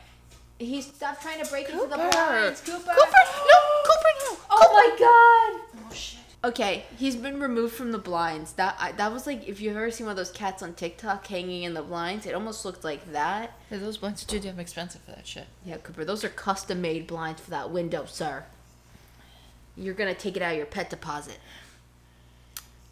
He 0.59 0.81
stopped 0.81 1.23
trying 1.23 1.42
to 1.42 1.51
break 1.51 1.66
into 1.69 1.83
the 1.87 1.97
Cooper. 1.97 2.11
blinds. 2.11 2.61
Cooper. 2.62 2.79
Cooper, 2.79 2.92
no, 2.92 3.59
Cooper, 3.85 4.12
no. 4.21 4.37
Oh 4.51 4.71
my 4.73 4.97
god. 4.99 5.83
Oh 5.90 5.95
shit. 5.95 6.21
Okay, 6.44 6.85
he's 6.96 7.16
been 7.16 7.40
removed 7.40 7.75
from 7.75 7.90
the 7.92 7.99
blinds. 7.99 8.53
That 8.53 8.77
I, 8.79 8.92
that 8.92 9.12
was 9.12 9.27
like 9.27 9.49
if 9.49 9.61
you've 9.61 9.77
ever 9.77 9.90
seen 9.90 10.07
one 10.07 10.12
of 10.12 10.16
those 10.16 10.31
cats 10.31 10.62
on 10.62 10.75
TikTok 10.75 11.27
hanging 11.27 11.64
in 11.64 11.75
the 11.75 11.83
blinds, 11.83 12.25
it 12.27 12.35
almost 12.35 12.64
looked 12.64 12.85
like 12.85 13.12
that. 13.12 13.53
Yeah, 13.70 13.79
those 13.79 13.96
blinds 13.96 14.22
are 14.22 14.27
too 14.29 14.38
damn 14.38 14.61
expensive 14.61 15.01
for 15.03 15.11
that 15.12 15.27
shit. 15.27 15.46
Yeah, 15.64 15.79
Cooper, 15.79 16.05
those 16.05 16.22
are 16.25 16.29
custom 16.29 16.81
made 16.81 17.07
blinds 17.07 17.40
for 17.40 17.51
that 17.51 17.70
window, 17.70 18.05
sir. 18.07 18.44
You're 19.77 19.94
gonna 19.94 20.14
take 20.14 20.37
it 20.37 20.42
out 20.42 20.53
of 20.53 20.57
your 20.59 20.66
pet 20.66 20.88
deposit. 20.88 21.38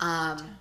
Um, 0.01 0.57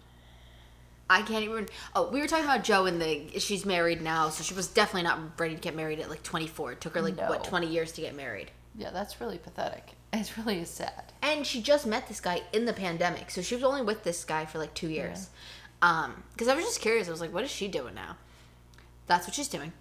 I 1.10 1.22
can't 1.24 1.44
even. 1.46 1.68
Oh, 1.96 2.10
we 2.10 2.20
were 2.22 2.28
talking 2.28 2.46
about 2.46 2.64
Jo 2.64 2.86
and 2.86 3.02
the. 3.02 3.40
She's 3.40 3.66
married 3.66 4.02
now, 4.02 4.30
so 4.30 4.44
she 4.44 4.54
was 4.54 4.68
definitely 4.68 5.04
not 5.04 5.40
ready 5.40 5.56
to 5.56 5.62
get 5.62 5.76
married 5.76 6.00
at 6.00 6.10
like 6.10 6.22
24. 6.24 6.74
It 6.74 6.82
took 6.82 6.94
her 6.96 7.02
like 7.02 7.16
No. 7.18 7.28
what 7.30 7.44
20 7.44 7.68
years 7.68 7.92
to 7.94 8.02
get 8.02 8.16
married. 8.16 8.52
Yeah, 8.76 8.92
that's 8.92 9.20
really 9.20 9.38
pathetic. 9.38 9.94
It 10.12 10.32
really 10.38 10.60
is 10.60 10.70
sad. 10.70 11.13
And 11.24 11.48
she 11.48 11.60
just 11.62 11.88
met 11.88 12.08
this 12.08 12.20
guy 12.20 12.42
in 12.54 12.66
the 12.66 12.74
pandemic 12.74 13.32
so 13.32 13.42
she 13.42 13.56
was 13.56 13.64
only 13.64 13.82
with 13.82 14.04
this 14.04 14.24
guy 14.24 14.46
for 14.46 14.60
like 14.60 14.74
two 14.76 14.90
years 14.90 15.30
um 15.82 16.22
because 16.34 16.48
i 16.48 16.54
was 16.56 16.64
just 16.66 16.80
curious 16.82 17.08
i 17.08 17.12
was 17.12 17.22
like 17.22 17.34
what 17.34 17.44
is 17.44 17.50
she 17.52 17.68
doing 17.68 17.96
now 17.96 18.16
that's 19.08 19.26
what 19.26 19.34
she's 19.34 19.48
doing 19.48 19.72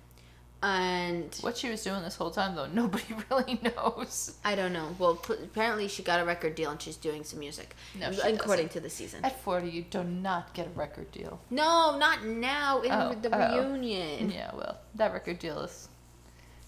and 0.64 1.34
What 1.40 1.56
she 1.56 1.68
was 1.70 1.82
doing 1.82 2.02
this 2.02 2.14
whole 2.14 2.30
time, 2.30 2.54
though, 2.54 2.66
nobody 2.72 3.02
really 3.30 3.58
knows. 3.62 4.36
i 4.44 4.54
don't 4.54 4.72
know 4.72 4.94
well 4.98 5.16
p- 5.16 5.34
apparently 5.34 5.88
she 5.88 6.02
got 6.04 6.20
a 6.20 6.24
record 6.24 6.54
deal 6.54 6.70
and 6.70 6.80
she's 6.80 6.96
doing 6.96 7.24
some 7.24 7.40
music 7.40 7.74
No, 7.98 8.10
according 8.10 8.36
doesn't. 8.66 8.68
to 8.70 8.80
the 8.80 8.90
season 8.90 9.24
At 9.24 9.40
40, 9.42 9.68
you 9.68 9.82
do 9.82 10.04
not 10.04 10.54
get 10.54 10.68
a 10.68 10.70
record 10.70 11.10
deal. 11.10 11.40
no 11.50 11.98
not 11.98 12.24
now 12.24 12.80
in 12.82 12.92
Oh, 12.92 13.14
the 13.20 13.30
oh. 13.34 13.60
reunion 13.64 14.30
Yeah, 14.30 14.52
well, 14.54 14.78
that 14.94 15.12
record 15.12 15.38
deal 15.40 15.60
is. 15.62 15.88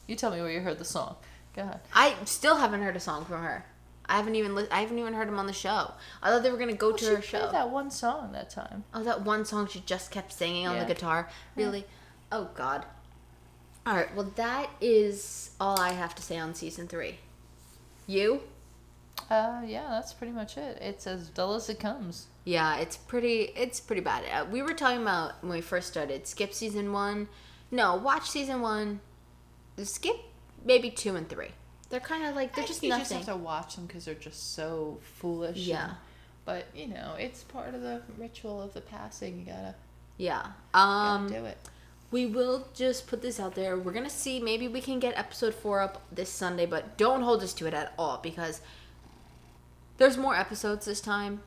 You 0.08 0.16
tell 0.16 0.32
me 0.32 0.40
where 0.40 0.50
you 0.50 0.60
heard 0.60 0.78
the 0.78 0.84
song. 0.84 1.14
Go 1.54 1.62
ahead. 1.62 1.80
i 1.94 2.14
still 2.24 2.56
haven't 2.56 2.82
heard 2.82 2.96
a 2.96 3.00
song 3.00 3.24
from 3.24 3.42
her 3.42 3.64
i 4.06 4.16
haven't 4.16 4.34
even 4.34 4.54
li- 4.54 4.66
i 4.70 4.80
haven't 4.80 4.98
even 4.98 5.14
heard 5.14 5.28
him 5.28 5.38
on 5.38 5.46
the 5.46 5.52
show 5.52 5.92
i 6.22 6.30
thought 6.30 6.42
they 6.42 6.50
were 6.50 6.56
gonna 6.58 6.74
go 6.74 6.92
to 6.92 7.04
she 7.04 7.14
her 7.14 7.22
show 7.22 7.50
that 7.52 7.70
one 7.70 7.90
song 7.90 8.32
that 8.32 8.50
time. 8.50 8.84
Oh, 8.92 9.02
that 9.02 9.22
one 9.22 9.44
song 9.44 9.66
she 9.66 9.80
just 9.86 10.10
kept 10.10 10.32
singing 10.32 10.66
on 10.66 10.74
Yeah. 10.76 10.84
the 10.84 10.94
guitar. 10.94 11.28
Really? 11.56 11.84
Oh 12.32 12.48
God. 12.54 12.84
All 13.86 13.94
right. 13.94 14.14
Well, 14.16 14.32
that 14.36 14.70
is 14.80 15.50
all 15.60 15.78
I 15.78 15.92
have 15.92 16.14
to 16.14 16.22
say 16.22 16.38
on 16.38 16.54
season 16.54 16.88
three. 16.88 17.18
You? 18.06 18.40
Uh, 19.30 19.62
yeah, 19.66 19.88
that's 19.90 20.12
pretty 20.14 20.32
much 20.32 20.56
it. 20.56 20.78
It's 20.80 21.06
as 21.06 21.28
dull 21.28 21.54
as 21.54 21.68
it 21.68 21.78
comes. 21.80 22.26
Yeah, 22.44 22.76
it's 22.78 22.96
pretty. 22.96 23.52
It's 23.56 23.80
pretty 23.80 24.00
bad. 24.02 24.24
Uh, 24.32 24.46
we 24.50 24.62
were 24.62 24.72
talking 24.74 25.02
about 25.02 25.42
when 25.42 25.52
we 25.52 25.60
first 25.60 25.88
started. 25.88 26.26
Skip 26.26 26.52
season 26.54 26.92
one. 26.92 27.28
No, 27.70 27.94
watch 27.96 28.28
season 28.30 28.60
one. 28.62 29.00
Skip 29.82 30.16
maybe 30.64 30.90
two 30.90 31.14
and 31.16 31.28
three. 31.28 31.50
They're 31.90 32.00
kind 32.00 32.24
of 32.26 32.34
like 32.34 32.54
they're 32.54 32.64
I 32.64 32.66
just 32.66 32.80
think 32.80 32.92
you 32.92 32.98
nothing. 32.98 33.18
just 33.18 33.28
have 33.28 33.36
to 33.38 33.42
watch 33.42 33.76
them 33.76 33.86
because 33.86 34.04
they're 34.04 34.14
just 34.14 34.54
so 34.54 34.98
foolish. 35.18 35.58
Yeah. 35.58 35.84
and- 35.84 35.94
but 36.46 36.66
you 36.74 36.88
know, 36.88 37.14
it's 37.18 37.42
part 37.42 37.74
of 37.74 37.80
the 37.82 38.02
ritual 38.18 38.60
of 38.60 38.74
the 38.74 38.80
passing. 38.82 39.38
You 39.38 39.46
gotta, 39.46 39.74
yeah. 40.18 40.46
gotta 40.74 40.78
Um. 41.22 41.28
do 41.28 41.44
it. 41.46 41.56
We 42.10 42.26
will 42.26 42.68
just 42.74 43.06
put 43.06 43.22
this 43.22 43.40
out 43.40 43.54
there. 43.54 43.76
We're 43.78 43.92
gonna 43.92 44.10
see. 44.10 44.40
Maybe 44.40 44.68
we 44.68 44.80
can 44.82 44.98
get 45.00 45.16
episode 45.16 45.54
four 45.54 45.80
up 45.80 46.02
this 46.12 46.28
Sunday, 46.30 46.66
but 46.66 46.96
don't 46.98 47.22
hold 47.22 47.42
us 47.42 47.54
to 47.54 47.66
it 47.66 47.72
at 47.74 47.92
all 47.98 48.18
because 48.22 48.60
there's 49.96 50.16
more 50.18 50.36
episodes 50.36 50.84
this 50.86 51.00
time, 51.00 51.40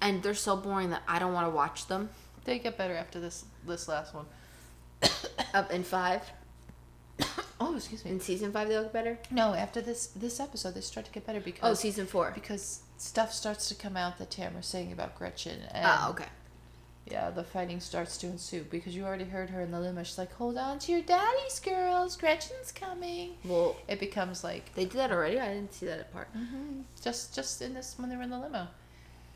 and 0.00 0.22
they're 0.22 0.34
so 0.34 0.56
boring 0.56 0.90
that 0.90 1.02
I 1.06 1.18
don't 1.20 1.32
want 1.32 1.46
to 1.46 1.50
watch 1.50 1.86
them. 1.86 2.10
They 2.44 2.58
get 2.58 2.76
better 2.76 2.96
after 2.96 3.20
this 3.20 3.44
this 3.66 3.86
last 3.88 4.12
one. 4.14 4.26
Up 5.54 5.70
in 5.70 5.84
five, 5.84 6.22
Oh, 7.62 7.76
excuse 7.76 8.04
me. 8.04 8.10
in 8.12 8.20
season 8.20 8.52
five, 8.52 8.68
they 8.68 8.78
look 8.78 8.92
better. 8.92 9.18
No, 9.30 9.52
after 9.54 9.80
this 9.82 10.06
this 10.16 10.40
episode, 10.40 10.74
they 10.74 10.80
start 10.80 11.06
to 11.06 11.12
get 11.12 11.26
better 11.26 11.40
because 11.40 11.70
Oh, 11.70 11.74
season 11.74 12.06
four. 12.06 12.32
because 12.34 12.80
stuff 12.96 13.32
starts 13.32 13.68
to 13.68 13.74
come 13.74 13.96
out 13.96 14.18
that 14.18 14.30
Tamara's 14.30 14.66
saying 14.66 14.92
about 14.92 15.14
Gretchen. 15.16 15.60
And 15.72 15.84
Ah, 15.86 16.10
okay. 16.10 16.26
Yeah, 17.06 17.30
the 17.30 17.42
fighting 17.44 17.80
starts 17.80 18.16
to 18.18 18.28
ensue 18.28 18.64
because 18.70 18.94
you 18.94 19.04
already 19.04 19.24
heard 19.24 19.50
her 19.50 19.60
in 19.60 19.72
the 19.72 19.80
limo. 19.80 20.02
She's 20.04 20.16
like, 20.18 20.32
"Hold 20.34 20.56
on 20.56 20.78
to 20.80 20.92
your 20.92 21.00
daddies, 21.02 21.58
girls. 21.60 22.16
Gretchen's 22.16 22.70
coming." 22.72 23.36
Well, 23.44 23.76
It 23.88 23.98
becomes 24.00 24.44
like 24.44 24.74
they 24.74 24.84
did 24.84 24.94
that 24.98 25.10
already. 25.10 25.38
I 25.40 25.48
didn't 25.48 25.74
see 25.74 25.86
that 25.86 26.12
part. 26.12 26.28
just 27.02 27.34
just 27.34 27.60
in 27.62 27.74
this 27.74 27.94
when 27.98 28.08
they 28.10 28.16
were 28.16 28.22
in 28.22 28.30
the 28.30 28.38
limo. 28.38 28.68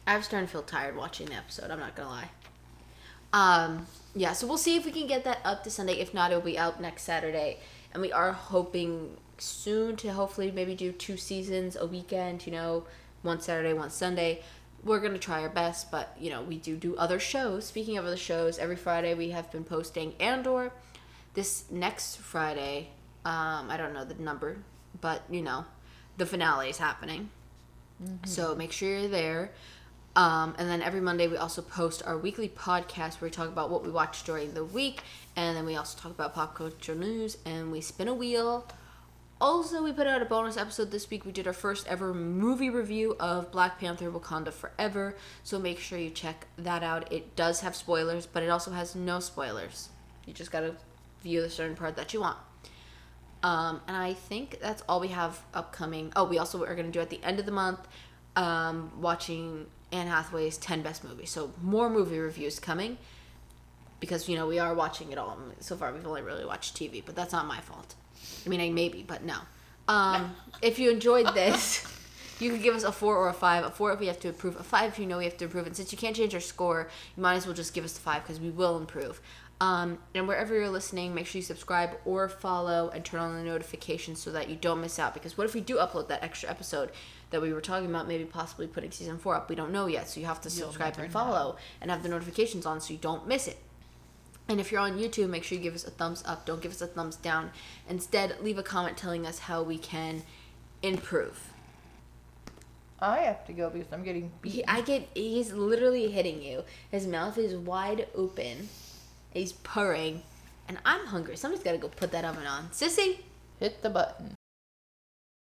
I 0.07 0.17
was 0.17 0.27
starting 0.27 0.47
to 0.47 0.53
feel 0.53 0.63
tired 0.63 0.97
watching 0.97 1.27
the 1.27 1.35
episode. 1.35 1.71
I'm 1.71 1.81
not 1.81 1.95
gonna 1.97 2.11
lie. 2.11 2.31
Um, 3.33 3.87
yeah, 4.15 4.33
so 4.33 4.47
we'll 4.47 4.59
see 4.59 4.77
if 4.77 4.85
we 4.85 4.93
can 4.93 5.07
get 5.09 5.25
that 5.25 5.39
up 5.45 5.65
to 5.65 5.71
Sunday. 5.71 5.95
If 5.95 6.15
not, 6.15 6.31
it'll 6.31 6.43
be 6.43 6.57
out 6.59 6.81
next 6.81 7.03
Saturday, 7.03 7.59
and 7.95 8.03
we 8.03 8.13
are 8.13 8.33
hoping 8.33 9.17
soon 9.39 9.97
to 9.97 10.13
hopefully 10.13 10.51
maybe 10.51 10.75
do 10.75 10.93
two 10.93 11.17
seasons 11.17 11.77
a 11.77 11.87
weekend. 11.87 12.47
You 12.47 12.53
know, 12.53 12.85
one 13.23 13.41
Saturday, 13.41 13.73
one 13.73 13.91
Sunday. 13.91 14.43
We're 14.83 15.01
gonna 15.01 15.19
try 15.19 15.41
our 15.41 15.49
best, 15.49 15.91
but 15.91 16.15
you 16.21 16.29
know, 16.29 16.43
we 16.43 16.59
do 16.59 16.77
do 16.77 16.95
other 16.97 17.19
shows. 17.19 17.65
Speaking 17.65 17.97
of 17.97 18.05
other 18.05 18.19
shows, 18.19 18.59
every 18.59 18.77
Friday 18.77 19.15
we 19.15 19.31
have 19.31 19.51
been 19.51 19.65
posting 19.65 20.15
Andor. 20.21 20.73
This 21.33 21.65
next 21.71 22.19
Friday, 22.19 22.91
um, 23.25 23.71
I 23.71 23.77
don't 23.79 23.95
know 23.95 24.05
the 24.05 24.15
number, 24.23 24.59
but 25.01 25.23
you 25.31 25.41
know, 25.43 25.65
the 26.19 26.27
finale 26.27 26.69
is 26.69 26.79
happening. 26.79 27.31
So 28.27 28.55
make 28.55 28.73
sure 28.73 28.99
you're 28.99 29.09
there. 29.09 29.53
Um, 30.17 30.55
and 30.59 30.69
then 30.69 30.81
every 30.83 31.01
Monday 31.01 31.27
we 31.27 31.37
also 31.37 31.63
post 31.63 32.03
our 32.07 32.17
weekly 32.17 32.49
podcast 32.49 33.21
where 33.21 33.29
we 33.29 33.31
talk 33.31 33.49
about 33.49 33.71
what 33.71 33.83
we 33.85 33.91
watched 33.91 34.27
during 34.27 34.55
the 34.55 34.65
week, 34.65 35.03
and 35.37 35.57
then 35.57 35.67
we 35.67 35.77
also 35.77 35.99
talk 35.99 36.13
about 36.13 36.35
pop 36.35 36.55
culture 36.55 36.95
news 36.95 37.39
and 37.45 37.73
we 37.73 37.81
spin 37.81 38.09
a 38.09 38.15
wheel. 38.15 38.67
Also, 39.41 39.83
we 39.83 39.93
put 39.93 40.07
out 40.07 40.23
a 40.23 40.25
bonus 40.25 40.57
episode 40.57 40.91
this 40.91 41.11
week. 41.11 41.27
We 41.27 41.33
did 41.33 41.47
our 41.47 41.53
first 41.53 41.87
ever 41.89 42.15
movie 42.15 42.71
review 42.71 43.17
of 43.19 43.51
Black 43.51 43.81
Panther 43.81 44.11
Wakanda 44.11 44.53
Forever. 44.53 45.17
So 45.43 45.59
make 45.59 45.81
sure 45.81 45.99
you 45.99 46.11
check 46.11 46.47
that 46.57 46.83
out. 46.83 47.13
It 47.13 47.35
does 47.35 47.61
have 47.61 47.75
spoilers, 47.75 48.27
but 48.27 48.43
it 48.43 48.49
also 48.49 48.71
has 48.71 48.95
no 48.95 49.21
spoilers. 49.21 49.89
You 50.25 50.33
just 50.33 50.53
gotta 50.53 50.77
view 51.23 51.43
the 51.43 51.51
certain 51.51 51.77
part 51.77 51.97
that 51.97 52.15
you 52.15 52.21
want. 52.21 52.39
Um, 53.43 53.81
and 53.89 53.97
I 53.97 54.15
think 54.15 54.59
that's 54.61 54.83
all 54.89 55.01
we 55.01 55.09
have 55.09 55.43
upcoming. 55.53 56.13
Oh, 56.17 56.25
we 56.25 56.39
also 56.39 56.65
are 56.65 56.75
to 56.75 56.83
do 56.85 57.01
at 57.01 57.11
the 57.11 57.23
end 57.23 57.39
of 57.39 57.45
the 57.45 57.53
month 57.53 57.81
um, 58.37 58.93
watching 59.01 59.67
Anne 59.93 60.07
Hathaway's 60.07 60.57
10 60.57 60.83
best 60.83 61.05
movies. 61.05 61.31
So 61.31 61.53
more 61.61 61.91
movie 61.91 62.19
reviews 62.19 62.59
coming 62.59 62.99
because, 64.01 64.29
you 64.29 64.37
know, 64.37 64.47
we 64.47 64.59
are 64.59 64.75
watching 64.75 65.13
it 65.13 65.19
all. 65.19 65.39
So 65.61 65.77
far, 65.77 65.93
we've 65.93 66.07
only 66.07 66.23
really 66.23 66.45
watched 66.45 66.77
TV, 66.77 67.03
but 67.05 67.15
that's 67.17 67.33
not 67.33 67.47
my 67.47 67.61
fault. 67.61 67.95
I 68.45 68.49
mean, 68.49 68.61
I 68.61 68.71
maybe, 68.71 69.05
but 69.07 69.25
no. 69.25 69.37
Um, 69.89 70.35
if 70.63 70.79
you 70.79 70.91
enjoyed 70.91 71.27
this, 71.35 71.87
you 72.41 72.51
can 72.51 72.61
give 72.61 72.75
us 72.75 72.83
a 72.83 72.93
four 72.93 73.17
or 73.17 73.29
a 73.29 73.33
five. 73.33 73.65
A 73.65 73.71
four 73.71 73.93
if 73.93 74.01
we 74.01 74.07
have 74.07 74.21
to 74.21 74.29
improve. 74.29 74.57
A 74.57 74.63
five 74.63 74.93
if 74.93 74.99
you 74.99 75.07
know 75.07 75.19
we 75.19 75.25
have 75.25 75.37
to 75.39 75.45
improve. 75.45 75.67
And 75.67 75.77
since 75.77 75.93
you 75.93 75.99
can't 75.99 76.17
change 76.17 76.35
our 76.35 76.41
score, 76.41 76.89
you 77.17 77.23
might 77.23 77.35
as 77.35 77.47
well 77.47 77.55
just 77.55 77.75
give 77.75 77.85
us 77.85 77.93
the 77.93 78.01
five 78.01 78.23
because 78.23 78.41
we 78.41 78.51
will 78.51 78.77
improve. 78.77 79.21
Um, 79.61 79.99
and 80.15 80.27
wherever 80.27 80.55
you're 80.55 80.69
listening, 80.69 81.15
make 81.15 81.27
sure 81.27 81.39
you 81.39 81.45
subscribe 81.45 81.97
or 82.05 82.29
follow 82.29 82.91
and 82.91 83.05
turn 83.05 83.21
on 83.21 83.37
the 83.37 83.45
notifications 83.45 84.21
so 84.21 84.33
that 84.33 84.51
you 84.51 84.57
don't 84.57 84.81
miss 84.81 84.99
out. 84.99 85.15
Because 85.15 85.39
what 85.39 85.45
if 85.45 85.55
we 85.55 85.61
do 85.61 85.77
upload 85.77 86.09
that 86.09 86.23
extra 86.23 86.51
episode 86.51 86.91
that 87.31 87.41
we 87.41 87.53
were 87.53 87.61
talking 87.61 87.89
about, 87.89 88.09
maybe 88.09 88.25
possibly 88.25 88.67
putting 88.67 88.91
season 88.91 89.17
four 89.17 89.35
up? 89.37 89.49
We 89.49 89.55
don't 89.55 89.71
know 89.71 89.87
yet, 89.87 90.09
so 90.09 90.21
you 90.21 90.27
have 90.27 90.41
to 90.43 90.51
subscribe 90.51 90.99
and 90.99 91.11
follow 91.13 91.57
and 91.81 91.91
have 91.91 92.03
the 92.03 92.09
notifications 92.09 92.67
on 92.67 92.81
so 92.81 92.93
you 92.93 92.99
don't 92.99 93.29
miss 93.29 93.47
it. 93.47 93.59
And 94.49 94.61
if 94.61 94.71
you're 94.71 94.81
on 94.81 94.99
YouTube, 94.99 95.31
make 95.31 95.43
sure 95.43 95.57
you 95.57 95.65
give 95.65 95.75
us 95.75 95.85
a 95.85 95.91
thumbs 95.91 96.23
up. 96.27 96.45
Don't 96.45 96.61
give 96.61 96.73
us 96.73 96.83
a 96.83 96.87
thumbs 96.87 97.17
down. 97.17 97.51
Instead, 97.89 98.37
leave 98.43 98.59
a 98.59 98.63
comment 98.63 98.97
telling 98.97 99.27
us 99.27 99.41
how 99.41 99.63
we 99.63 99.79
can 99.79 100.23
improve. 100.83 101.53
I 103.01 103.21
have 103.21 103.47
to 103.47 103.53
go 103.53 103.71
because 103.71 103.93
I'm 103.93 104.03
getting 104.03 104.33
He. 104.43 104.65
I 104.67 104.81
get. 104.81 105.09
He's 105.15 105.53
literally 105.53 106.11
hitting 106.11 106.43
you. 106.43 106.65
His 106.91 107.07
mouth 107.07 107.39
is 107.39 107.55
wide 107.55 108.07
open. 108.15 108.69
He's 109.33 109.53
purring, 109.53 110.23
and 110.69 110.79
I'm 110.85 111.07
hungry. 111.07 111.37
Somebody's 111.37 111.65
gotta 111.65 111.79
go 111.79 111.89
put 111.89 112.13
that 112.13 112.25
oven 112.25 112.47
on. 112.47 112.69
Sissy, 112.69 113.19
Hit 113.61 113.83
the 113.83 113.91
button. 113.91 114.35